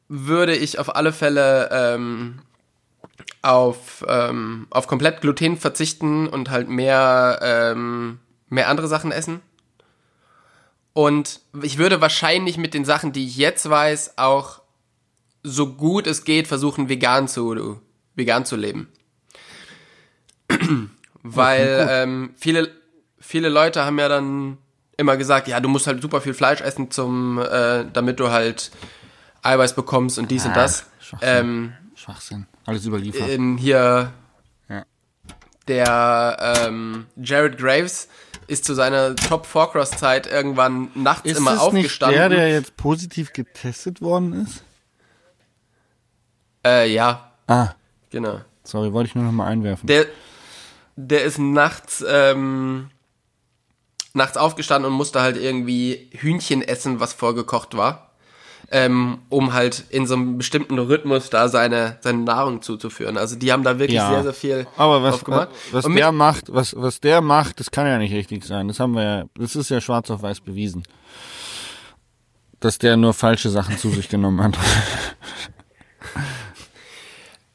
würde 0.07 0.55
ich 0.55 0.79
auf 0.79 0.95
alle 0.95 1.11
Fälle 1.11 1.69
ähm, 1.71 2.39
auf, 3.41 4.05
ähm, 4.07 4.67
auf 4.69 4.87
komplett 4.87 5.21
Gluten 5.21 5.57
verzichten 5.57 6.27
und 6.27 6.49
halt 6.49 6.69
mehr, 6.69 7.39
ähm, 7.41 8.19
mehr 8.47 8.69
andere 8.69 8.87
Sachen 8.87 9.11
essen. 9.11 9.41
Und 10.93 11.41
ich 11.61 11.77
würde 11.77 12.01
wahrscheinlich 12.01 12.57
mit 12.57 12.73
den 12.73 12.85
Sachen, 12.85 13.11
die 13.11 13.25
ich 13.25 13.37
jetzt 13.37 13.69
weiß, 13.69 14.17
auch 14.17 14.60
so 15.43 15.73
gut 15.73 16.07
es 16.07 16.23
geht 16.23 16.47
versuchen, 16.47 16.89
vegan 16.89 17.27
zu, 17.27 17.79
vegan 18.15 18.45
zu 18.45 18.55
leben. 18.55 18.89
Weil 21.23 21.87
ähm, 21.89 22.33
viele, 22.37 22.71
viele 23.19 23.49
Leute 23.49 23.85
haben 23.85 23.99
ja 23.99 24.09
dann 24.09 24.57
immer 24.97 25.17
gesagt, 25.17 25.47
ja, 25.47 25.59
du 25.59 25.69
musst 25.69 25.87
halt 25.87 26.01
super 26.01 26.21
viel 26.21 26.33
Fleisch 26.33 26.61
essen, 26.61 26.91
zum, 26.91 27.39
äh, 27.39 27.85
damit 27.91 28.19
du 28.19 28.29
halt 28.29 28.71
Eiweiß 29.41 29.75
bekommst 29.75 30.19
und 30.19 30.29
dies 30.31 30.45
und 30.45 30.55
das. 30.55 30.85
Schwachsinn. 30.99 31.29
Ähm, 31.29 31.73
Schwachsinn. 31.95 32.47
Alles 32.65 32.85
überliefert. 32.85 33.29
ähm, 33.29 33.57
hier 33.57 34.13
ja. 34.69 34.85
der 35.67 36.57
ähm, 36.65 37.07
Jared 37.17 37.57
Graves 37.57 38.07
ist 38.47 38.65
zu 38.65 38.73
seiner 38.73 39.15
Top 39.15 39.45
Four 39.45 39.71
Cross 39.71 39.91
Zeit 39.91 40.27
irgendwann 40.27 40.89
nachts 40.93 41.29
Ist 41.29 41.37
immer 41.37 41.53
es 41.53 41.59
aufgestanden. 41.59 42.17
der, 42.17 42.29
der 42.29 42.49
jetzt 42.49 42.77
positiv 42.77 43.33
getestet 43.33 44.01
worden 44.01 44.45
ist? 44.45 44.63
Äh, 46.65 46.91
ja, 46.93 47.31
Ah, 47.47 47.69
genau. 48.09 48.41
sorry, 48.63 48.93
wollte 48.93 49.09
ich 49.09 49.15
nur 49.15 49.23
noch 49.25 49.31
mal 49.31 49.47
einwerfen. 49.47 49.87
Der, 49.87 50.05
der 50.95 51.23
ist 51.23 51.37
nachts, 51.39 52.03
ähm, 52.07 52.89
nachts 54.13 54.37
aufgestanden 54.37 54.91
und 54.91 54.97
musste 54.97 55.21
halt 55.21 55.37
irgendwie 55.37 56.09
Hühnchen 56.13 56.61
essen, 56.61 56.99
was 56.99 57.13
vorgekocht 57.13 57.75
war. 57.75 58.07
Ähm, 58.73 59.17
um 59.27 59.51
halt 59.51 59.83
in 59.89 60.07
so 60.07 60.13
einem 60.13 60.37
bestimmten 60.37 60.79
Rhythmus 60.79 61.29
da 61.29 61.49
seine, 61.49 61.97
seine 61.99 62.19
Nahrung 62.19 62.61
zuzuführen. 62.61 63.17
Also 63.17 63.35
die 63.35 63.51
haben 63.51 63.63
da 63.63 63.79
wirklich 63.79 63.97
Ja. 63.97 64.09
sehr, 64.09 64.23
sehr 64.23 64.33
viel 64.33 64.67
Aber 64.77 65.03
was, 65.03 65.15
drauf 65.15 65.23
gemacht. 65.25 65.49
was 65.73 65.83
Und 65.83 65.95
der 65.95 66.13
macht, 66.13 66.53
was, 66.53 66.73
was 66.77 67.01
der 67.01 67.19
macht, 67.19 67.59
das 67.59 67.71
kann 67.71 67.85
ja 67.85 67.97
nicht 67.97 68.13
richtig 68.13 68.45
sein. 68.45 68.69
Das 68.69 68.79
haben 68.79 68.93
wir 68.95 69.03
ja, 69.03 69.23
das 69.35 69.57
ist 69.57 69.69
ja 69.71 69.81
schwarz 69.81 70.09
auf 70.09 70.21
weiß 70.21 70.39
bewiesen. 70.39 70.83
Dass 72.61 72.77
der 72.77 72.95
nur 72.95 73.13
falsche 73.13 73.49
Sachen 73.49 73.77
zu 73.77 73.89
sich 73.89 74.07
genommen 74.07 74.41
hat. 74.41 74.57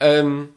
Ähm, 0.01 0.51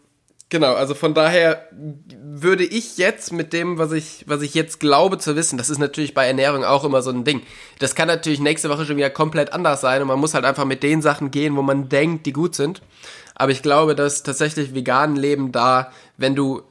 genau, 0.49 0.73
also 0.73 0.93
von 0.95 1.13
daher 1.13 1.67
würde 1.71 2.65
ich 2.65 2.97
jetzt 2.97 3.31
mit 3.31 3.53
dem, 3.53 3.77
was 3.77 3.91
ich, 3.91 4.25
was 4.27 4.41
ich 4.41 4.53
jetzt 4.53 4.79
glaube 4.79 5.17
zu 5.17 5.35
wissen, 5.35 5.57
das 5.57 5.69
ist 5.69 5.77
natürlich 5.77 6.13
bei 6.13 6.25
Ernährung 6.25 6.63
auch 6.63 6.83
immer 6.83 7.01
so 7.01 7.11
ein 7.11 7.23
Ding. 7.23 7.41
Das 7.79 7.95
kann 7.95 8.07
natürlich 8.07 8.39
nächste 8.39 8.69
Woche 8.69 8.85
schon 8.85 8.97
wieder 8.97 9.09
komplett 9.09 9.53
anders 9.53 9.81
sein 9.81 10.01
und 10.01 10.07
man 10.07 10.19
muss 10.19 10.33
halt 10.33 10.45
einfach 10.45 10.65
mit 10.65 10.83
den 10.83 11.01
Sachen 11.01 11.31
gehen, 11.31 11.55
wo 11.55 11.61
man 11.61 11.89
denkt, 11.89 12.25
die 12.25 12.33
gut 12.33 12.55
sind. 12.55 12.81
Aber 13.35 13.51
ich 13.51 13.61
glaube, 13.61 13.95
dass 13.95 14.23
tatsächlich 14.23 14.73
vegan 14.75 15.15
Leben 15.15 15.51
da, 15.51 15.93
wenn 16.17 16.35
du 16.35 16.63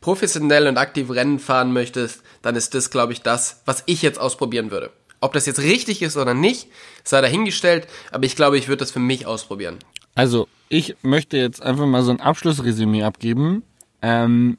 professionell 0.00 0.68
und 0.68 0.78
aktiv 0.78 1.10
Rennen 1.10 1.40
fahren 1.40 1.72
möchtest, 1.72 2.22
dann 2.42 2.56
ist 2.56 2.74
das, 2.74 2.90
glaube 2.90 3.12
ich, 3.12 3.22
das, 3.22 3.62
was 3.64 3.82
ich 3.86 4.02
jetzt 4.02 4.20
ausprobieren 4.20 4.70
würde. 4.70 4.90
Ob 5.20 5.32
das 5.32 5.46
jetzt 5.46 5.58
richtig 5.58 6.02
ist 6.02 6.16
oder 6.16 6.34
nicht, 6.34 6.68
sei 7.02 7.20
dahingestellt, 7.20 7.88
aber 8.12 8.24
ich 8.24 8.36
glaube, 8.36 8.56
ich 8.56 8.68
würde 8.68 8.78
das 8.78 8.92
für 8.92 9.00
mich 9.00 9.26
ausprobieren. 9.26 9.78
Also, 10.18 10.48
ich 10.68 10.96
möchte 11.02 11.36
jetzt 11.36 11.62
einfach 11.62 11.86
mal 11.86 12.02
so 12.02 12.10
ein 12.10 12.18
Abschlussresümee 12.18 13.04
abgeben, 13.04 13.62
ähm, 14.02 14.58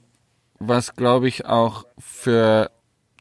was 0.57 0.95
glaube 0.95 1.27
ich 1.27 1.47
auch 1.47 1.83
für 1.97 2.71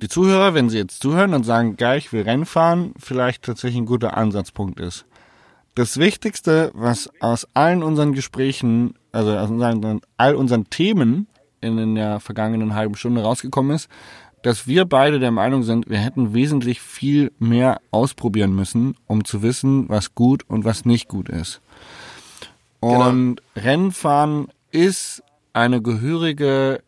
die 0.01 0.09
Zuhörer, 0.09 0.55
wenn 0.55 0.69
sie 0.69 0.79
jetzt 0.79 1.03
zuhören 1.03 1.35
und 1.35 1.43
sagen, 1.43 1.77
geil, 1.77 1.99
ich 1.99 2.13
will 2.13 2.23
Rennen 2.23 2.47
fahren, 2.47 2.95
vielleicht 2.97 3.43
tatsächlich 3.43 3.81
ein 3.81 3.87
guter 3.87 4.17
Ansatzpunkt 4.17 4.79
ist. 4.79 5.05
Das 5.75 5.97
Wichtigste, 5.97 6.71
was 6.75 7.11
aus 7.19 7.45
allen 7.55 7.83
unseren 7.83 8.13
Gesprächen, 8.13 8.95
also 9.11 9.37
aus 9.37 9.51
unseren, 9.51 10.01
all 10.17 10.37
unseren 10.37 10.71
Themen 10.71 11.27
in 11.61 11.97
der 11.97 12.21
vergangenen 12.21 12.77
halben 12.77 12.95
Stunde 12.95 13.23
rausgekommen 13.23 13.75
ist, 13.75 13.89
dass 14.43 14.69
wir 14.69 14.85
beide 14.85 15.19
der 15.19 15.33
Meinung 15.33 15.65
sind, 15.65 15.91
wir 15.91 15.99
hätten 15.99 16.35
wesentlich 16.35 16.81
viel 16.81 17.33
mehr 17.41 17.81
ausprobieren 17.91 18.55
müssen, 18.55 18.95
um 19.09 19.25
zu 19.25 19.43
wissen, 19.43 19.89
was 19.89 20.15
gut 20.15 20.45
und 20.47 20.65
was 20.65 20.85
nicht 20.85 21.09
gut 21.09 21.29
ist. 21.29 21.61
Und 22.81 23.43
Rennfahren 23.57 24.49
ist 24.71 25.23
eine 25.53 25.83
gehörige 25.83 26.83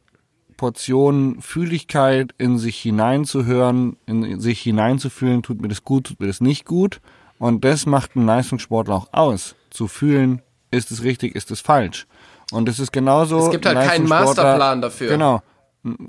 Portion 0.57 1.41
Fühligkeit 1.41 2.34
in 2.36 2.59
sich 2.59 2.78
hineinzuhören, 2.78 3.97
in 4.07 4.41
sich 4.41 4.61
hineinzufühlen, 4.61 5.43
tut 5.43 5.61
mir 5.61 5.68
das 5.68 5.84
gut, 5.84 6.05
tut 6.05 6.20
mir 6.20 6.26
das 6.26 6.41
nicht 6.41 6.66
gut. 6.66 7.01
Und 7.38 7.64
das 7.64 7.86
macht 7.86 8.14
einen 8.14 8.26
Leistungssportler 8.26 8.95
auch 8.95 9.09
aus. 9.12 9.57
Zu 9.70 9.88
fühlen, 9.88 10.43
ist 10.70 10.91
es 10.91 11.03
richtig, 11.03 11.34
ist 11.34 11.51
es 11.51 11.61
falsch. 11.61 12.07
Und 12.53 12.68
es 12.68 12.78
ist 12.78 12.93
genauso. 12.93 13.38
Es 13.38 13.51
gibt 13.51 13.64
halt 13.64 13.78
ein 13.78 13.88
keinen 13.88 14.09
Masterplan 14.09 14.82
dafür. 14.82 15.09
Genau. 15.09 15.41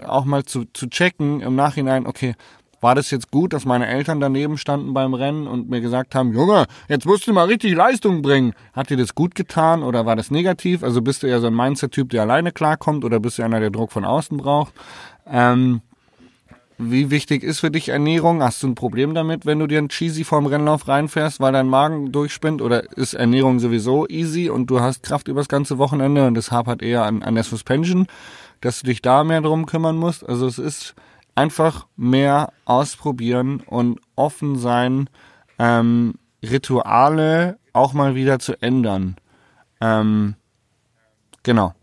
Auch 0.05 0.25
mal 0.25 0.43
zu, 0.43 0.65
zu 0.73 0.89
checken 0.89 1.39
im 1.39 1.55
Nachhinein, 1.55 2.05
okay, 2.05 2.35
war 2.81 2.95
das 2.95 3.11
jetzt 3.11 3.31
gut, 3.31 3.53
dass 3.53 3.63
meine 3.63 3.87
Eltern 3.87 4.19
daneben 4.19 4.57
standen 4.57 4.93
beim 4.93 5.13
Rennen 5.13 5.47
und 5.47 5.69
mir 5.69 5.81
gesagt 5.81 6.15
haben, 6.15 6.33
Junge, 6.33 6.65
jetzt 6.89 7.05
musst 7.05 7.27
du 7.27 7.33
mal 7.33 7.45
richtig 7.45 7.75
Leistung 7.75 8.21
bringen. 8.21 8.53
Hat 8.73 8.89
dir 8.89 8.97
das 8.97 9.15
gut 9.15 9.35
getan 9.35 9.83
oder 9.83 10.05
war 10.05 10.15
das 10.15 10.31
negativ? 10.31 10.83
Also 10.83 11.01
bist 11.01 11.23
du 11.23 11.27
eher 11.27 11.39
so 11.39 11.47
ein 11.47 11.55
Mindset-Typ, 11.55 12.09
der 12.09 12.23
alleine 12.23 12.51
klarkommt 12.51 13.05
oder 13.05 13.19
bist 13.19 13.37
du 13.37 13.43
einer, 13.43 13.59
der 13.59 13.69
Druck 13.69 13.91
von 13.91 14.03
außen 14.03 14.35
braucht? 14.37 14.73
Ähm, 15.27 15.81
wie 16.83 17.11
wichtig 17.11 17.43
ist 17.43 17.59
für 17.59 17.69
dich 17.69 17.89
Ernährung? 17.89 18.41
Hast 18.41 18.63
du 18.63 18.67
ein 18.67 18.73
Problem 18.73 19.13
damit, 19.13 19.45
wenn 19.45 19.59
du 19.59 19.67
dir 19.67 19.77
ein 19.77 19.89
Cheesy 19.89 20.23
vorm 20.23 20.47
Rennlauf 20.47 20.87
reinfährst, 20.87 21.39
weil 21.39 21.53
dein 21.53 21.67
Magen 21.67 22.11
durchspinnt? 22.11 22.63
Oder 22.63 22.97
ist 22.97 23.13
Ernährung 23.13 23.59
sowieso 23.59 24.07
easy 24.07 24.49
und 24.49 24.65
du 24.71 24.79
hast 24.79 25.03
Kraft 25.03 25.27
übers 25.27 25.47
ganze 25.47 25.77
Wochenende 25.77 26.25
und 26.25 26.35
es 26.35 26.51
hapert 26.51 26.81
eher 26.81 27.03
an, 27.03 27.21
an 27.21 27.35
der 27.35 27.43
Suspension, 27.43 28.07
dass 28.61 28.81
du 28.81 28.87
dich 28.87 29.03
da 29.03 29.23
mehr 29.23 29.41
drum 29.41 29.67
kümmern 29.67 29.97
musst? 29.97 30.27
Also 30.27 30.47
es 30.47 30.57
ist 30.57 30.95
einfach 31.35 31.87
mehr 31.95 32.51
ausprobieren 32.65 33.61
und 33.61 33.99
offen 34.15 34.57
sein, 34.57 35.09
ähm, 35.59 36.15
Rituale 36.43 37.57
auch 37.73 37.93
mal 37.93 38.15
wieder 38.15 38.39
zu 38.39 38.61
ändern. 38.61 39.15
Ähm, 39.79 40.35
genau. 41.43 41.73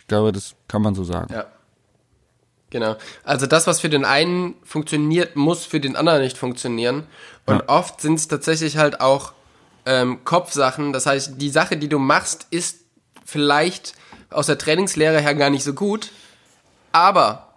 Ich 0.00 0.06
glaube, 0.06 0.32
das 0.32 0.54
kann 0.66 0.82
man 0.82 0.94
so 0.94 1.04
sagen. 1.04 1.32
Ja. 1.32 1.46
Genau. 2.70 2.96
Also 3.24 3.46
das, 3.46 3.66
was 3.66 3.80
für 3.80 3.88
den 3.88 4.04
einen 4.04 4.54
funktioniert, 4.62 5.36
muss 5.36 5.64
für 5.64 5.80
den 5.80 5.96
anderen 5.96 6.20
nicht 6.20 6.36
funktionieren. 6.36 7.06
Und 7.46 7.60
Ja. 7.60 7.68
oft 7.68 8.00
sind 8.00 8.14
es 8.14 8.28
tatsächlich 8.28 8.76
halt 8.76 9.00
auch 9.00 9.32
ähm, 9.86 10.22
Kopfsachen. 10.24 10.92
Das 10.92 11.06
heißt, 11.06 11.40
die 11.40 11.48
Sache, 11.48 11.78
die 11.78 11.88
du 11.88 11.98
machst, 11.98 12.46
ist 12.50 12.80
vielleicht 13.24 13.94
aus 14.30 14.46
der 14.46 14.58
Trainingslehre 14.58 15.20
her 15.20 15.34
gar 15.34 15.48
nicht 15.48 15.64
so 15.64 15.72
gut, 15.72 16.10
aber 16.92 17.47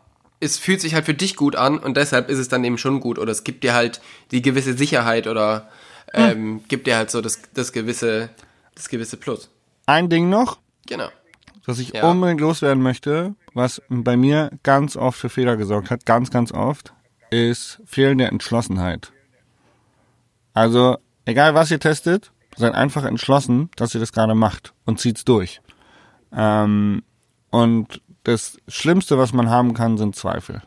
es 0.42 0.58
fühlt 0.58 0.82
sich 0.82 0.94
halt 0.96 1.06
für 1.06 1.14
dich 1.14 1.36
gut 1.38 1.56
an 1.56 1.78
und 1.78 1.96
deshalb 1.96 2.30
ist 2.30 2.40
es 2.40 2.50
dann 2.50 2.64
eben 2.64 2.78
schon 2.78 3.00
gut. 3.00 3.18
Oder 3.20 3.32
es 3.32 3.44
gibt 3.46 3.64
dir 3.64 3.74
halt 3.74 4.02
die 4.32 4.42
gewisse 4.42 4.74
Sicherheit 4.74 5.28
oder 5.28 5.70
ähm, 6.14 6.62
gibt 6.68 6.88
dir 6.88 6.98
halt 6.98 7.10
so 7.12 7.22
das, 7.22 7.42
das 7.54 7.72
gewisse, 7.72 8.30
das 8.76 8.90
gewisse 8.90 9.16
Plus. 9.18 9.50
Ein 9.86 10.10
Ding 10.10 10.30
noch, 10.30 10.58
Genau. 10.88 11.08
das 11.66 11.80
ich 11.80 11.94
Ja. 11.94 12.10
unbedingt 12.10 12.42
loswerden 12.42 12.84
möchte, 12.84 13.36
was 13.54 13.82
bei 13.90 14.18
mir 14.18 14.52
ganz 14.64 14.98
oft 14.98 15.18
für 15.20 15.30
Fehler 15.30 15.56
gesorgt 15.58 15.90
hat, 15.92 16.06
ganz, 16.06 16.32
ganz 16.32 16.52
oft, 16.52 16.92
ist 17.30 17.80
fehlende 17.86 18.26
Entschlossenheit. 18.26 19.12
Also, 20.54 20.98
egal 21.26 21.54
was 21.56 21.72
ihr 21.72 21.80
testet, 21.80 22.32
seid 22.58 22.74
einfach 22.74 23.06
entschlossen, 23.06 23.70
dass 23.78 23.94
ihr 23.94 24.00
das 24.02 24.12
gerade 24.12 24.36
macht 24.36 24.74
und 24.86 25.00
zieht's 25.00 25.24
durch. 25.24 25.62
Ähm, 26.34 27.04
und 27.52 28.02
das 28.24 28.58
Schlimmste, 28.68 29.18
was 29.18 29.34
man 29.34 29.50
haben 29.50 29.74
kann, 29.74 29.98
sind 29.98 30.16
Zweifel. 30.16 30.62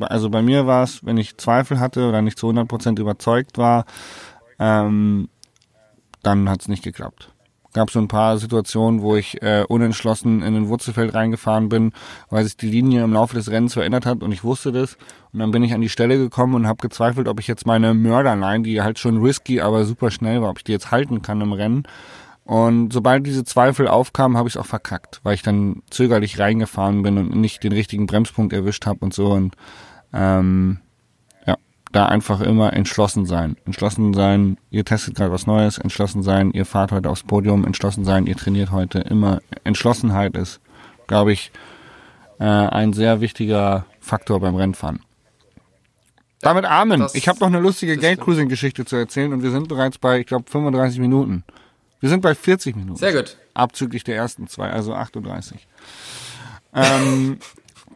Also 0.00 0.30
bei 0.30 0.42
mir 0.42 0.66
war 0.66 0.82
es, 0.82 1.04
wenn 1.04 1.16
ich 1.16 1.36
Zweifel 1.36 1.78
hatte 1.78 2.08
oder 2.08 2.22
nicht 2.22 2.38
zu 2.38 2.48
100% 2.48 2.98
überzeugt 2.98 3.56
war, 3.56 3.84
ähm, 4.58 5.28
dann 6.22 6.48
hat 6.48 6.62
es 6.62 6.68
nicht 6.68 6.82
geklappt. 6.82 7.32
Gab 7.72 7.90
so 7.90 7.98
ein 7.98 8.08
paar 8.08 8.38
Situationen, 8.38 9.02
wo 9.02 9.16
ich 9.16 9.42
äh, 9.42 9.64
unentschlossen 9.68 10.42
in 10.42 10.56
ein 10.56 10.68
Wurzelfeld 10.68 11.14
reingefahren 11.14 11.68
bin, 11.68 11.92
weil 12.30 12.42
sich 12.42 12.56
die 12.56 12.70
Linie 12.70 13.04
im 13.04 13.12
Laufe 13.12 13.34
des 13.34 13.50
Rennens 13.50 13.74
verändert 13.74 14.06
hat 14.06 14.22
und 14.22 14.32
ich 14.32 14.42
wusste 14.42 14.72
das. 14.72 14.96
Und 15.32 15.40
dann 15.40 15.50
bin 15.50 15.62
ich 15.62 15.74
an 15.74 15.82
die 15.82 15.90
Stelle 15.90 16.16
gekommen 16.16 16.54
und 16.54 16.66
habe 16.66 16.80
gezweifelt, 16.80 17.28
ob 17.28 17.38
ich 17.38 17.46
jetzt 17.46 17.66
meine 17.66 17.92
Mörderline, 17.92 18.62
die 18.62 18.80
halt 18.80 18.98
schon 18.98 19.22
risky, 19.22 19.60
aber 19.60 19.84
super 19.84 20.10
schnell 20.10 20.40
war, 20.40 20.50
ob 20.50 20.58
ich 20.58 20.64
die 20.64 20.72
jetzt 20.72 20.90
halten 20.90 21.20
kann 21.20 21.42
im 21.42 21.52
Rennen. 21.52 21.86
Und 22.46 22.92
sobald 22.92 23.26
diese 23.26 23.42
Zweifel 23.44 23.88
aufkamen, 23.88 24.36
habe 24.38 24.48
ich 24.48 24.54
es 24.54 24.60
auch 24.60 24.66
verkackt, 24.66 25.20
weil 25.24 25.34
ich 25.34 25.42
dann 25.42 25.82
zögerlich 25.90 26.38
reingefahren 26.38 27.02
bin 27.02 27.18
und 27.18 27.34
nicht 27.34 27.64
den 27.64 27.72
richtigen 27.72 28.06
Bremspunkt 28.06 28.52
erwischt 28.52 28.86
habe 28.86 29.00
und 29.00 29.12
so. 29.12 29.32
Und 29.32 29.56
ähm, 30.12 30.78
ja, 31.44 31.56
da 31.90 32.06
einfach 32.06 32.40
immer 32.40 32.72
entschlossen 32.72 33.26
sein. 33.26 33.56
Entschlossen 33.66 34.14
sein, 34.14 34.58
ihr 34.70 34.84
testet 34.84 35.16
gerade 35.16 35.32
was 35.32 35.48
Neues, 35.48 35.78
entschlossen 35.78 36.22
sein, 36.22 36.52
ihr 36.52 36.66
fahrt 36.66 36.92
heute 36.92 37.10
aufs 37.10 37.24
Podium, 37.24 37.64
entschlossen 37.64 38.04
sein, 38.04 38.26
ihr 38.26 38.36
trainiert 38.36 38.70
heute. 38.70 39.00
Immer 39.00 39.40
Entschlossenheit 39.64 40.36
ist, 40.36 40.60
glaube 41.08 41.32
ich, 41.32 41.50
äh, 42.38 42.44
ein 42.44 42.92
sehr 42.92 43.20
wichtiger 43.20 43.86
Faktor 43.98 44.38
beim 44.38 44.54
Rennfahren. 44.54 45.00
Damit 46.42 46.64
Amen. 46.64 47.00
Das- 47.00 47.16
ich 47.16 47.26
habe 47.26 47.40
noch 47.40 47.48
eine 47.48 47.58
lustige 47.58 47.94
das 47.96 48.02
Gate-Cruising-Geschichte 48.02 48.84
zu 48.84 48.94
erzählen 48.94 49.32
und 49.32 49.42
wir 49.42 49.50
sind 49.50 49.66
bereits 49.66 49.98
bei, 49.98 50.20
ich 50.20 50.26
glaube, 50.26 50.48
35 50.48 51.00
Minuten. 51.00 51.42
Wir 52.00 52.08
sind 52.08 52.20
bei 52.20 52.34
40 52.34 52.76
Minuten. 52.76 52.98
Sehr 52.98 53.12
gut. 53.12 53.36
Abzüglich 53.54 54.04
der 54.04 54.16
ersten 54.16 54.48
zwei, 54.48 54.70
also 54.70 54.94
38. 54.94 55.66
ähm, 56.74 57.38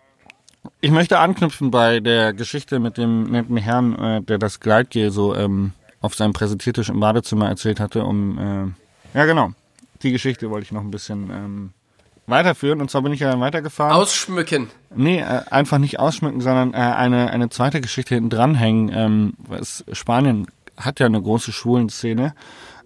ich 0.81 0.91
möchte 0.91 1.19
anknüpfen 1.19 1.71
bei 1.71 2.01
der 2.01 2.33
Geschichte 2.33 2.79
mit 2.79 2.97
dem 2.97 3.31
netten 3.31 3.57
Herrn, 3.57 3.99
äh, 3.99 4.23
der 4.23 4.39
das 4.39 4.61
Gleitgel 4.61 5.11
so 5.11 5.35
ähm, 5.35 5.73
auf 6.01 6.15
seinem 6.15 6.33
Präsentiertisch 6.33 6.89
im 6.89 7.01
Badezimmer 7.01 7.49
erzählt 7.49 7.81
hatte, 7.81 8.05
um 8.05 8.39
äh, 8.39 9.19
ja 9.19 9.27
genau, 9.27 9.53
die 10.03 10.13
Geschichte 10.13 10.51
wollte 10.51 10.65
ich 10.65 10.73
noch 10.73 10.81
ein 10.81 10.91
bisschen 10.91 11.31
ähm, 11.31 11.71
weiterführen 12.27 12.81
und 12.81 12.91
zwar 12.91 13.03
bin 13.03 13.13
ich 13.13 13.21
ja 13.21 13.31
dann 13.31 13.41
weitergefahren. 13.41 13.93
Ausschmücken. 13.93 14.71
Nee, 14.95 15.21
äh, 15.21 15.43
einfach 15.51 15.79
nicht 15.79 15.99
ausschmücken, 15.99 16.41
sondern 16.41 16.73
äh, 16.73 16.77
eine, 16.77 17.31
eine 17.31 17.51
zweite 17.51 17.81
Geschichte 17.81 18.15
hinten 18.15 18.31
dranhängen. 18.31 18.91
Ähm, 18.95 19.35
Spanien 19.93 20.47
hat 20.77 21.01
ja 21.01 21.07
eine 21.07 21.21
große 21.21 21.53
Schwulenszene. 21.53 22.35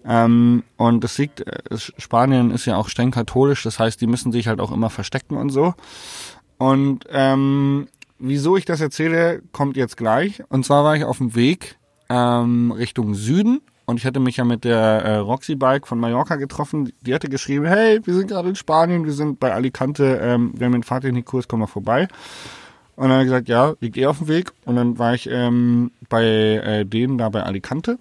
Ähm, 0.07 0.63
und 0.77 1.03
das 1.03 1.17
liegt, 1.17 1.41
äh, 1.41 1.77
Spanien 1.97 2.51
ist 2.51 2.65
ja 2.65 2.77
auch 2.77 2.89
streng 2.89 3.11
katholisch, 3.11 3.63
das 3.63 3.79
heißt, 3.79 3.99
die 3.99 4.07
müssen 4.07 4.31
sich 4.31 4.47
halt 4.47 4.59
auch 4.59 4.71
immer 4.71 4.89
verstecken 4.89 5.37
und 5.37 5.49
so. 5.49 5.73
Und 6.57 7.05
ähm, 7.09 7.87
wieso 8.19 8.55
ich 8.55 8.65
das 8.65 8.81
erzähle, 8.81 9.41
kommt 9.51 9.77
jetzt 9.77 9.97
gleich. 9.97 10.43
Und 10.49 10.65
zwar 10.65 10.83
war 10.83 10.95
ich 10.95 11.03
auf 11.03 11.17
dem 11.17 11.35
Weg 11.35 11.77
ähm, 12.09 12.71
Richtung 12.71 13.15
Süden 13.15 13.61
und 13.85 13.99
ich 13.99 14.05
hatte 14.05 14.19
mich 14.19 14.37
ja 14.37 14.43
mit 14.43 14.63
der 14.63 14.77
äh, 14.77 15.15
Roxy 15.17 15.55
Bike 15.55 15.87
von 15.87 15.99
Mallorca 15.99 16.35
getroffen. 16.35 16.91
Die 17.01 17.13
hatte 17.13 17.29
geschrieben, 17.29 17.65
hey, 17.65 17.99
wir 18.03 18.13
sind 18.13 18.27
gerade 18.27 18.49
in 18.49 18.55
Spanien, 18.55 19.05
wir 19.05 19.13
sind 19.13 19.39
bei 19.39 19.53
Alicante, 19.53 20.19
ähm, 20.21 20.53
wir 20.55 20.65
haben 20.65 20.73
den 20.73 20.83
Fahrtechnikkurs, 20.83 21.47
komm 21.47 21.59
mal 21.59 21.67
vorbei. 21.67 22.07
Und 22.95 23.09
dann 23.09 23.11
hat 23.11 23.19
er 23.19 23.23
gesagt, 23.25 23.49
ja, 23.49 23.73
liegt 23.81 23.97
eh 23.97 24.07
auf 24.07 24.19
dem 24.19 24.27
Weg. 24.27 24.53
Und 24.65 24.75
dann 24.75 24.97
war 24.97 25.13
ich 25.13 25.29
ähm, 25.29 25.91
bei 26.09 26.23
äh, 26.23 26.85
denen 26.85 27.17
da 27.17 27.29
bei 27.29 27.43
Alicante. 27.43 27.99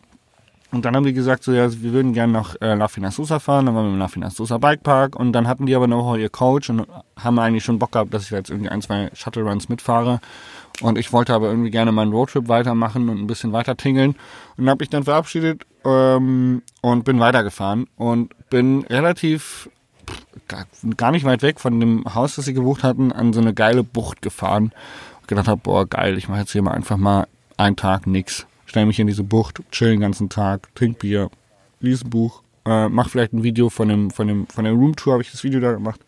Und 0.75 0.85
dann 0.85 0.97
haben 0.97 1.05
die 1.05 1.13
gesagt, 1.13 1.45
so 1.45 1.53
ja, 1.53 1.71
wir 1.71 1.93
würden 1.93 2.15
gerne 2.15 2.33
nach 2.33 2.57
äh, 2.61 2.75
La 2.75 2.89
Finasusa 2.89 3.39
fahren, 3.39 3.67
dann 3.67 3.77
waren 3.77 3.87
wir 3.87 3.93
im 3.93 3.99
La 4.01 4.09
Finasusa 4.09 4.59
Bikepark 4.59 5.15
und 5.15 5.33
dann 5.33 5.47
hatten 5.47 5.67
die 5.67 5.75
aber 5.77 5.87
noch 5.87 6.17
ihr 6.17 6.29
Coach 6.29 6.69
und 6.69 6.85
haben 7.17 7.39
eigentlich 7.39 7.63
schon 7.63 7.79
Bock 7.79 7.93
gehabt, 7.93 8.13
dass 8.13 8.25
ich 8.25 8.31
jetzt 8.31 8.51
irgendwie 8.51 8.71
ein, 8.71 8.83
zwei 8.83 9.09
Shuttle 9.15 9.45
Runs 9.45 9.69
mitfahre. 9.69 10.21
Und 10.81 10.99
ich 10.99 11.13
wollte 11.13 11.33
aber 11.33 11.47
irgendwie 11.49 11.71
gerne 11.71 11.93
meinen 11.93 12.13
Roadtrip 12.13 12.49
weitermachen 12.49 13.09
und 13.09 13.21
ein 13.21 13.29
bisschen 13.29 13.53
weiter 13.53 13.77
tingeln. 13.77 14.17
Und 14.57 14.69
habe 14.69 14.83
ich 14.83 14.91
dann 14.91 15.05
verabschiedet 15.05 15.65
ähm, 15.85 16.63
und 16.81 17.05
bin 17.05 17.21
weitergefahren 17.21 17.87
und 17.95 18.35
bin 18.51 18.85
relativ 18.91 19.71
gar, 20.97 21.13
nicht 21.13 21.25
weit 21.25 21.43
weg 21.43 21.61
von 21.61 21.79
dem 21.79 22.05
Haus, 22.17 22.35
das 22.35 22.47
sie 22.47 22.55
gebucht 22.55 22.83
hatten, 22.83 23.13
an 23.13 23.33
so 23.33 23.41
eine 23.41 23.55
geile 23.55 23.85
Bucht 23.85 24.23
gefahren. 24.23 24.73
Und 25.21 25.29
gedacht 25.29 25.47
habe, 25.47 25.61
boah, 25.63 25.87
geil, 25.87 26.19
ich 26.19 26.29
mache 26.29 26.41
jetzt 26.41 26.51
hier 26.51 26.63
mal 26.63 26.73
einfach 26.73 26.97
mal 26.97 27.29
einen 27.57 27.77
Tag 27.77 28.09
nix. 28.09 28.45
Stell 28.75 28.87
mich 28.87 28.99
in 28.99 29.07
diese 29.07 29.23
Bucht, 29.23 29.63
chill 29.71 29.91
den 29.91 30.01
ganzen 30.01 30.29
Tag, 30.29 30.75
trink 30.75 30.99
Bier, 30.99 31.31
lies 31.79 32.03
ein 32.03 32.11
Buch, 32.11 32.43
äh, 32.67 32.89
mach 32.89 33.09
vielleicht 33.09 33.33
ein 33.33 33.45
Video 33.45 33.71
von 33.71 33.87
dem, 33.87 34.11
von 34.11 34.27
dem, 34.27 34.49
von 34.49 34.65
der 34.65 34.73
Roomtour, 34.73 35.13
habe 35.13 35.23
ich 35.23 35.31
das 35.31 35.45
Video 35.45 35.61
da 35.61 35.71
gemacht. 35.71 36.01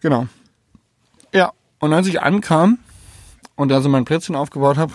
Genau. 0.00 0.26
Ja, 1.32 1.52
und 1.78 1.92
als 1.92 2.08
ich 2.08 2.20
ankam 2.20 2.80
und 3.54 3.68
da 3.68 3.80
so 3.80 3.88
mein 3.88 4.04
Plätzchen 4.04 4.34
aufgebaut 4.34 4.76
habe, 4.76 4.92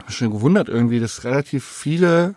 habe 0.00 0.08
ich 0.08 0.16
schon 0.16 0.32
gewundert 0.32 0.68
irgendwie, 0.68 0.98
dass 0.98 1.22
relativ 1.22 1.64
viele 1.64 2.34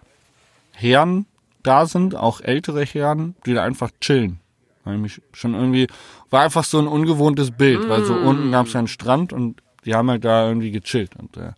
Herren 0.72 1.26
da 1.64 1.88
sind, 1.88 2.14
auch 2.14 2.42
ältere 2.42 2.86
Herren, 2.86 3.36
die 3.48 3.56
da 3.56 3.64
einfach 3.64 3.90
chillen. 4.02 4.40
Weil 4.84 5.00
mich 5.00 5.20
schon 5.32 5.56
irgendwie, 5.56 5.88
war 6.30 6.44
einfach 6.44 6.64
so 6.64 6.78
ein 6.78 6.88
ungewohntes 6.88 7.50
Bild, 7.50 7.90
weil 7.90 8.04
so 8.04 8.14
unten 8.14 8.52
gab 8.52 8.68
es 8.68 8.74
ja 8.74 8.78
einen 8.78 8.88
Strand 8.88 9.34
und 9.34 9.64
die 9.84 9.96
haben 9.96 10.12
halt 10.12 10.24
da 10.24 10.48
irgendwie 10.48 10.70
gechillt. 10.70 11.16
Und 11.16 11.38
äh, 11.38 11.54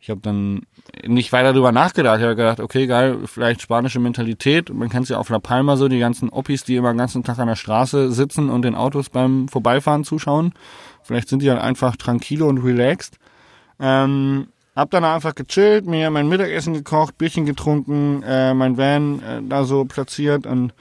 ich 0.00 0.08
habe 0.08 0.20
dann 0.22 0.62
nicht 1.06 1.32
weiter 1.32 1.52
drüber 1.52 1.72
nachgedacht. 1.72 2.18
Ich 2.18 2.24
habe 2.24 2.36
gedacht, 2.36 2.60
okay, 2.60 2.86
geil, 2.86 3.18
vielleicht 3.26 3.62
spanische 3.62 4.00
Mentalität. 4.00 4.72
Man 4.72 4.88
kennt 4.88 5.04
es 5.04 5.08
ja 5.10 5.18
auf 5.18 5.28
La 5.28 5.38
Palma 5.38 5.76
so, 5.76 5.88
die 5.88 5.98
ganzen 5.98 6.28
Oppis, 6.30 6.64
die 6.64 6.76
immer 6.76 6.92
den 6.92 6.98
ganzen 6.98 7.24
Tag 7.24 7.38
an 7.38 7.48
der 7.48 7.56
Straße 7.56 8.12
sitzen 8.12 8.50
und 8.50 8.62
den 8.62 8.74
Autos 8.74 9.08
beim 9.08 9.48
Vorbeifahren 9.48 10.04
zuschauen. 10.04 10.52
Vielleicht 11.02 11.28
sind 11.28 11.42
die 11.42 11.50
halt 11.50 11.60
einfach 11.60 11.96
tranquilo 11.96 12.48
und 12.48 12.58
relaxed. 12.58 13.18
Ähm, 13.78 14.48
hab 14.76 14.90
dann 14.90 15.04
einfach 15.04 15.34
gechillt, 15.34 15.86
mir 15.86 16.10
mein 16.10 16.28
Mittagessen 16.28 16.74
gekocht, 16.74 17.18
Bierchen 17.18 17.46
getrunken, 17.46 18.22
äh, 18.22 18.54
mein 18.54 18.76
Van 18.76 19.20
äh, 19.22 19.42
da 19.42 19.64
so 19.64 19.84
platziert 19.84 20.46
und 20.46 20.72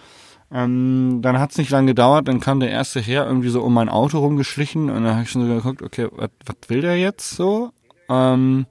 ähm, 0.52 1.20
dann 1.22 1.40
hat's 1.40 1.58
nicht 1.58 1.70
lange 1.70 1.88
gedauert, 1.88 2.28
dann 2.28 2.40
kam 2.40 2.60
der 2.60 2.72
erste 2.72 3.00
her 3.00 3.26
irgendwie 3.26 3.50
so 3.50 3.62
um 3.62 3.74
mein 3.74 3.90
Auto 3.90 4.20
rumgeschlichen 4.20 4.90
und 4.90 5.04
dann 5.04 5.14
habe 5.14 5.24
ich 5.24 5.32
schon 5.32 5.48
so 5.48 5.54
geguckt, 5.54 5.82
okay, 5.82 6.08
was 6.12 6.30
will 6.68 6.82
der 6.82 6.98
jetzt 6.98 7.32
so? 7.32 7.72
Ähm, 8.10 8.66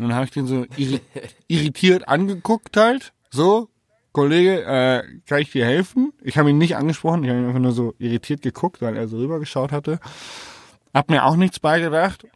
und 0.00 0.08
dann 0.08 0.16
habe 0.16 0.24
ich 0.24 0.30
den 0.30 0.46
so 0.46 0.64
irri 0.76 1.00
irritiert 1.46 2.08
angeguckt 2.08 2.76
halt, 2.76 3.12
so, 3.30 3.68
Kollege, 4.12 4.64
äh, 4.64 5.02
kann 5.26 5.40
ich 5.40 5.52
dir 5.52 5.66
helfen? 5.66 6.12
Ich 6.22 6.38
habe 6.38 6.50
ihn 6.50 6.58
nicht 6.58 6.76
angesprochen, 6.76 7.22
ich 7.22 7.28
habe 7.28 7.40
ihn 7.40 7.46
einfach 7.46 7.60
nur 7.60 7.72
so 7.72 7.94
irritiert 7.98 8.40
geguckt, 8.40 8.80
weil 8.80 8.96
er 8.96 9.08
so 9.08 9.18
rübergeschaut 9.18 9.72
hatte. 9.72 10.00
Hab 10.94 11.10
mir 11.10 11.24
auch 11.24 11.36
nichts 11.36 11.60
beigedacht. 11.60 12.26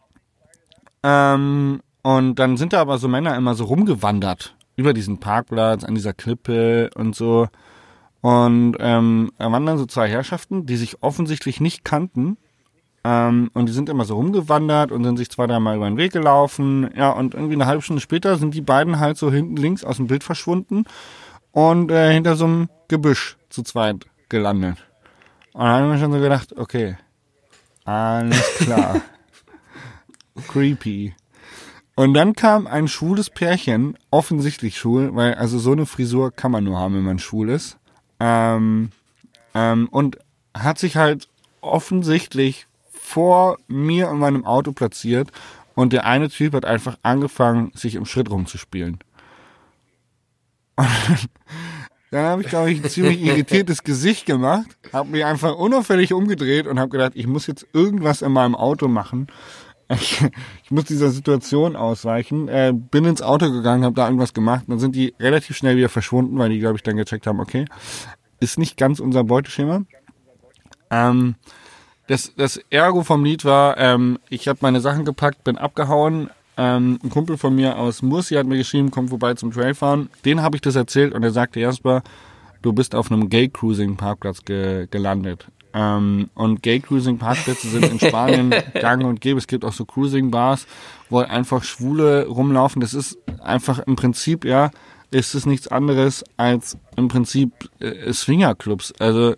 Ähm, 1.03 1.81
und 2.03 2.39
dann 2.39 2.59
sind 2.59 2.75
da 2.75 2.83
aber 2.83 2.99
so 2.99 3.09
Männer 3.09 3.35
immer 3.35 3.55
so 3.55 3.65
rumgewandert 3.65 4.55
über 4.77 4.93
diesen 4.93 5.19
Parkplatz, 5.19 5.85
an 5.85 5.95
dieser 5.95 6.13
Klippe 6.13 6.91
und 6.95 7.17
so. 7.17 7.49
Und 8.21 8.77
ähm, 8.79 9.33
da 9.39 9.51
waren 9.51 9.65
dann 9.65 9.79
so 9.79 9.87
zwei 9.87 10.09
Herrschaften, 10.09 10.67
die 10.67 10.77
sich 10.77 11.03
offensichtlich 11.03 11.61
nicht 11.61 11.83
kannten. 11.85 12.37
Ähm, 13.05 13.51
und 13.53 13.69
die 13.69 13.73
sind 13.73 13.91
immer 13.91 14.07
so 14.07 14.17
rumgewandert 14.17 14.91
und 14.91 15.05
sind 15.05 15.19
sich 15.19 15.31
zwei, 15.31 15.47
dreimal 15.47 15.77
über 15.77 15.87
den 15.87 15.99
Weg 15.99 16.13
gelaufen. 16.13 16.91
Ja, 16.97 17.11
und 17.11 17.35
irgendwie 17.35 17.55
eine 17.55 17.67
halbe 17.67 17.83
Stunde 17.83 18.01
später 18.01 18.37
sind 18.37 18.55
die 18.55 18.63
beiden 18.63 18.99
halt 18.99 19.19
so 19.19 19.31
hinten 19.31 19.57
links 19.57 19.85
aus 19.85 19.99
dem 19.99 20.07
Bild 20.07 20.25
verschwunden 20.25 20.85
und 21.53 21.91
äh, 21.91 22.13
hinter 22.13 22.35
so 22.35 22.47
einem 22.47 22.69
Gebüsch 22.89 23.37
zu 23.51 23.63
zweit 23.63 24.07
gelandet. 24.31 24.79
Und 25.53 25.63
dann 25.63 25.83
haben 25.83 25.91
wir 25.91 25.99
schon 25.99 26.13
so 26.13 26.19
gedacht, 26.19 26.57
okay, 26.57 26.97
alles 27.85 28.55
klar. 28.59 29.03
Creepy. 30.49 31.15
Und 31.97 32.15
dann 32.15 32.33
kam 32.33 32.67
ein 32.67 32.89
schwules 32.89 33.31
Pärchen, 33.31 33.97
offensichtlich 34.11 34.79
schwul, 34.79 35.15
weil 35.15 35.35
also 35.35 35.59
so 35.59 35.73
eine 35.73 35.87
Frisur 35.87 36.33
kann 36.33 36.51
man 36.51 36.65
nur 36.65 36.79
haben, 36.79 36.97
wenn 36.97 37.05
man 37.05 37.19
schwul 37.21 37.51
ist. 37.51 37.79
Ähm, 38.19 38.91
ähm, 39.55 39.89
und 39.91 40.19
hat 40.55 40.79
sich 40.79 40.97
halt 40.97 41.29
offensichtlich 41.61 42.67
vor 43.05 43.59
mir 43.69 44.09
und 44.09 44.19
meinem 44.19 44.47
Auto 44.47 44.73
platziert 44.73 45.31
und 45.75 45.93
der 45.93 46.07
eine 46.07 46.31
Typ 46.31 46.55
hat 46.55 46.65
einfach 46.65 46.97
angefangen, 47.03 47.71
sich 47.75 47.97
im 47.97 48.07
Schritt 48.07 48.31
rumzuspielen. 48.31 48.99
Und 50.77 50.87
dann 52.11 52.25
habe 52.25 52.43
ich, 52.43 52.49
glaube 52.49 52.73
ich, 52.73 52.83
ein 52.83 52.89
ziemlich 52.89 53.21
irritiertes 53.21 53.85
Gesicht 53.85 54.25
gemacht, 54.25 54.79
habe 54.91 55.11
mich 55.11 55.23
einfach 55.23 55.55
unauffällig 55.55 56.15
umgedreht 56.15 56.67
und 56.67 56.81
habe 56.81 56.89
gedacht, 56.89 57.13
ich 57.15 57.27
muss 57.27 57.47
jetzt 57.47 57.67
irgendwas 57.75 58.23
in 58.23 58.33
meinem 58.33 58.55
Auto 58.55 58.89
machen. 58.89 59.27
Ich, 59.91 60.25
ich 60.65 60.71
muss 60.71 60.85
dieser 60.85 61.11
Situation 61.11 61.77
ausweichen. 61.77 62.49
Äh, 62.49 62.73
bin 62.75 63.05
ins 63.05 63.21
Auto 63.21 63.53
gegangen, 63.53 63.85
habe 63.85 63.95
da 63.95 64.07
irgendwas 64.07 64.33
gemacht. 64.33 64.65
Dann 64.67 64.79
sind 64.79 64.97
die 64.97 65.15
relativ 65.21 65.59
schnell 65.59 65.77
wieder 65.77 65.91
verschwunden, 65.91 66.39
weil 66.39 66.49
die, 66.49 66.59
glaube 66.59 66.77
ich, 66.77 66.83
dann 66.83 66.97
gecheckt 66.97 67.27
haben, 67.27 67.39
okay, 67.39 67.67
ist 68.41 68.59
nicht 68.59 68.79
ganz 68.79 68.99
unser 68.99 69.25
Beuteschema. 69.25 69.83
Ähm, 70.91 71.35
das, 72.07 72.33
das 72.37 72.61
Ergo 72.71 73.03
vom 73.03 73.25
Lied 73.25 73.45
war, 73.45 73.79
ähm, 73.79 74.19
ich 74.29 74.49
habe 74.49 74.59
meine 74.63 74.81
Sachen 74.81 75.05
gepackt, 75.05 75.45
bin 75.45 75.57
abgehauen. 75.59 76.31
Ähm, 76.57 76.99
ein 77.03 77.11
Kumpel 77.11 77.37
von 77.37 77.55
mir 77.55 77.79
aus 77.79 78.03
Mursi 78.03 78.35
hat 78.35 78.47
mir 78.47 78.57
geschrieben, 78.59 78.91
komm 78.91 79.09
vorbei 79.09 79.35
zum 79.35 79.53
Trailfahren. 79.53 80.11
Den 80.25 80.43
habe 80.43 80.57
ich 80.57 80.63
das 80.63 80.77
erzählt 80.77 81.13
und 81.15 81.23
er 81.23 81.33
sagte, 81.33 81.61
Jasper, 81.61 82.03
du 82.63 82.73
bist 82.73 82.95
auf 82.95 83.11
einem 83.11 83.29
Gay-Cruising-Parkplatz 83.29 84.45
ge 84.45 84.87
gelandet. 84.91 85.47
Ähm, 85.73 86.31
und 86.35 86.63
Gay-Cruising-Parkplätze 86.63 87.69
sind 87.69 87.85
in 87.85 87.99
Spanien 87.99 88.55
gang 88.75 89.05
und 89.05 89.21
gäbe. 89.21 89.39
Es 89.39 89.49
gibt 89.49 89.65
auch 89.65 89.73
so 89.73 89.85
Cruising-Bars, 89.85 90.67
wo 91.11 91.19
halt 91.19 91.31
einfach 91.31 91.65
Schwule 91.65 92.27
rumlaufen. 92.27 92.81
Das 92.81 92.95
ist 92.95 93.19
einfach 93.43 93.81
im 93.81 93.97
Prinzip, 93.97 94.45
ja, 94.45 94.71
ist 95.15 95.35
es 95.35 95.47
nichts 95.47 95.69
anderes 95.69 96.25
als 96.37 96.77
im 96.97 97.09
Prinzip 97.09 97.53
äh, 97.79 98.13
Swingerclubs. 98.13 98.93
Also 98.99 99.33
äh, 99.33 99.37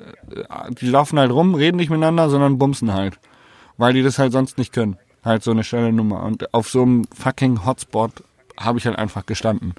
die 0.81 0.89
laufen 0.89 1.19
halt 1.19 1.31
rum, 1.31 1.55
reden 1.55 1.77
nicht 1.77 1.91
miteinander, 1.91 2.31
sondern 2.31 2.59
bumsen 2.59 2.95
halt. 2.95 3.19
Weil 3.77 3.93
die 3.93 4.03
das 4.03 4.19
halt 4.19 4.33
sonst 4.33 4.57
nicht 4.57 4.73
können. 4.73 4.97
Halt 5.23 5.43
so 5.43 5.51
eine 5.51 5.65
schnelle 5.65 5.93
Nummer. 5.93 6.23
Und 6.23 6.53
auf 6.55 6.69
so 6.71 6.83
einem 6.83 7.05
fucking 7.13 7.67
Hotspot 7.67 8.11
habe 8.59 8.79
ich 8.79 8.87
halt 8.87 8.99
einfach 8.99 9.27
gestanden. 9.27 9.75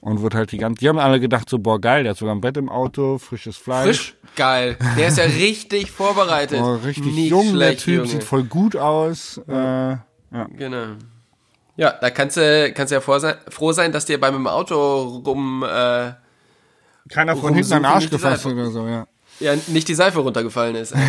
Und 0.00 0.22
wird 0.22 0.34
halt 0.34 0.52
die 0.52 0.58
ganze, 0.58 0.80
die 0.80 0.88
haben 0.88 0.98
alle 0.98 1.20
gedacht 1.20 1.50
so, 1.50 1.58
boah 1.58 1.80
geil, 1.80 2.04
der 2.04 2.10
hat 2.10 2.16
sogar 2.18 2.34
ein 2.34 2.40
Bett 2.40 2.56
im 2.56 2.68
Auto, 2.70 3.18
frisches 3.18 3.56
Fleisch. 3.58 3.84
Frisch, 3.86 4.16
geil. 4.36 4.78
Der 4.96 5.08
ist 5.08 5.18
ja 5.18 5.24
richtig 5.38 5.90
vorbereitet. 5.90 6.60
Oh, 6.62 6.76
richtig 6.76 7.12
Nicht 7.12 7.30
jung, 7.30 7.46
der 7.46 7.50
schlecht, 7.50 7.84
Typ, 7.84 7.94
Junge. 7.96 8.08
sieht 8.08 8.24
voll 8.24 8.44
gut 8.44 8.76
aus. 8.76 9.38
Äh, 9.48 9.52
ja. 9.52 9.98
Genau. 10.56 10.86
Ja, 11.80 11.92
da 11.98 12.10
kannst 12.10 12.36
du, 12.36 12.72
kannst 12.74 12.92
ja 12.92 13.00
froh 13.00 13.18
sein, 13.18 13.36
froh 13.48 13.72
sein, 13.72 13.90
dass 13.90 14.04
dir 14.04 14.20
beim 14.20 14.46
Auto 14.46 15.22
rum, 15.24 15.62
äh, 15.62 16.12
Keiner 17.08 17.34
von 17.36 17.54
hinten 17.54 17.72
an 17.72 17.82
den 17.82 17.86
Arsch 17.86 18.10
gefasst 18.10 18.42
Seife. 18.42 18.54
oder 18.54 18.70
so, 18.70 18.86
ja. 18.86 19.06
ja, 19.40 19.54
nicht 19.68 19.88
die 19.88 19.94
Seife 19.94 20.18
runtergefallen 20.20 20.76
ist. 20.76 20.94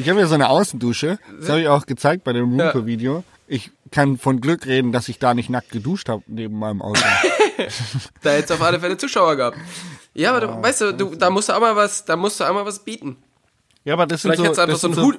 Ich 0.00 0.08
habe 0.08 0.20
ja 0.20 0.26
so 0.28 0.34
eine 0.36 0.48
Außendusche, 0.48 1.18
das 1.40 1.48
habe 1.48 1.60
ich 1.62 1.66
auch 1.66 1.84
gezeigt 1.84 2.22
bei 2.22 2.32
dem 2.32 2.56
Ja. 2.56 2.66
Rumco-Video. 2.70 3.24
Ich 3.48 3.72
kann 3.90 4.16
von 4.18 4.40
Glück 4.40 4.66
reden, 4.66 4.92
dass 4.92 5.08
ich 5.08 5.18
da 5.18 5.34
nicht 5.34 5.50
nackt 5.50 5.72
geduscht 5.72 6.08
habe 6.08 6.22
neben 6.28 6.56
meinem 6.56 6.80
Auto. 6.80 7.00
Da 8.22 8.30
hättest 8.30 8.50
du 8.50 8.54
auf 8.54 8.62
alle 8.62 8.78
Fälle 8.78 8.96
Zuschauer 8.96 9.34
gehabt. 9.34 9.58
Ja, 10.14 10.30
aber 10.30 10.40
du, 10.46 10.62
weißt 10.62 10.80
du, 10.82 10.92
du, 10.94 11.16
da 11.16 11.28
musst 11.30 11.48
du 11.48 11.54
auch 11.54 11.60
mal 11.60 11.74
was, 11.74 12.04
da 12.04 12.14
musst 12.14 12.38
du 12.38 12.44
auch 12.44 12.54
mal 12.54 12.64
was 12.64 12.78
bieten. 12.84 13.16
ja, 13.84 13.94
aber 13.94 14.06
das 14.06 14.22
sind 14.22 14.30
Vielleicht 14.36 14.38
so, 14.38 14.44
hättest 14.44 14.58
du 14.58 14.62
einfach 14.62 14.74
das 14.74 14.80
so 14.82 14.88
sind 14.88 14.98
einen 14.98 15.06
Hut. 15.08 15.18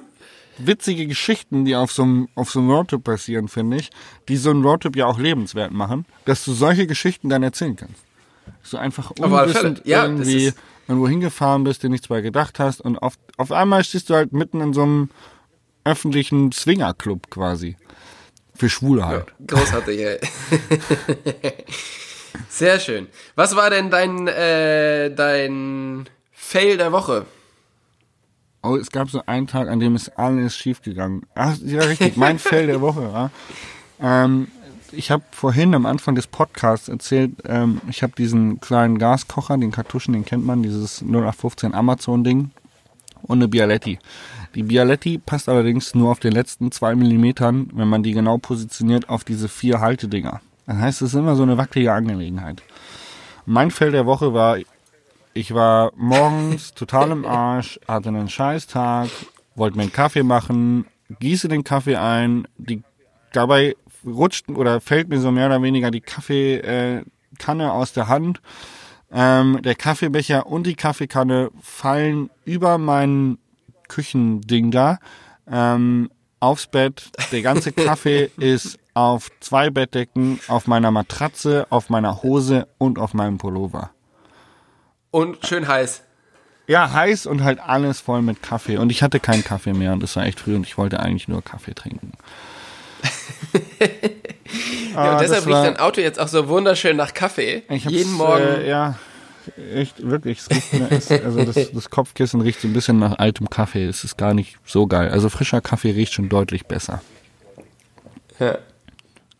Witzige 0.66 1.06
Geschichten, 1.06 1.64
die 1.64 1.76
auf 1.76 1.92
so 1.92 2.02
einem 2.02 2.28
auf 2.34 2.50
so 2.50 2.60
einem 2.60 2.70
Roadtrip 2.70 3.04
passieren, 3.04 3.48
finde 3.48 3.78
ich, 3.78 3.90
die 4.28 4.36
so 4.36 4.50
einen 4.50 4.64
Roadtrip 4.64 4.96
ja 4.96 5.06
auch 5.06 5.18
lebenswert 5.18 5.72
machen, 5.72 6.06
dass 6.24 6.44
du 6.44 6.52
solche 6.52 6.86
Geschichten 6.86 7.28
dann 7.28 7.42
erzählen 7.42 7.76
kannst. 7.76 8.02
So 8.62 8.76
einfach 8.76 9.10
unwissend 9.12 9.82
Ja, 9.84 10.04
irgendwie 10.04 10.52
irgendwo 10.88 11.08
hingefahren 11.08 11.64
bist, 11.64 11.82
dir 11.82 11.88
nichts 11.88 12.08
bei 12.08 12.20
gedacht 12.20 12.58
hast 12.58 12.80
und 12.80 12.98
auf, 12.98 13.14
auf 13.36 13.52
einmal 13.52 13.84
stehst 13.84 14.10
du 14.10 14.14
halt 14.14 14.32
mitten 14.32 14.60
in 14.60 14.72
so 14.72 14.82
einem 14.82 15.10
öffentlichen 15.84 16.52
Swingerclub 16.52 17.30
quasi. 17.30 17.76
Für 18.54 18.68
Schwule 18.68 19.06
halt. 19.06 19.32
Großartig, 19.46 20.00
ey. 20.00 20.20
Sehr 22.48 22.80
schön. 22.80 23.06
Was 23.36 23.56
war 23.56 23.70
denn 23.70 23.90
dein, 23.90 24.28
äh, 24.28 25.14
dein 25.14 26.08
Fail 26.32 26.76
der 26.76 26.92
Woche? 26.92 27.26
Oh, 28.62 28.76
es 28.76 28.90
gab 28.90 29.08
so 29.08 29.22
einen 29.26 29.46
Tag, 29.46 29.68
an 29.68 29.80
dem 29.80 29.96
ist 29.96 30.18
alles 30.18 30.54
schief 30.56 30.82
gegangen. 30.82 31.22
Ach, 31.34 31.56
ja, 31.64 31.80
richtig, 31.80 32.16
mein 32.16 32.38
Fail 32.40 32.66
der 32.66 32.80
Woche. 32.80 33.02
Ja. 33.02 33.30
Ähm, 34.24 34.48
ich 34.92 35.10
habe 35.10 35.22
vorhin 35.30 35.74
am 35.74 35.86
Anfang 35.86 36.14
des 36.14 36.26
Podcasts 36.26 36.88
erzählt, 36.88 37.32
ähm, 37.46 37.80
ich 37.88 38.02
habe 38.02 38.12
diesen 38.16 38.60
kleinen 38.60 38.98
Gaskocher, 38.98 39.56
den 39.56 39.70
Kartuschen, 39.70 40.12
den 40.12 40.24
kennt 40.24 40.44
man, 40.44 40.62
dieses 40.62 41.00
0815 41.00 41.74
Amazon-Ding 41.74 42.50
und 43.22 43.38
eine 43.38 43.48
Bialetti. 43.48 43.98
Die 44.54 44.64
Bialetti 44.64 45.18
passt 45.18 45.48
allerdings 45.48 45.94
nur 45.94 46.10
auf 46.10 46.18
den 46.18 46.32
letzten 46.32 46.72
zwei 46.72 46.94
Millimetern, 46.96 47.70
wenn 47.72 47.88
man 47.88 48.02
die 48.02 48.12
genau 48.12 48.38
positioniert, 48.38 49.08
auf 49.08 49.24
diese 49.24 49.48
vier 49.48 49.80
Haltedinger. 49.80 50.40
Das 50.66 50.76
heißt, 50.76 51.02
es 51.02 51.14
ist 51.14 51.18
immer 51.18 51.36
so 51.36 51.44
eine 51.44 51.56
wackelige 51.56 51.92
Angelegenheit. 51.92 52.62
Mein 53.46 53.70
Fail 53.70 53.92
der 53.92 54.06
Woche 54.06 54.34
war, 54.34 54.58
ich 55.32 55.54
war 55.54 55.92
morgens 55.96 56.74
total 56.74 57.10
im 57.10 57.24
Arsch, 57.24 57.78
hatte 57.86 58.08
einen 58.08 58.28
Scheißtag, 58.28 59.08
wollte 59.54 59.76
mir 59.76 59.84
einen 59.84 59.92
Kaffee 59.92 60.22
machen, 60.22 60.86
gieße 61.20 61.48
den 61.48 61.64
Kaffee 61.64 61.96
ein, 61.96 62.46
die, 62.58 62.82
dabei 63.32 63.76
rutscht 64.04 64.48
oder 64.48 64.80
fällt 64.80 65.08
mir 65.08 65.20
so 65.20 65.30
mehr 65.30 65.46
oder 65.46 65.62
weniger 65.62 65.90
die 65.90 66.00
Kaffeekanne 66.00 67.04
äh, 67.64 67.68
aus 67.68 67.92
der 67.92 68.08
Hand. 68.08 68.40
Ähm, 69.12 69.60
der 69.62 69.74
Kaffeebecher 69.74 70.46
und 70.46 70.66
die 70.66 70.76
Kaffeekanne 70.76 71.50
fallen 71.60 72.30
über 72.44 72.78
mein 72.78 73.38
Küchending 73.88 74.70
da 74.70 74.98
ähm, 75.50 76.10
aufs 76.38 76.68
Bett. 76.68 77.10
Der 77.32 77.42
ganze 77.42 77.72
Kaffee 77.72 78.30
ist 78.38 78.78
auf 78.94 79.30
zwei 79.40 79.70
Bettdecken, 79.70 80.40
auf 80.48 80.66
meiner 80.66 80.90
Matratze, 80.90 81.66
auf 81.70 81.90
meiner 81.90 82.22
Hose 82.22 82.68
und 82.78 82.98
auf 82.98 83.14
meinem 83.14 83.38
Pullover. 83.38 83.90
Und 85.10 85.46
schön 85.46 85.66
heiß. 85.68 86.02
Ja, 86.66 86.92
heiß 86.92 87.26
und 87.26 87.42
halt 87.42 87.58
alles 87.60 88.00
voll 88.00 88.22
mit 88.22 88.42
Kaffee. 88.42 88.76
Und 88.78 88.90
ich 88.90 89.02
hatte 89.02 89.18
keinen 89.18 89.42
Kaffee 89.42 89.72
mehr 89.72 89.92
und 89.92 90.02
es 90.04 90.14
war 90.14 90.24
echt 90.24 90.38
früh 90.40 90.54
und 90.54 90.64
ich 90.66 90.78
wollte 90.78 91.00
eigentlich 91.00 91.26
nur 91.28 91.42
Kaffee 91.42 91.74
trinken. 91.74 92.12
Ja, 94.94 95.12
und 95.12 95.20
deshalb 95.20 95.46
Ah, 95.46 95.50
war- 95.50 95.62
riecht 95.62 95.76
dein 95.76 95.80
Auto 95.80 96.00
jetzt 96.00 96.18
auch 96.18 96.26
so 96.28 96.48
wunderschön 96.48 96.96
nach 96.96 97.14
Kaffee. 97.14 97.62
Jeden 97.70 98.12
Morgen. 98.12 98.42
Äh, 98.42 98.68
ja, 98.68 98.98
echt, 99.72 100.02
wirklich. 100.04 100.40
Es 100.40 100.50
riecht, 100.50 100.72
es, 100.90 101.10
also 101.12 101.44
das, 101.44 101.70
das 101.72 101.90
Kopfkissen 101.90 102.40
riecht 102.40 102.60
so 102.60 102.66
ein 102.66 102.72
bisschen 102.72 102.98
nach 102.98 103.18
altem 103.20 103.48
Kaffee. 103.48 103.84
Es 103.86 104.02
ist 104.02 104.18
gar 104.18 104.34
nicht 104.34 104.58
so 104.66 104.88
geil. 104.88 105.08
Also 105.10 105.28
frischer 105.28 105.60
Kaffee 105.60 105.92
riecht 105.92 106.12
schon 106.12 106.28
deutlich 106.28 106.66
besser. 106.66 107.00
Ja. 108.40 108.58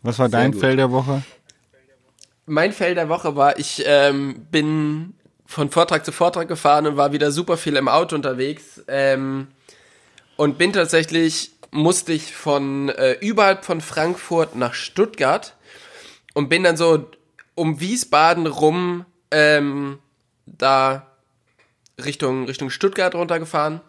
Was 0.01 0.17
war 0.19 0.29
Sehr 0.29 0.39
dein 0.39 0.51
gut. 0.53 0.61
Fell 0.61 0.77
der 0.77 0.91
Woche? 0.91 1.21
Mein 2.45 2.71
Fail 2.71 2.95
der 2.95 3.09
Woche 3.09 3.35
war, 3.35 3.59
ich 3.59 3.83
ähm, 3.85 4.45
bin 4.49 5.13
von 5.51 5.69
Vortrag 5.69 6.05
zu 6.05 6.13
Vortrag 6.13 6.47
gefahren 6.47 6.87
und 6.87 6.95
war 6.95 7.11
wieder 7.11 7.29
super 7.29 7.57
viel 7.57 7.75
im 7.75 7.89
Auto 7.89 8.15
unterwegs. 8.15 8.81
Ähm, 8.87 9.49
und 10.37 10.57
bin 10.57 10.71
tatsächlich, 10.71 11.51
musste 11.71 12.13
ich 12.13 12.33
von 12.33 12.87
äh, 12.87 13.17
überhalb 13.19 13.65
von 13.65 13.81
Frankfurt 13.81 14.55
nach 14.55 14.73
Stuttgart 14.73 15.57
und 16.33 16.47
bin 16.47 16.63
dann 16.63 16.77
so 16.77 17.05
um 17.53 17.81
Wiesbaden 17.81 18.47
rum 18.47 19.05
ähm, 19.29 19.99
da 20.45 21.07
Richtung, 22.03 22.45
Richtung 22.45 22.69
Stuttgart 22.69 23.13
runtergefahren 23.13 23.81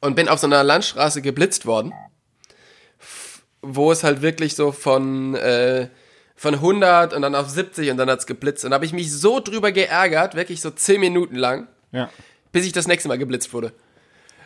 und 0.00 0.14
bin 0.14 0.28
auf 0.28 0.40
so 0.40 0.46
einer 0.46 0.62
Landstraße 0.62 1.22
geblitzt 1.22 1.64
worden, 1.64 1.94
wo 3.62 3.90
es 3.90 4.04
halt 4.04 4.20
wirklich 4.20 4.54
so 4.54 4.72
von, 4.72 5.34
äh, 5.36 5.88
von 6.36 6.54
100 6.54 7.14
und 7.14 7.22
dann 7.22 7.34
auf 7.34 7.48
70 7.48 7.90
und 7.90 7.96
dann 7.96 8.10
hat's 8.10 8.26
geblitzt. 8.26 8.64
Und 8.64 8.70
da 8.70 8.74
habe 8.76 8.84
ich 8.84 8.92
mich 8.92 9.10
so 9.12 9.40
drüber 9.40 9.72
geärgert, 9.72 10.34
wirklich 10.34 10.60
so 10.60 10.70
10 10.70 11.00
Minuten 11.00 11.36
lang, 11.36 11.66
Ja. 11.92 12.10
bis 12.52 12.66
ich 12.66 12.72
das 12.72 12.86
nächste 12.86 13.08
Mal 13.08 13.18
geblitzt 13.18 13.52
wurde. 13.52 13.72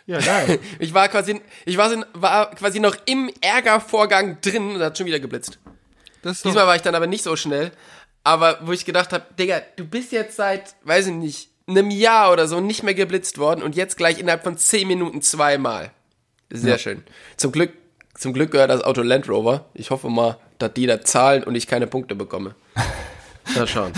Ja, 0.07 0.19
geil. 0.19 0.59
Ich 0.79 0.95
war 0.95 1.09
quasi, 1.09 1.41
ich 1.67 1.77
war, 1.77 1.91
so- 1.91 2.03
war 2.15 2.51
quasi 2.55 2.81
noch 2.81 2.97
im 3.07 3.31
Ärgervorgang 3.41 4.41
drin 4.41 4.77
und 4.77 4.81
hat 4.83 4.97
schon 4.97 5.07
wieder 5.07 5.21
geblitzt. 5.21 5.59
Das 6.23 6.43
Diesmal 6.43 6.67
war 6.67 6.77
ich 6.77 6.83
dann 6.83 6.95
aber 6.95 7.07
nicht 7.07 7.25
so 7.25 7.37
schnell. 7.37 7.71
Aber 8.25 8.59
wo 8.63 8.73
ich 8.73 8.85
gedacht 8.85 9.13
habe, 9.13 9.25
Digga, 9.39 9.63
du 9.77 9.85
bist 9.87 10.13
jetzt 10.13 10.37
seit, 10.37 10.75
weiß 10.85 11.07
ich 11.09 11.15
nicht, 11.15 11.49
einem 11.67 11.91
Jahr 11.91 12.33
oder 12.33 12.47
so 12.49 12.61
nicht 12.61 12.83
mehr 12.83 12.95
geblitzt 12.95 13.39
worden 13.39 13.63
und 13.63 13.75
jetzt 13.77 13.97
gleich 13.97 14.19
innerhalb 14.19 14.43
von 14.43 14.57
10 14.59 14.87
Minuten 14.89 15.23
zweimal. 15.23 15.91
Sehr 16.51 16.79
schön. 16.79 17.05
Zum 17.37 17.53
Glück, 17.53 17.73
zum 18.15 18.33
Glück 18.33 18.51
gehört 18.51 18.71
das 18.71 18.83
Auto 18.83 19.03
Land 19.03 19.29
Rover. 19.29 19.67
Ich 19.73 19.91
hoffe 19.91 20.09
mal, 20.11 20.37
dass 20.63 20.73
die 20.75 20.87
da 20.87 21.01
zahlen 21.03 21.45
und 21.45 21.55
ich 21.55 21.67
keine 21.67 21.87
Punkte 21.87 22.15
bekomme. 22.15 22.55
Mal 23.57 23.67
schauen. 23.67 23.93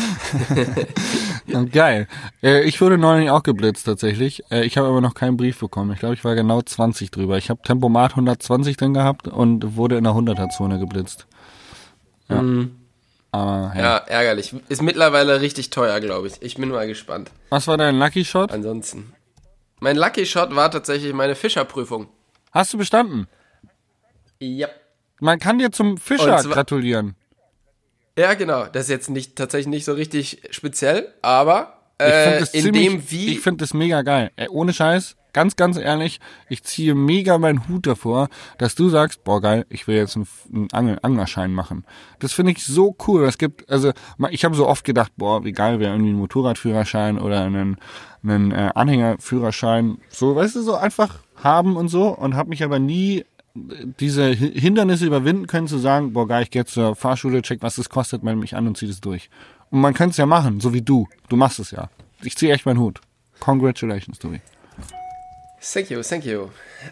geil. 1.72 2.08
Äh, 2.42 2.62
ich 2.62 2.80
wurde 2.80 2.96
neulich 2.96 3.28
auch 3.28 3.42
geblitzt 3.42 3.84
tatsächlich. 3.84 4.42
Äh, 4.50 4.64
ich 4.64 4.78
habe 4.78 4.88
aber 4.88 5.00
noch 5.00 5.14
keinen 5.14 5.36
Brief 5.36 5.58
bekommen. 5.58 5.92
Ich 5.92 5.98
glaube, 5.98 6.14
ich 6.14 6.24
war 6.24 6.34
genau 6.34 6.62
20 6.62 7.10
drüber. 7.10 7.36
Ich 7.36 7.50
habe 7.50 7.60
Tempomat 7.62 8.12
120 8.12 8.76
drin 8.76 8.94
gehabt 8.94 9.28
und 9.28 9.76
wurde 9.76 9.98
in 9.98 10.04
der 10.04 10.14
100er-Zone 10.14 10.78
geblitzt. 10.78 11.26
Ja. 12.28 12.42
Aber, 13.32 13.70
hey. 13.72 13.82
Ja, 13.82 13.96
ärgerlich. 13.96 14.54
Ist 14.68 14.82
mittlerweile 14.82 15.40
richtig 15.40 15.70
teuer, 15.70 16.00
glaube 16.00 16.28
ich. 16.28 16.40
Ich 16.40 16.56
bin 16.56 16.68
mal 16.68 16.86
gespannt. 16.86 17.30
Was 17.48 17.66
war 17.66 17.76
dein 17.76 17.98
Lucky 17.98 18.24
Shot? 18.24 18.52
Ansonsten. 18.52 19.12
Mein 19.80 19.96
Lucky 19.96 20.24
Shot 20.26 20.54
war 20.54 20.70
tatsächlich 20.70 21.12
meine 21.12 21.34
Fischerprüfung. 21.34 22.08
Hast 22.52 22.72
du 22.72 22.78
bestanden? 22.78 23.26
Ja. 24.38 24.68
Man 25.22 25.38
kann 25.38 25.58
dir 25.60 25.70
zum 25.70 25.98
Fischer 25.98 26.38
zwar- 26.38 26.52
gratulieren. 26.52 27.14
Ja, 28.18 28.34
genau. 28.34 28.66
Das 28.66 28.84
ist 28.84 28.90
jetzt 28.90 29.08
nicht 29.08 29.36
tatsächlich 29.36 29.68
nicht 29.68 29.84
so 29.84 29.92
richtig 29.92 30.42
speziell, 30.50 31.14
aber 31.22 31.78
äh, 31.98 32.40
in 32.40 32.46
ziemlich, 32.46 32.88
dem 32.88 33.10
wie 33.10 33.28
ich 33.34 33.40
finde 33.40 33.62
das 33.62 33.72
mega 33.72 34.02
geil. 34.02 34.32
Ey, 34.34 34.48
ohne 34.48 34.72
Scheiß, 34.72 35.16
ganz, 35.32 35.54
ganz 35.54 35.76
ehrlich, 35.76 36.18
ich 36.48 36.64
ziehe 36.64 36.96
mega 36.96 37.38
meinen 37.38 37.68
Hut 37.68 37.86
davor, 37.86 38.28
dass 38.58 38.74
du 38.74 38.88
sagst, 38.88 39.22
boah 39.22 39.40
geil, 39.40 39.64
ich 39.70 39.86
will 39.86 39.94
jetzt 39.96 40.16
einen, 40.16 40.26
einen 40.52 40.68
Angel, 40.72 40.98
Anglerschein 41.02 41.52
machen. 41.54 41.84
Das 42.18 42.32
finde 42.32 42.50
ich 42.52 42.66
so 42.66 42.96
cool. 43.06 43.24
Es 43.24 43.38
gibt, 43.38 43.70
also 43.70 43.92
ich 44.30 44.44
habe 44.44 44.56
so 44.56 44.66
oft 44.66 44.84
gedacht, 44.84 45.12
boah, 45.16 45.44
wie 45.44 45.52
geil 45.52 45.78
wäre 45.78 45.92
irgendwie 45.92 46.10
ein 46.10 46.16
Motorradführerschein 46.18 47.18
oder 47.20 47.44
einen, 47.44 47.78
einen 48.24 48.50
äh, 48.50 48.72
Anhängerführerschein. 48.74 49.98
So, 50.10 50.34
weißt 50.34 50.56
du, 50.56 50.62
so 50.62 50.74
einfach 50.74 51.20
haben 51.36 51.76
und 51.76 51.88
so 51.88 52.08
und 52.08 52.34
habe 52.34 52.48
mich 52.50 52.62
aber 52.64 52.80
nie 52.80 53.24
diese 53.54 54.30
Hi- 54.30 54.58
Hindernisse 54.58 55.06
überwinden 55.06 55.46
können, 55.46 55.68
zu 55.68 55.78
sagen, 55.78 56.12
boah, 56.12 56.26
geil, 56.26 56.42
ich 56.44 56.50
gehe 56.50 56.64
zur 56.64 56.96
Fahrschule, 56.96 57.42
check, 57.42 57.62
was 57.62 57.76
das 57.76 57.88
kostet, 57.88 58.22
melde 58.22 58.40
mich 58.40 58.56
an 58.56 58.66
und 58.66 58.76
zieh 58.76 58.86
das 58.86 59.00
durch. 59.00 59.30
Und 59.70 59.80
man 59.80 59.94
könnte 59.94 60.12
es 60.12 60.16
ja 60.16 60.26
machen, 60.26 60.60
so 60.60 60.72
wie 60.72 60.82
du. 60.82 61.08
Du 61.28 61.36
machst 61.36 61.58
es 61.58 61.70
ja. 61.70 61.90
Ich 62.22 62.36
ziehe 62.36 62.52
echt 62.52 62.66
meinen 62.66 62.78
Hut. 62.78 63.00
Congratulations, 63.40 64.18
Tobi. 64.18 64.40
Thank 65.60 65.90
you, 65.90 66.02
thank 66.02 66.24
you. 66.24 66.48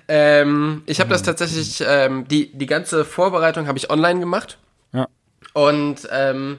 Ähm, 0.07 0.83
ich 0.87 1.01
habe 1.01 1.11
das 1.11 1.23
tatsächlich, 1.23 1.83
ähm, 1.87 2.27
die, 2.29 2.53
die 2.53 2.67
ganze 2.67 3.05
Vorbereitung 3.05 3.67
habe 3.67 3.79
ich 3.79 3.91
online 3.91 4.21
gemacht. 4.21 4.59
Ja. 4.93 5.09
Und 5.55 6.09
ähm, 6.13 6.59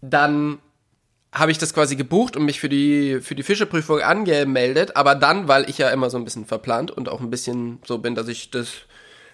dann 0.00 0.58
habe 1.32 1.50
ich 1.50 1.58
das 1.58 1.72
quasi 1.72 1.96
gebucht 1.96 2.36
und 2.36 2.44
mich 2.44 2.60
für 2.60 2.68
die, 2.68 3.20
für 3.22 3.34
die 3.34 3.42
Fischeprüfung 3.42 4.00
angemeldet. 4.00 4.96
Aber 4.96 5.14
dann, 5.14 5.48
weil 5.48 5.68
ich 5.70 5.78
ja 5.78 5.88
immer 5.90 6.10
so 6.10 6.18
ein 6.18 6.24
bisschen 6.24 6.44
verplant 6.44 6.90
und 6.90 7.08
auch 7.08 7.20
ein 7.20 7.30
bisschen 7.30 7.78
so 7.86 7.98
bin, 7.98 8.14
dass 8.14 8.28
ich 8.28 8.50
das, 8.50 8.68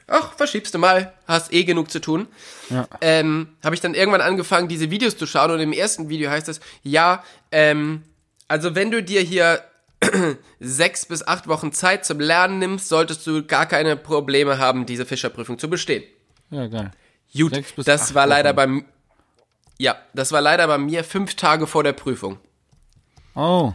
ach, 0.07 0.32
verschiebst 0.34 0.72
du 0.74 0.78
mal, 0.78 1.12
hast 1.26 1.53
eh 1.53 1.64
genug 1.64 1.90
zu 1.90 2.01
tun, 2.01 2.28
Ja. 2.70 2.86
ähm, 3.01 3.49
habe 3.64 3.74
ich 3.74 3.80
dann 3.80 3.94
irgendwann 3.94 4.20
angefangen, 4.20 4.68
diese 4.68 4.90
Videos 4.90 5.16
zu 5.16 5.26
schauen. 5.26 5.51
Und 5.51 5.61
im 5.61 5.72
ersten 5.72 6.09
Video 6.09 6.30
heißt 6.30 6.49
es, 6.49 6.61
ja, 6.84 7.24
ähm, 7.51 8.03
also 8.46 8.74
wenn 8.76 8.90
du 8.92 9.03
dir 9.03 9.20
hier 9.20 9.61
sechs 10.61 11.07
bis 11.07 11.26
acht 11.26 11.49
Wochen 11.49 11.72
Zeit 11.72 12.05
zum 12.05 12.20
Lernen 12.20 12.61
nimmst, 12.61 12.88
solltest 12.88 13.26
du 13.26 13.44
gar 13.44 13.66
keine 13.66 13.96
Probleme 13.96 14.59
haben, 14.59 14.86
diese 14.86 15.05
Fischerprüfung 15.05 15.59
zu 15.59 15.68
bestehen. 15.68 16.05
Ja, 16.51 16.66
geil. 16.68 16.92
Gut, 17.36 17.61
das 17.84 18.14
war 18.14 18.26
leider 18.26 18.51
Wochen. 18.51 18.57
beim 18.57 18.84
ja, 19.79 19.97
das 20.12 20.33
war 20.33 20.41
leider 20.41 20.66
bei 20.66 20.79
mir 20.79 21.05
fünf 21.05 21.35
Tage 21.35 21.66
vor 21.66 21.85
der 21.85 21.93
Prüfung. 21.93 22.39
Oh. 23.35 23.72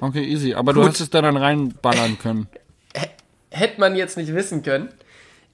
Okay, 0.00 0.22
easy. 0.24 0.54
Aber 0.54 0.72
du 0.72 0.80
Gut. 0.80 0.90
hast 0.90 1.00
es 1.00 1.10
da 1.10 1.22
dann 1.22 1.36
reinballern 1.36 2.18
können. 2.22 2.48
Hätte 3.50 3.80
man 3.80 3.96
jetzt 3.96 4.16
nicht 4.16 4.32
wissen 4.34 4.62
können. 4.62 4.90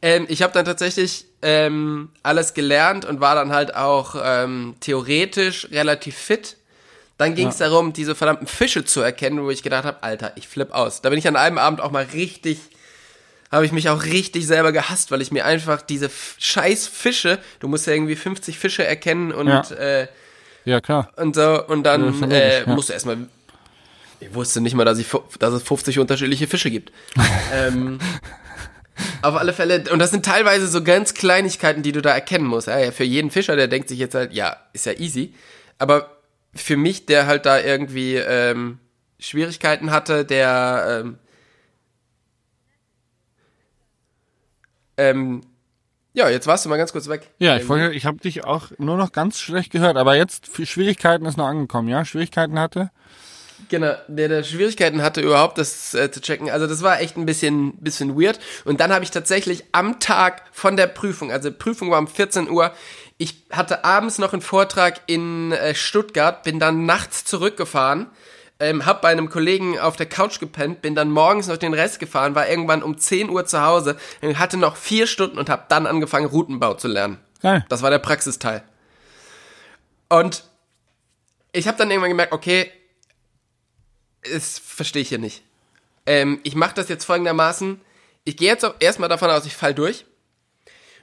Ähm, 0.02 0.26
ich 0.28 0.42
habe 0.42 0.52
dann 0.52 0.64
tatsächlich 0.64 1.26
ähm, 1.40 2.10
alles 2.22 2.52
gelernt 2.52 3.04
und 3.04 3.20
war 3.20 3.34
dann 3.34 3.52
halt 3.52 3.74
auch 3.74 4.16
ähm, 4.22 4.74
theoretisch 4.80 5.68
relativ 5.70 6.16
fit. 6.16 6.56
Dann 7.16 7.36
ging 7.36 7.48
es 7.48 7.58
darum, 7.58 7.92
diese 7.92 8.16
verdammten 8.16 8.48
Fische 8.48 8.84
zu 8.84 9.00
erkennen, 9.00 9.42
wo 9.42 9.50
ich 9.50 9.62
gedacht 9.62 9.84
habe, 9.84 10.02
Alter, 10.02 10.32
ich 10.36 10.48
flipp 10.48 10.72
aus. 10.72 11.00
Da 11.00 11.10
bin 11.10 11.18
ich 11.18 11.28
an 11.28 11.36
einem 11.36 11.58
Abend 11.58 11.80
auch 11.80 11.92
mal 11.92 12.04
richtig, 12.12 12.58
habe 13.54 13.66
ich 13.66 13.72
mich 13.72 13.88
auch 13.88 14.04
richtig 14.04 14.46
selber 14.46 14.72
gehasst, 14.72 15.10
weil 15.10 15.22
ich 15.22 15.30
mir 15.32 15.44
einfach 15.44 15.80
diese 15.82 16.10
scheiß 16.38 16.86
Fische, 16.88 17.38
du 17.60 17.68
musst 17.68 17.86
ja 17.86 17.92
irgendwie 17.94 18.16
50 18.16 18.58
Fische 18.58 18.84
erkennen 18.84 19.32
und 19.32 19.48
Ja. 19.48 19.60
äh, 19.76 20.08
Ja, 20.64 20.80
klar. 20.80 21.10
und 21.16 21.34
so 21.34 21.64
und 21.66 21.86
Ja, 21.86 21.96
dann 21.96 22.14
schon 22.14 22.30
äh, 22.30 22.60
ja. 22.60 22.66
musst 22.74 22.88
du 22.88 22.92
erstmal 22.92 23.16
ich 24.20 24.32
wusste 24.34 24.60
nicht 24.62 24.74
mal, 24.74 24.84
dass, 24.86 24.98
ich, 24.98 25.08
dass 25.38 25.52
es 25.52 25.62
50 25.64 25.98
unterschiedliche 25.98 26.46
Fische 26.46 26.70
gibt. 26.70 26.92
ähm, 27.52 27.98
auf 29.22 29.34
alle 29.34 29.52
Fälle, 29.52 29.84
und 29.90 29.98
das 29.98 30.10
sind 30.12 30.24
teilweise 30.24 30.66
so 30.68 30.82
ganz 30.82 31.12
Kleinigkeiten, 31.14 31.82
die 31.82 31.92
du 31.92 32.00
da 32.00 32.10
erkennen 32.10 32.46
musst. 32.46 32.68
Ja, 32.68 32.78
ja, 32.78 32.90
für 32.92 33.04
jeden 33.04 33.30
Fischer, 33.30 33.56
der 33.56 33.68
denkt 33.68 33.88
sich 33.88 33.98
jetzt 33.98 34.14
halt, 34.14 34.32
ja, 34.32 34.56
ist 34.72 34.86
ja 34.86 34.92
easy. 34.92 35.34
Aber 35.78 36.16
für 36.54 36.76
mich, 36.76 37.04
der 37.06 37.26
halt 37.26 37.44
da 37.44 37.60
irgendwie 37.60 38.14
ähm, 38.14 38.78
Schwierigkeiten 39.18 39.90
hatte, 39.90 40.24
der 40.24 41.02
ähm, 41.04 41.18
ähm, 44.96 45.42
ja, 46.12 46.28
jetzt 46.28 46.46
warst 46.46 46.64
du 46.64 46.68
mal 46.68 46.76
ganz 46.76 46.92
kurz 46.92 47.08
weg. 47.08 47.28
Ja, 47.38 47.56
ich, 47.56 47.68
wollte- 47.68 47.92
ich 47.94 48.06
habe 48.06 48.18
dich 48.18 48.44
auch 48.44 48.68
nur 48.78 48.96
noch 48.96 49.10
ganz 49.12 49.40
schlecht 49.40 49.72
gehört, 49.72 49.96
aber 49.96 50.14
jetzt 50.14 50.46
für 50.46 50.64
Schwierigkeiten 50.64 51.26
ist 51.26 51.36
noch 51.36 51.46
angekommen, 51.46 51.88
ja? 51.88 52.04
Schwierigkeiten 52.04 52.58
hatte? 52.58 52.90
Genau, 53.68 53.94
der, 54.08 54.28
der 54.28 54.42
Schwierigkeiten 54.44 55.02
hatte, 55.02 55.20
überhaupt 55.22 55.58
das 55.58 55.94
äh, 55.94 56.10
zu 56.10 56.20
checken. 56.20 56.50
Also 56.50 56.66
das 56.66 56.82
war 56.82 57.00
echt 57.00 57.16
ein 57.16 57.24
bisschen, 57.26 57.76
bisschen 57.78 58.20
weird. 58.20 58.38
Und 58.64 58.80
dann 58.80 58.92
habe 58.92 59.04
ich 59.04 59.10
tatsächlich 59.10 59.64
am 59.72 59.98
Tag 60.00 60.42
von 60.52 60.76
der 60.76 60.86
Prüfung, 60.86 61.32
also 61.32 61.50
Prüfung 61.50 61.90
war 61.90 61.98
um 61.98 62.06
14 62.06 62.48
Uhr, 62.50 62.72
ich 63.16 63.44
hatte 63.50 63.84
abends 63.84 64.18
noch 64.18 64.32
einen 64.32 64.42
Vortrag 64.42 65.00
in 65.06 65.52
äh, 65.52 65.74
Stuttgart, 65.74 66.42
bin 66.42 66.58
dann 66.58 66.84
nachts 66.84 67.24
zurückgefahren, 67.24 68.06
ähm, 68.64 68.86
hab 68.86 69.02
bei 69.02 69.10
einem 69.10 69.28
Kollegen 69.28 69.78
auf 69.78 69.96
der 69.96 70.06
Couch 70.06 70.40
gepennt, 70.40 70.80
bin 70.80 70.94
dann 70.94 71.10
morgens 71.10 71.48
noch 71.48 71.58
den 71.58 71.74
Rest 71.74 72.00
gefahren, 72.00 72.34
war 72.34 72.48
irgendwann 72.48 72.82
um 72.82 72.96
10 72.96 73.28
Uhr 73.28 73.44
zu 73.44 73.62
Hause, 73.62 73.96
und 74.22 74.38
hatte 74.38 74.56
noch 74.56 74.76
vier 74.76 75.06
Stunden 75.06 75.38
und 75.38 75.50
habe 75.50 75.64
dann 75.68 75.86
angefangen, 75.86 76.26
Routenbau 76.26 76.74
zu 76.74 76.88
lernen. 76.88 77.18
Geil. 77.42 77.64
Das 77.68 77.82
war 77.82 77.90
der 77.90 77.98
Praxisteil. 77.98 78.62
Und 80.08 80.44
ich 81.52 81.68
habe 81.68 81.76
dann 81.76 81.90
irgendwann 81.90 82.10
gemerkt, 82.10 82.32
okay, 82.32 82.70
das 84.32 84.58
verstehe 84.58 85.02
ich 85.02 85.10
hier 85.10 85.18
nicht. 85.18 85.42
Ähm, 86.06 86.40
ich 86.42 86.54
mache 86.54 86.74
das 86.74 86.88
jetzt 86.88 87.04
folgendermaßen. 87.04 87.80
Ich 88.24 88.36
gehe 88.38 88.48
jetzt 88.48 88.66
erstmal 88.80 89.10
davon 89.10 89.30
aus, 89.30 89.44
ich 89.44 89.54
fall 89.54 89.74
durch. 89.74 90.06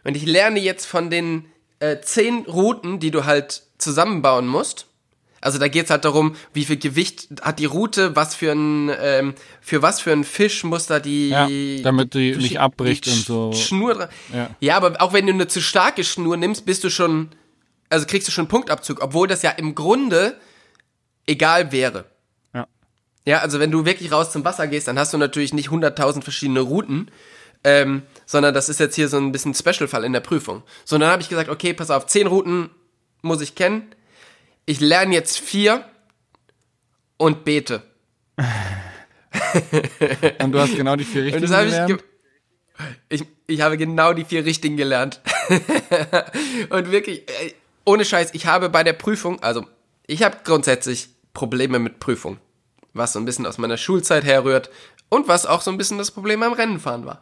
Und 0.03 0.17
ich 0.17 0.25
lerne 0.25 0.59
jetzt 0.59 0.85
von 0.85 1.11
den 1.11 1.45
äh, 1.79 1.99
zehn 2.01 2.45
Routen, 2.45 2.99
die 2.99 3.11
du 3.11 3.25
halt 3.25 3.63
zusammenbauen 3.77 4.47
musst. 4.47 4.87
Also 5.41 5.57
da 5.57 5.67
geht's 5.67 5.89
halt 5.89 6.05
darum, 6.05 6.35
wie 6.53 6.65
viel 6.65 6.77
Gewicht 6.77 7.27
hat 7.41 7.57
die 7.57 7.65
Route, 7.65 8.15
was 8.15 8.35
für 8.35 8.51
ein, 8.51 8.91
ähm, 9.01 9.33
für 9.59 9.81
was 9.81 9.99
für 9.99 10.11
ein 10.11 10.23
Fisch 10.23 10.63
muss 10.63 10.85
da 10.85 10.99
die, 10.99 11.29
Ja, 11.29 11.47
damit 11.83 12.13
die 12.13 12.35
nicht 12.35 12.51
die 12.51 12.59
abbricht 12.59 13.05
Sch- 13.05 13.11
und 13.11 13.25
so. 13.25 13.53
Schnur 13.53 13.95
dran. 13.95 14.09
Ja. 14.33 14.49
ja, 14.59 14.77
aber 14.77 15.01
auch 15.01 15.13
wenn 15.13 15.25
du 15.25 15.33
eine 15.33 15.47
zu 15.47 15.59
starke 15.59 16.03
Schnur 16.03 16.37
nimmst, 16.37 16.65
bist 16.65 16.83
du 16.83 16.91
schon, 16.91 17.29
also 17.89 18.05
kriegst 18.05 18.27
du 18.27 18.31
schon 18.31 18.43
einen 18.43 18.49
Punktabzug, 18.49 19.01
obwohl 19.01 19.27
das 19.27 19.41
ja 19.41 19.49
im 19.49 19.73
Grunde 19.73 20.37
egal 21.25 21.71
wäre. 21.71 22.05
Ja. 22.53 22.67
Ja, 23.25 23.39
also 23.39 23.59
wenn 23.59 23.71
du 23.71 23.83
wirklich 23.83 24.11
raus 24.11 24.31
zum 24.31 24.45
Wasser 24.45 24.67
gehst, 24.67 24.87
dann 24.87 24.99
hast 24.99 25.11
du 25.11 25.17
natürlich 25.17 25.53
nicht 25.53 25.69
100.000 25.69 26.21
verschiedene 26.21 26.61
Routen, 26.61 27.09
ähm, 27.63 28.03
sondern 28.27 28.53
das 28.53 28.69
ist 28.69 28.79
jetzt 28.79 28.95
hier 28.95 29.07
so 29.07 29.17
ein 29.17 29.31
bisschen 29.31 29.55
Special-Fall 29.55 30.03
in 30.03 30.13
der 30.13 30.19
Prüfung. 30.19 30.61
So, 30.85 30.95
und 30.95 31.01
dann 31.01 31.09
habe 31.09 31.21
ich 31.23 31.29
gesagt, 31.29 31.49
okay, 31.49 31.73
pass 31.73 31.89
auf, 31.89 32.05
zehn 32.05 32.27
Routen 32.27 32.69
muss 33.23 33.41
ich 33.41 33.55
kennen. 33.55 33.91
Ich 34.65 34.79
lerne 34.79 35.13
jetzt 35.13 35.39
vier 35.39 35.85
und 37.17 37.43
bete. 37.45 37.83
Und 40.39 40.51
du 40.51 40.59
hast 40.59 40.75
genau 40.75 40.95
die 40.95 41.03
vier 41.03 41.23
richtigen 41.23 41.43
ich, 41.45 41.49
gelernt? 41.49 41.87
ge 41.87 41.97
ich, 43.09 43.25
ich 43.47 43.61
habe 43.61 43.77
genau 43.77 44.13
die 44.13 44.25
vier 44.25 44.43
richtigen 44.45 44.77
gelernt. 44.77 45.21
und 46.69 46.91
wirklich, 46.91 47.23
ohne 47.85 48.05
Scheiß, 48.05 48.33
ich 48.33 48.45
habe 48.45 48.69
bei 48.69 48.83
der 48.83 48.93
Prüfung, 48.93 49.41
also 49.41 49.65
ich 50.07 50.23
habe 50.23 50.37
grundsätzlich 50.43 51.09
Probleme 51.33 51.79
mit 51.79 51.99
Prüfung, 51.99 52.39
was 52.93 53.13
so 53.13 53.19
ein 53.19 53.25
bisschen 53.25 53.45
aus 53.45 53.57
meiner 53.57 53.77
Schulzeit 53.77 54.23
herrührt 54.23 54.69
und 55.09 55.27
was 55.27 55.45
auch 55.45 55.61
so 55.61 55.71
ein 55.71 55.77
bisschen 55.77 55.97
das 55.97 56.11
Problem 56.11 56.39
beim 56.39 56.53
Rennenfahren 56.53 57.05
war. 57.05 57.21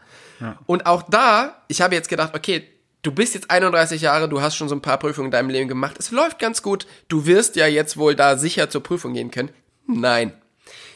Und 0.65 0.85
auch 0.85 1.03
da, 1.03 1.61
ich 1.67 1.81
habe 1.81 1.95
jetzt 1.95 2.07
gedacht, 2.07 2.33
okay, 2.33 2.65
du 3.01 3.11
bist 3.11 3.33
jetzt 3.33 3.49
31 3.49 4.01
Jahre, 4.01 4.29
du 4.29 4.41
hast 4.41 4.55
schon 4.55 4.69
so 4.69 4.75
ein 4.75 4.81
paar 4.81 4.99
Prüfungen 4.99 5.27
in 5.27 5.31
deinem 5.31 5.49
Leben 5.49 5.67
gemacht, 5.67 5.95
es 5.99 6.11
läuft 6.11 6.39
ganz 6.39 6.61
gut, 6.61 6.85
du 7.07 7.25
wirst 7.25 7.55
ja 7.55 7.67
jetzt 7.67 7.97
wohl 7.97 8.15
da 8.15 8.37
sicher 8.37 8.69
zur 8.69 8.83
Prüfung 8.83 9.13
gehen 9.13 9.31
können. 9.31 9.49
Nein. 9.87 10.33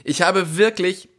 Ich 0.03 0.21
habe 0.21 0.57
wirklich 0.57 1.09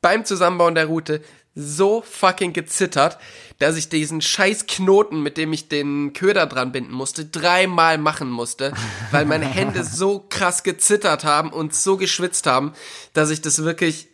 beim 0.00 0.24
Zusammenbauen 0.24 0.74
der 0.74 0.86
Route 0.86 1.22
so 1.54 2.02
fucking 2.02 2.52
gezittert, 2.52 3.18
dass 3.58 3.76
ich 3.76 3.88
diesen 3.88 4.20
scheiß 4.20 4.66
Knoten, 4.66 5.22
mit 5.22 5.36
dem 5.36 5.52
ich 5.52 5.68
den 5.68 6.12
Köder 6.12 6.46
dran 6.46 6.72
binden 6.72 6.92
musste, 6.92 7.26
dreimal 7.26 7.98
machen 7.98 8.30
musste, 8.30 8.72
weil 9.10 9.26
meine 9.26 9.46
Hände 9.46 9.84
so 9.84 10.24
krass 10.28 10.62
gezittert 10.62 11.24
haben 11.24 11.52
und 11.52 11.74
so 11.74 11.96
geschwitzt 11.96 12.46
haben, 12.46 12.72
dass 13.12 13.30
ich 13.30 13.42
das 13.42 13.62
wirklich 13.64 14.08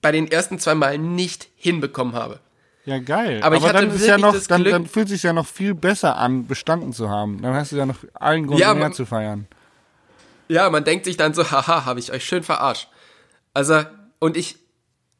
bei 0.00 0.12
den 0.12 0.30
ersten 0.30 0.58
zwei 0.58 0.74
Malen 0.74 1.14
nicht 1.14 1.48
hinbekommen 1.56 2.14
habe. 2.14 2.40
Ja, 2.84 2.98
geil. 2.98 3.40
Aber 3.42 3.60
hatte 3.60 3.72
dann 3.74 3.90
ist 3.94 4.06
ja 4.06 4.18
noch, 4.18 4.36
dann, 4.48 4.64
dann 4.64 4.86
fühlt 4.86 5.08
sich 5.08 5.22
ja 5.22 5.32
noch 5.32 5.46
viel 5.46 5.74
besser 5.74 6.16
an, 6.16 6.46
bestanden 6.46 6.92
zu 6.92 7.08
haben. 7.08 7.40
Dann 7.40 7.54
hast 7.54 7.70
du 7.72 7.76
ja 7.76 7.86
noch 7.86 7.98
allen 8.14 8.46
Grund 8.46 8.58
Ja, 8.60 8.74
mehr 8.74 8.84
man- 8.84 8.92
zu 8.92 9.06
feiern. 9.06 9.46
Ja, 10.48 10.68
man 10.68 10.84
denkt 10.84 11.04
sich 11.04 11.16
dann 11.16 11.32
so, 11.32 11.50
haha, 11.50 11.84
habe 11.84 12.00
ich 12.00 12.12
euch 12.12 12.24
schön 12.24 12.42
verarscht. 12.42 12.88
Also, 13.54 13.82
und 14.18 14.36
ich, 14.36 14.56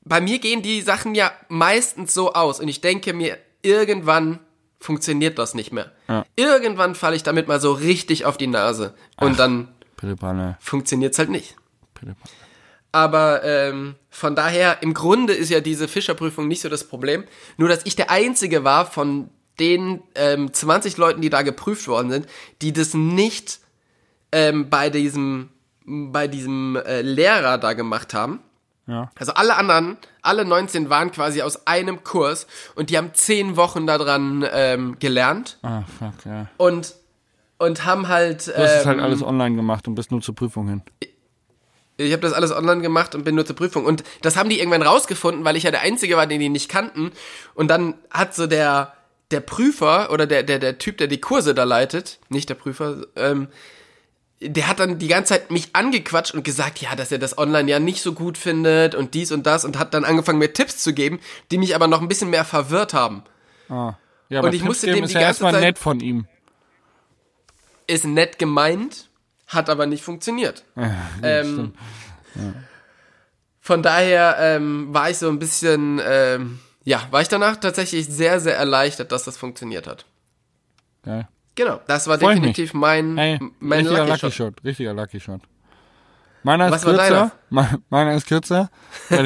bei 0.05 0.21
mir 0.21 0.39
gehen 0.41 0.63
die 0.63 0.83
Sachen 0.83 1.15
ja 1.15 1.31
meistens 1.49 2.13
so 2.13 2.33
aus 2.33 2.59
und 2.61 2.69
ich 2.69 2.81
denke 2.81 3.13
mir, 3.15 3.39
irgendwann 3.63 4.41
funktioniert 4.81 5.39
das 5.39 5.55
nicht 5.55 5.73
mehr. 5.73 5.93
Ja. 6.09 6.27
Irgendwann 6.35 6.95
falle 6.97 7.15
ich 7.15 7.23
damit 7.23 7.47
mal 7.47 7.61
so 7.61 7.73
richtig 7.73 8.25
auf 8.25 8.37
die 8.37 8.49
Nase 8.49 8.95
und 9.21 9.39
dann 9.39 9.69
Pillepalle. 9.97 10.57
funktioniert's 10.61 11.19
halt 11.19 11.31
nicht. 11.31 11.55
Pillepalle. 11.95 12.35
Aber 12.93 13.43
ähm, 13.43 13.95
von 14.11 14.37
daher, 14.37 14.83
im 14.83 14.93
Grunde 14.93 15.33
ist 15.33 15.49
ja 15.49 15.61
diese 15.61 15.89
Fischerprüfung 15.89 16.47
nicht 16.47 16.61
so 16.61 16.69
das 16.69 16.85
Problem. 16.85 17.25
Nur, 17.57 17.71
dass 17.71 17.85
ich 17.85 17.97
der 17.97 18.11
Einzige 18.11 18.65
war 18.65 18.85
von 18.85 19.31
den 19.59 20.03
ähm, 20.15 20.53
20 20.53 20.99
Leuten, 20.99 21.23
die 21.23 21.31
da 21.31 21.43
geprüft 21.43 21.89
worden 21.89 22.11
sind, 22.11 22.27
die 22.61 22.73
das 22.73 22.95
nicht 22.95 23.61
ähm, 24.31 24.69
bei 24.69 24.91
diesem, 24.91 25.49
bei 25.87 26.29
diesem 26.29 26.77
äh, 26.77 27.01
Lehrer 27.01 27.59
da 27.59 27.73
gemacht 27.73 28.13
haben. 28.13 28.41
Ja. 28.87 29.11
Also 29.19 29.33
alle 29.35 29.57
anderen, 29.57 29.97
alle 30.23 30.45
19 30.45 30.91
waren 30.91 31.13
quasi 31.13 31.43
aus 31.43 31.67
einem 31.67 32.03
Kurs 32.03 32.47
und 32.75 32.91
die 32.91 32.99
haben 32.99 33.15
10 33.15 33.57
Wochen 33.57 33.87
daran 33.87 34.45
ähm, 34.53 34.97
gelernt 34.99 35.59
Ah, 35.63 35.83
fuck, 35.99 36.27
ja. 36.27 36.49
und, 36.57 36.95
und 37.59 37.85
haben 37.85 38.09
halt... 38.09 38.49
Du 38.49 38.57
hast 38.57 38.81
es 38.81 38.87
halt 38.87 38.99
ähm, 38.99 39.05
alles 39.05 39.23
online 39.23 39.55
gemacht 39.55 39.87
und 39.87 39.95
bist 39.95 40.11
nur 40.11 40.21
zur 40.21 40.35
Prüfung 40.35 40.69
hin. 40.69 40.83
Ich 41.99 42.13
habe 42.13 42.23
das 42.23 42.33
alles 42.33 42.53
online 42.53 42.81
gemacht 42.81 43.15
und 43.15 43.25
bin 43.25 43.35
nur 43.35 43.45
zur 43.47 43.55
Prüfung. 43.57 43.85
Und 43.85 44.03
das 44.23 44.37
haben 44.37 44.49
die 44.49 44.59
irgendwann 44.59 44.83
rausgefunden, 44.83 45.45
weil 45.45 45.57
ich 45.57 45.65
ja 45.65 45.71
der 45.71 45.83
Einzige 45.83 46.17
war, 46.17 46.27
den 46.27 46.41
die 46.41 46.49
nicht 46.49 46.69
kannten. 46.71 47.13
Und 47.55 47.69
dann 47.69 47.95
hat 48.11 48.35
so 48.35 48.47
der, 48.47 48.95
der 49.31 49.41
Prüfer 49.41 50.11
oder 50.11 50.27
der, 50.27 50.43
der, 50.43 50.59
der 50.59 50.79
Typ, 50.79 50.99
der 50.99 51.07
die 51.07 51.21
Kurse 51.21 51.55
da 51.55 51.65
leitet, 51.65 52.19
nicht 52.29 52.49
der 52.49 52.55
Prüfer, 52.55 53.03
ähm, 53.17 53.49
der 54.41 54.67
hat 54.67 54.81
dann 54.81 54.99
die 54.99 55.07
ganze 55.07 55.35
Zeit 55.35 55.51
mich 55.53 55.69
angequatscht 55.75 56.35
und 56.35 56.43
gesagt, 56.45 56.81
ja, 56.81 56.97
dass 56.97 57.13
er 57.13 57.19
das 57.19 57.39
online 57.39 57.71
ja 57.71 57.79
nicht 57.79 58.03
so 58.03 58.13
gut 58.13 58.37
findet 58.37 58.95
und 58.97 59.15
dies 59.15 59.31
und 59.31 59.47
das 59.47 59.65
und 59.65 59.79
hat 59.79 59.95
dann 59.95 60.05
angefangen, 60.05 60.39
mir 60.41 60.53
Tipps 60.53 60.79
zu 60.79 60.93
geben, 60.95 61.21
die 61.53 61.59
mich 61.59 61.77
aber 61.77 61.87
noch 61.87 62.01
ein 62.03 62.09
bisschen 62.09 62.31
mehr 62.31 62.45
verwirrt 62.45 62.93
haben. 62.95 63.23
Ah. 63.69 63.95
Ja, 64.29 64.41
aber 64.41 64.49
Und 64.49 64.55
ich 64.55 64.65
musste 64.65 64.87
Tipps 64.87 64.97
dem 64.97 65.03
geben 65.03 65.09
die 65.09 65.15
ja 65.15 65.21
ganze 65.21 65.41
Zeit- 65.43 65.61
nett 65.61 65.79
von 65.79 66.01
ihm. 66.01 66.27
Ist 67.87 68.05
nett 68.05 68.39
gemeint, 68.39 69.11
hat 69.53 69.69
aber 69.71 69.87
nicht 69.87 70.03
funktioniert. 70.03 70.65
ähm, 71.23 71.73
Von 73.61 73.83
daher 73.83 74.37
ähm, 74.39 74.89
war 74.93 75.11
ich 75.11 75.19
so 75.19 75.29
ein 75.29 75.39
bisschen, 75.39 76.01
ähm, 76.05 76.59
ja, 76.85 77.07
war 77.11 77.21
ich 77.23 77.29
danach 77.29 77.57
tatsächlich 77.57 78.07
sehr, 78.07 78.41
sehr 78.41 78.57
erleichtert, 78.57 79.13
dass 79.13 79.25
das 79.25 79.37
funktioniert 79.37 79.87
hat. 79.87 80.05
Geil. 81.05 81.29
Genau, 81.55 81.81
das 81.87 82.07
war 82.09 82.19
Freu 82.19 82.35
definitiv 82.35 82.75
mein, 82.75 83.19
Ey, 83.19 83.39
mein 83.61 83.81
richtiger 83.81 84.07
Lucky, 84.07 84.19
Shot. 84.21 84.33
Shot. 84.33 84.65
Richtiger 84.65 84.95
Lucky 84.95 85.21
Shot. 85.21 85.43
Meiner 86.43 86.67
ist 86.67 86.73
Was 86.73 86.83
kürzer. 86.83 87.33
Me- 87.51 87.79
Meiner 87.91 88.15
ist 88.15 88.27
kürzer. 88.27 88.71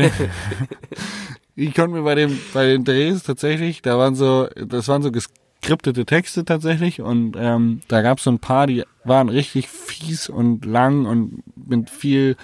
Ich 1.58 1.74
konnte 1.74 1.96
mir 1.96 2.02
bei 2.02 2.14
dem, 2.14 2.38
bei 2.52 2.66
den 2.66 2.84
Drehs 2.84 3.22
tatsächlich, 3.22 3.80
da 3.80 3.96
waren 3.96 4.14
so, 4.14 4.46
das 4.56 4.88
waren 4.88 5.02
so 5.02 5.10
geskriptete 5.60 6.06
Texte 6.06 6.44
tatsächlich 6.44 7.00
und 7.00 7.36
ähm, 7.38 7.80
da 7.88 8.02
gab 8.02 8.18
es 8.18 8.24
so 8.24 8.30
ein 8.30 8.38
paar, 8.38 8.66
die 8.66 8.84
waren 9.04 9.28
richtig 9.28 9.68
fies 9.68 10.28
und 10.28 10.64
lang 10.64 11.06
und 11.06 11.42
mit 11.56 11.90
viel 11.90 12.36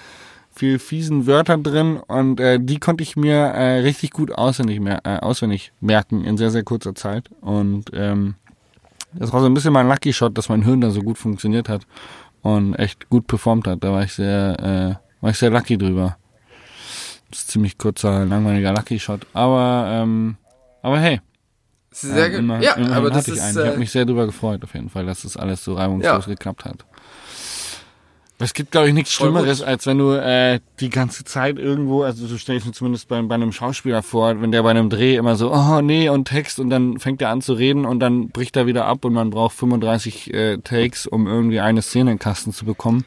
viel 0.55 0.77
fiesen 0.79 1.25
Wörtern 1.25 1.63
drin 1.63 1.97
und 1.97 2.39
äh, 2.39 2.59
die 2.59 2.79
konnte 2.79 3.03
ich 3.03 3.15
mir 3.15 3.35
äh, 3.35 3.79
richtig 3.79 4.11
gut 4.11 4.31
auswendig, 4.31 4.79
mer 4.79 5.01
äh, 5.03 5.17
auswendig 5.17 5.73
merken 5.81 6.23
in 6.23 6.37
sehr, 6.37 6.51
sehr 6.51 6.63
kurzer 6.63 6.93
Zeit. 6.93 7.29
Und 7.41 7.89
ähm, 7.93 8.35
das 9.13 9.33
war 9.33 9.41
so 9.41 9.47
ein 9.47 9.53
bisschen 9.53 9.73
mein 9.73 9.87
Lucky 9.87 10.13
Shot, 10.13 10.37
dass 10.37 10.49
mein 10.49 10.63
Hirn 10.63 10.81
da 10.81 10.91
so 10.91 11.01
gut 11.01 11.17
funktioniert 11.17 11.69
hat 11.69 11.87
und 12.41 12.75
echt 12.75 13.09
gut 13.09 13.25
performt 13.27 13.67
hat. 13.67 13.83
Da 13.83 13.91
war 13.91 14.03
ich 14.03 14.13
sehr, 14.13 14.99
äh, 14.99 15.21
war 15.21 15.31
ich 15.31 15.37
sehr 15.37 15.49
lucky 15.49 15.77
drüber. 15.77 16.17
Das 17.31 17.39
ist 17.39 17.51
ziemlich 17.51 17.77
kurzer, 17.79 18.25
langweiliger 18.25 18.73
Lucky 18.73 18.99
Shot. 18.99 19.25
Aber, 19.33 19.87
ähm, 19.89 20.37
aber 20.83 20.99
hey. 20.99 21.19
Sehr 22.01 22.25
ähm, 22.27 22.31
gut. 22.31 22.39
immer- 22.39 22.61
ja, 22.61 22.75
aber 22.91 23.09
das 23.11 23.27
ich 23.27 23.35
ist, 23.35 23.41
einen. 23.41 23.57
Ich 23.57 23.63
habe 23.65 23.75
äh, 23.75 23.77
mich 23.79 23.91
sehr 23.91 24.05
drüber 24.05 24.25
gefreut, 24.25 24.63
auf 24.63 24.73
jeden 24.73 24.89
Fall, 24.89 25.05
dass 25.05 25.21
das 25.23 25.37
alles 25.37 25.63
so 25.63 25.73
reibungslos 25.75 26.25
Ja. 26.25 26.31
geklappt 26.31 26.65
hat. 26.65 26.85
Es 28.39 28.53
gibt, 28.53 28.71
glaube 28.71 28.89
ich, 28.89 28.93
nichts. 28.93 29.13
Schlimmeres, 29.13 29.61
als 29.61 29.85
wenn 29.85 29.99
du 29.99 30.11
äh, 30.13 30.59
die 30.81 30.89
ganze 30.89 31.23
Zeit 31.23 31.57
irgendwo, 31.57 32.03
also 32.03 32.27
so 32.27 32.37
stelle 32.37 32.57
ich 32.57 32.65
mir 32.65 32.73
zumindest 32.73 33.07
bei, 33.07 33.21
bei 33.21 33.35
einem 33.35 33.53
Schauspieler 33.53 34.03
vor, 34.03 34.41
wenn 34.41 34.51
der 34.51 34.63
bei 34.63 34.71
einem 34.71 34.89
Dreh 34.89 35.15
immer 35.15 35.35
so, 35.37 35.53
oh 35.53 35.81
nee, 35.81 36.09
und 36.09 36.25
Text, 36.27 36.59
und 36.59 36.69
dann 36.69 36.99
fängt 36.99 37.21
er 37.21 37.29
an 37.29 37.41
zu 37.41 37.53
reden 37.53 37.85
und 37.85 37.99
dann 38.01 38.29
bricht 38.29 38.57
er 38.57 38.65
wieder 38.65 38.85
ab 38.85 39.05
und 39.05 39.13
man 39.13 39.29
braucht 39.29 39.55
35 39.55 40.33
äh, 40.33 40.57
Takes, 40.57 41.07
um 41.07 41.27
irgendwie 41.27 41.61
eine 41.61 41.81
Szene 41.81 42.11
in 42.11 42.17
den 42.17 42.19
Kasten 42.19 42.51
zu 42.51 42.65
bekommen. 42.65 43.05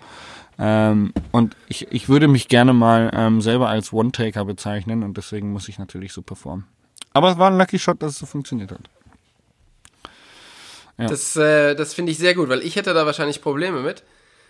Ähm, 0.59 1.13
und 1.33 1.55
ich, 1.69 1.87
ich 1.91 2.09
würde 2.09 2.29
mich 2.29 2.49
gerne 2.49 2.73
mal 2.73 3.11
ähm, 3.15 3.43
selber 3.43 3.69
als 3.69 3.93
One-Taker 3.93 4.47
bezeichnen 4.47 5.03
und 5.03 5.19
deswegen 5.19 5.53
muss 5.53 5.69
ich 5.69 5.79
natürlich 5.79 6.15
so 6.15 6.23
performen. 6.23 6.65
Aber 7.17 7.31
es 7.33 7.39
war 7.39 7.51
ein 7.51 7.59
Lucky 7.59 7.79
Shot, 7.79 8.03
dass 8.03 8.13
es 8.13 8.19
so 8.19 8.27
funktioniert 8.27 8.71
hat. 8.71 8.81
Ja. 10.99 11.07
das, 11.09 11.37
äh, 11.37 11.75
das 11.75 11.93
finde 11.93 12.13
ich 12.13 12.19
sehr 12.19 12.35
gut, 12.35 12.49
weil 12.49 12.63
ich 12.63 12.77
hätte 12.77 12.95
da 12.95 13.05
wahrscheinlich 13.05 13.43
Probleme 13.43 13.81
mit, 13.83 14.03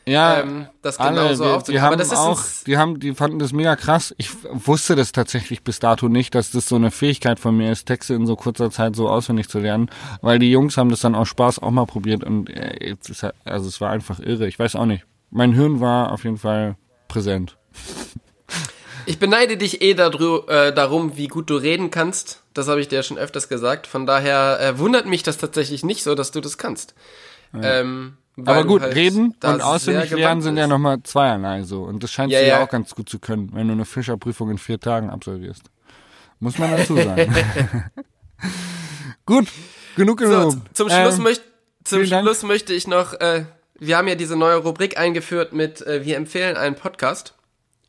Ja, 0.06 0.40
ähm, 0.40 0.66
das 0.80 0.98
alle, 1.00 1.22
genau 1.22 1.34
so 1.34 1.44
wir, 1.44 1.62
die 1.62 1.80
haben 1.80 1.86
Aber 1.88 1.96
das 1.96 2.12
ist 2.12 2.18
auch, 2.18 2.40
die 2.66 2.76
haben, 2.78 3.00
die 3.00 3.14
fanden 3.14 3.40
das 3.40 3.52
mega 3.52 3.74
krass. 3.74 4.14
Ich 4.18 4.30
wusste 4.52 4.94
das 4.94 5.10
tatsächlich 5.10 5.64
bis 5.64 5.80
dato 5.80 6.08
nicht, 6.08 6.36
dass 6.36 6.52
das 6.52 6.68
so 6.68 6.76
eine 6.76 6.92
Fähigkeit 6.92 7.40
von 7.40 7.56
mir 7.56 7.72
ist, 7.72 7.86
Texte 7.86 8.14
in 8.14 8.26
so 8.28 8.36
kurzer 8.36 8.70
Zeit 8.70 8.94
so 8.94 9.08
auswendig 9.08 9.48
zu 9.48 9.58
lernen, 9.58 9.90
weil 10.20 10.38
die 10.38 10.50
Jungs 10.52 10.76
haben 10.76 10.88
das 10.90 11.00
dann 11.00 11.16
aus 11.16 11.26
Spaß 11.28 11.58
auch 11.58 11.72
mal 11.72 11.86
probiert 11.86 12.22
und 12.22 12.48
äh, 12.50 12.94
es 13.10 13.24
halt- 13.24 13.34
also 13.44 13.66
es 13.68 13.80
war 13.80 13.90
einfach 13.90 14.20
irre. 14.20 14.46
Ich 14.46 14.56
weiß 14.58 14.76
auch 14.76 14.86
nicht. 14.86 15.04
Mein 15.32 15.52
Hirn 15.52 15.80
war 15.80 16.12
auf 16.12 16.22
jeden 16.22 16.38
Fall 16.38 16.76
präsent. 17.08 17.56
Ich 19.06 19.18
beneide 19.18 19.56
dich 19.56 19.82
eh 19.82 19.94
dadru, 19.94 20.46
äh, 20.46 20.72
darum, 20.72 21.16
wie 21.16 21.26
gut 21.26 21.50
du 21.50 21.56
reden 21.56 21.90
kannst. 21.90 22.42
Das 22.56 22.68
habe 22.68 22.80
ich 22.80 22.88
dir 22.88 22.96
ja 22.96 23.02
schon 23.02 23.18
öfters 23.18 23.48
gesagt. 23.48 23.86
Von 23.86 24.06
daher 24.06 24.58
äh, 24.60 24.78
wundert 24.78 25.06
mich 25.06 25.22
das 25.22 25.38
tatsächlich 25.38 25.84
nicht 25.84 26.02
so, 26.02 26.14
dass 26.14 26.30
du 26.30 26.40
das 26.40 26.58
kannst. 26.58 26.94
Ähm, 27.54 28.16
weil 28.36 28.58
Aber 28.58 28.66
gut, 28.66 28.82
halt 28.82 28.94
reden 28.94 29.34
und 29.42 29.62
auswendig 29.62 30.10
lernen 30.10 30.42
sind 30.42 30.56
ja 30.56 30.64
bist. 30.64 30.70
nochmal 30.70 31.02
zweierlei 31.04 31.62
so. 31.62 31.82
Und 31.84 32.02
das 32.02 32.10
scheinst 32.12 32.34
Ja, 32.34 32.40
du 32.40 32.46
ja 32.46 32.58
ja. 32.58 32.64
auch 32.64 32.68
ganz 32.68 32.94
gut 32.94 33.08
zu 33.08 33.18
können, 33.18 33.50
wenn 33.54 33.66
du 33.68 33.72
eine 33.72 33.84
Fischerprüfung 33.86 34.50
in 34.50 34.58
vier 34.58 34.78
Tagen 34.78 35.08
absolvierst. 35.10 35.62
Muss 36.40 36.58
man 36.58 36.70
dazu 36.70 36.96
sagen. 37.02 37.34
gut, 39.24 39.48
genug 39.96 40.20
So, 40.20 40.26
genug. 40.28 40.50
z- 40.52 40.60
zum 40.76 40.88
Schluss, 40.90 41.16
Ähm, 41.18 41.22
möcht, 41.22 41.42
zum 41.84 42.08
Dank. 42.10 42.24
Schluss 42.24 42.42
möchte 42.42 42.72
ich 42.74 42.86
noch, 42.86 43.14
äh, 43.14 43.44
wir 43.78 43.96
haben 43.96 44.08
ja 44.08 44.14
diese 44.14 44.36
neue 44.36 44.56
Rubrik 44.56 44.98
eingeführt 44.98 45.52
mit 45.52 45.80
äh, 45.86 46.04
Wir 46.04 46.16
empfehlen 46.16 46.56
einen 46.56 46.74
Podcast. 46.76 47.34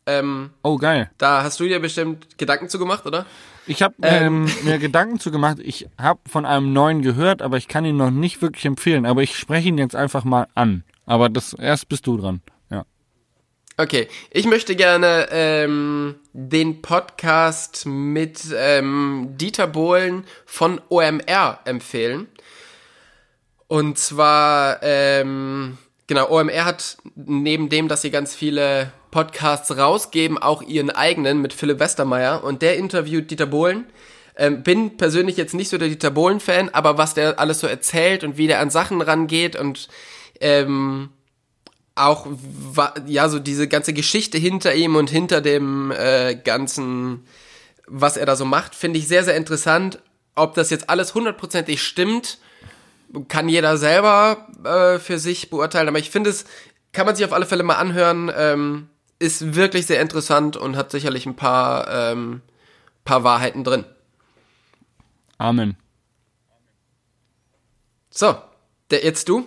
Ähm, 0.05 0.51
Oh, 0.63 0.77
geil. 0.77 1.09
da 1.17 1.43
hast 1.43 1.59
du 1.59 1.65
dir 1.65 1.79
bestimmt 1.81 2.37
Gedanken 2.37 2.69
zu 2.69 2.79
gemacht, 2.79 3.05
oder? 3.05 3.25
Ich 3.67 3.81
habe 3.81 3.95
ähm, 4.01 4.49
mir 4.63 4.77
Gedanken 4.79 5.19
zu 5.19 5.29
gemacht. 5.29 5.57
Ich 5.61 5.87
habe 5.97 6.19
von 6.27 6.45
einem 6.45 6.71
neuen 6.71 7.01
gehört, 7.01 7.41
aber 7.41 7.57
ich 7.57 7.67
kann 7.67 7.83
ihn 7.85 7.97
noch 7.97 8.11
nicht 8.11 8.41
wirklich 8.41 8.65
empfehlen. 8.65 9.05
Aber 9.05 9.21
ich 9.21 9.35
spreche 9.35 9.67
ihn 9.67 9.77
jetzt 9.77 9.95
einfach 9.95 10.23
mal 10.23 10.47
an. 10.55 10.83
Aber 11.05 11.29
das 11.29 11.53
erst 11.53 11.89
bist 11.89 12.07
du 12.07 12.17
dran. 12.17 12.41
Ja. 12.69 12.85
Okay, 13.77 14.07
ich 14.31 14.45
möchte 14.45 14.75
gerne 14.75 15.27
ähm, 15.31 16.15
den 16.31 16.81
Podcast 16.81 17.85
mit 17.85 18.41
ähm, 18.55 19.33
Dieter 19.37 19.67
Bohlen 19.67 20.23
von 20.45 20.81
OMR 20.89 21.59
empfehlen. 21.65 22.27
Und 23.67 23.97
zwar, 23.97 24.79
ähm, 24.81 25.77
genau, 26.07 26.29
OMR 26.29 26.63
hat 26.63 26.97
neben 27.15 27.67
dem, 27.67 27.89
dass 27.89 28.01
sie 28.01 28.11
ganz 28.11 28.33
viele 28.33 28.93
Podcasts 29.17 29.75
rausgeben, 29.75 30.37
auch 30.37 30.61
ihren 30.61 30.91
eigenen 30.91 31.41
mit 31.41 31.51
Philipp 31.51 31.79
Westermeier. 31.79 32.43
Und 32.43 32.61
der 32.61 32.77
interviewt 32.77 33.31
Dieter 33.31 33.47
Bohlen. 33.47 33.85
Ähm, 34.35 34.61
bin 34.61 34.95
persönlich 34.95 35.37
jetzt 35.37 35.55
nicht 35.55 35.69
so 35.69 35.79
der 35.79 35.87
Dieter 35.87 36.11
Bohlen-Fan, 36.11 36.69
aber 36.69 36.99
was 36.99 37.15
der 37.15 37.39
alles 37.39 37.59
so 37.59 37.65
erzählt 37.65 38.23
und 38.23 38.37
wie 38.37 38.45
der 38.45 38.59
an 38.59 38.69
Sachen 38.69 39.01
rangeht 39.01 39.55
und 39.55 39.87
ähm, 40.39 41.09
auch 41.95 42.27
ja 43.07 43.27
so 43.27 43.39
diese 43.39 43.67
ganze 43.67 43.91
Geschichte 43.91 44.37
hinter 44.37 44.75
ihm 44.75 44.95
und 44.95 45.09
hinter 45.09 45.41
dem 45.41 45.89
äh, 45.89 46.35
ganzen, 46.35 47.25
was 47.87 48.17
er 48.17 48.27
da 48.27 48.35
so 48.35 48.45
macht, 48.45 48.75
finde 48.75 48.99
ich 48.99 49.07
sehr 49.07 49.23
sehr 49.23 49.35
interessant. 49.35 49.97
Ob 50.35 50.53
das 50.53 50.69
jetzt 50.69 50.91
alles 50.91 51.15
hundertprozentig 51.15 51.81
stimmt, 51.81 52.37
kann 53.29 53.49
jeder 53.49 53.77
selber 53.77 54.45
äh, 54.63 54.99
für 54.99 55.17
sich 55.17 55.49
beurteilen. 55.49 55.87
Aber 55.87 55.97
ich 55.97 56.11
finde 56.11 56.29
es 56.29 56.45
kann 56.91 57.07
man 57.07 57.15
sich 57.15 57.25
auf 57.25 57.33
alle 57.33 57.47
Fälle 57.47 57.63
mal 57.63 57.77
anhören. 57.77 58.31
Ähm, 58.37 58.89
ist 59.19 59.55
wirklich 59.55 59.85
sehr 59.85 60.01
interessant 60.01 60.57
und 60.57 60.75
hat 60.75 60.91
sicherlich 60.91 61.25
ein 61.25 61.35
paar 61.35 61.87
ähm, 61.89 62.41
paar 63.03 63.23
Wahrheiten 63.23 63.63
drin. 63.63 63.85
Amen. 65.37 65.77
So, 68.09 68.35
der 68.91 69.03
jetzt 69.03 69.29
du. 69.29 69.45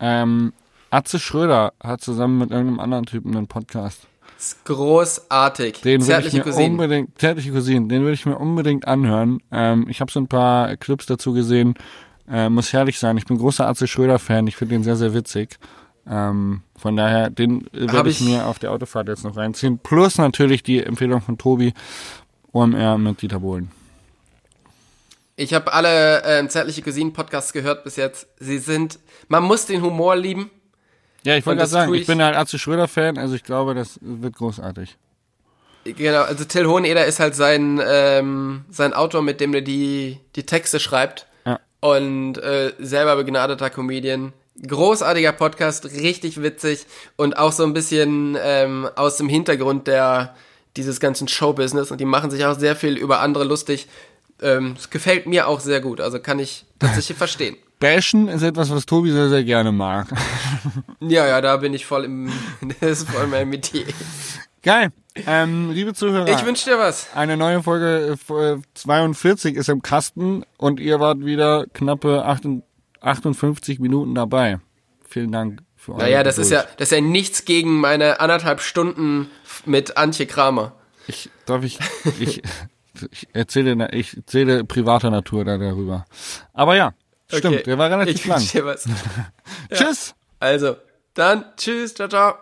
Ähm, 0.00 0.52
Atze 0.90 1.18
Schröder 1.18 1.72
hat 1.82 2.00
zusammen 2.00 2.38
mit 2.38 2.50
irgendeinem 2.50 2.80
anderen 2.80 3.06
Typen 3.06 3.36
einen 3.36 3.46
Podcast. 3.46 4.06
Ist 4.38 4.64
großartig. 4.64 5.80
Den 5.80 6.00
Zärtliche 6.00 6.38
mir 6.38 6.44
Cousinen. 6.44 6.72
unbedingt, 6.72 7.18
zärtliche 7.18 7.52
Cousinen, 7.52 7.88
den 7.88 8.02
würde 8.02 8.14
ich 8.14 8.24
mir 8.24 8.38
unbedingt 8.38 8.86
anhören. 8.86 9.40
Ähm, 9.50 9.86
ich 9.88 10.00
habe 10.00 10.12
so 10.12 10.20
ein 10.20 10.28
paar 10.28 10.76
Clips 10.76 11.06
dazu 11.06 11.32
gesehen. 11.32 11.74
Äh, 12.30 12.48
muss 12.48 12.72
herrlich 12.72 12.98
sein. 12.98 13.16
Ich 13.16 13.26
bin 13.26 13.38
großer 13.38 13.66
Atze 13.66 13.86
Schröder-Fan. 13.86 14.46
Ich 14.46 14.56
finde 14.56 14.76
den 14.76 14.84
sehr, 14.84 14.96
sehr 14.96 15.12
witzig. 15.12 15.58
Ähm, 16.06 16.62
von 16.78 16.96
daher, 16.96 17.30
den 17.30 17.66
äh, 17.74 17.92
werde 17.92 18.08
ich 18.10 18.20
ich- 18.20 18.26
mir 18.26 18.46
auf 18.46 18.58
der 18.58 18.72
Autofahrt 18.72 19.08
jetzt 19.08 19.24
noch 19.24 19.36
reinziehen. 19.36 19.78
Plus 19.78 20.16
natürlich 20.18 20.62
die 20.62 20.82
Empfehlung 20.82 21.20
von 21.20 21.36
Tobi, 21.38 21.74
OMR 22.52 22.96
mit 22.98 23.20
Dieter 23.22 23.40
Bohlen. 23.40 23.70
Ich 25.36 25.54
habe 25.54 25.72
alle 25.72 26.22
äh, 26.24 26.48
zärtliche 26.48 26.82
Cousinen 26.82 27.12
Podcasts 27.12 27.52
gehört 27.52 27.84
bis 27.84 27.96
jetzt. 27.96 28.26
Sie 28.40 28.58
sind, 28.58 28.98
man 29.28 29.44
muss 29.44 29.66
den 29.66 29.82
Humor 29.82 30.16
lieben. 30.16 30.50
Ja, 31.24 31.36
ich 31.36 31.46
wollte 31.46 31.58
gerade 31.58 31.64
das 31.64 31.70
sagen, 31.70 31.94
ich 31.94 32.02
ich- 32.02 32.06
bin 32.06 32.22
halt 32.22 32.36
Atze 32.36 32.58
Schröder-Fan, 32.58 33.18
also 33.18 33.34
ich 33.34 33.44
glaube, 33.44 33.74
das 33.74 33.98
wird 34.02 34.34
großartig. 34.36 34.96
Genau, 35.84 36.22
also 36.22 36.44
Till 36.44 36.66
Hoheneder 36.66 37.06
ist 37.06 37.18
halt 37.20 37.34
sein 37.34 37.80
ähm, 37.86 38.64
sein 38.68 38.92
Autor, 38.92 39.22
mit 39.22 39.40
dem 39.40 39.54
er 39.54 39.62
die 39.62 40.18
die 40.36 40.42
Texte 40.44 40.80
schreibt. 40.80 41.26
Ja. 41.46 41.60
Und 41.80 42.36
äh, 42.38 42.72
selber 42.78 43.16
begnadeter 43.16 43.70
Comedian. 43.70 44.32
Großartiger 44.66 45.32
Podcast, 45.32 45.84
richtig 45.86 46.42
witzig 46.42 46.86
und 47.16 47.36
auch 47.38 47.52
so 47.52 47.64
ein 47.64 47.72
bisschen 47.72 48.36
ähm, 48.40 48.88
aus 48.96 49.16
dem 49.16 49.28
Hintergrund 49.28 49.86
der 49.86 50.34
dieses 50.76 51.00
ganzen 51.00 51.28
Showbusiness 51.28 51.90
und 51.90 52.00
die 52.00 52.04
machen 52.04 52.30
sich 52.30 52.44
auch 52.44 52.58
sehr 52.58 52.76
viel 52.76 52.96
über 52.96 53.20
andere 53.20 53.44
lustig. 53.44 53.88
Ähm, 54.40 54.74
es 54.78 54.90
gefällt 54.90 55.26
mir 55.26 55.48
auch 55.48 55.60
sehr 55.60 55.80
gut, 55.80 56.00
also 56.00 56.20
kann 56.20 56.38
ich 56.38 56.64
tatsächlich 56.78 57.18
verstehen. 57.18 57.56
Bashen 57.80 58.28
ist 58.28 58.42
etwas, 58.42 58.70
was 58.70 58.86
Tobi 58.86 59.12
sehr, 59.12 59.28
sehr 59.28 59.44
gerne 59.44 59.72
mag. 59.72 60.08
Ja, 61.00 61.28
ja, 61.28 61.40
da 61.40 61.56
bin 61.58 61.74
ich 61.74 61.86
voll 61.86 62.04
im, 62.04 62.32
das 62.80 63.02
ist 63.02 63.08
voll 63.08 63.28
mein 63.28 63.48
Metier. 63.48 63.86
Geil. 64.62 64.90
Ähm, 65.26 65.70
liebe 65.70 65.94
Zuhörer. 65.94 66.28
Ich 66.28 66.44
wünsche 66.44 66.68
dir 66.68 66.78
was. 66.78 67.06
Eine 67.14 67.36
neue 67.36 67.62
Folge 67.62 68.18
äh, 68.28 68.56
42 68.74 69.54
ist 69.54 69.68
im 69.68 69.80
Kasten 69.80 70.44
und 70.56 70.80
ihr 70.80 70.98
wart 70.98 71.24
wieder 71.24 71.66
knappe 71.72 72.24
58 73.00 73.78
Minuten 73.80 74.14
dabei. 74.14 74.60
Vielen 75.08 75.32
Dank 75.32 75.60
für 75.76 75.92
eure 75.92 76.02
Naja, 76.02 76.22
das 76.22 76.38
ist 76.38 76.50
ja, 76.50 76.60
Geduld. 76.62 76.80
das 76.80 76.88
ist 76.92 76.96
ja 76.96 77.00
nichts 77.00 77.44
gegen 77.44 77.80
meine 77.80 78.20
anderthalb 78.20 78.60
Stunden 78.60 79.30
mit 79.64 79.96
Antje 79.96 80.26
Kramer. 80.26 80.72
Ich, 81.06 81.30
darf 81.46 81.64
ich, 81.64 81.78
ich, 82.20 82.42
ich 83.10 83.28
erzähle, 83.32 83.88
ich 83.92 84.16
erzähle 84.16 84.64
privater 84.64 85.10
Natur 85.10 85.44
da 85.44 85.56
darüber. 85.56 86.04
Aber 86.52 86.76
ja, 86.76 86.92
stimmt, 87.28 87.44
Okay. 87.46 87.62
der 87.64 87.78
war 87.78 87.90
relativ 87.90 88.16
ich 88.16 88.26
lang. 88.26 88.64
was. 88.66 88.84
Tschüss! 89.72 90.14
Also, 90.40 90.76
dann 91.14 91.44
tschüss, 91.56 91.94
ciao, 91.94 92.08
ciao. 92.08 92.34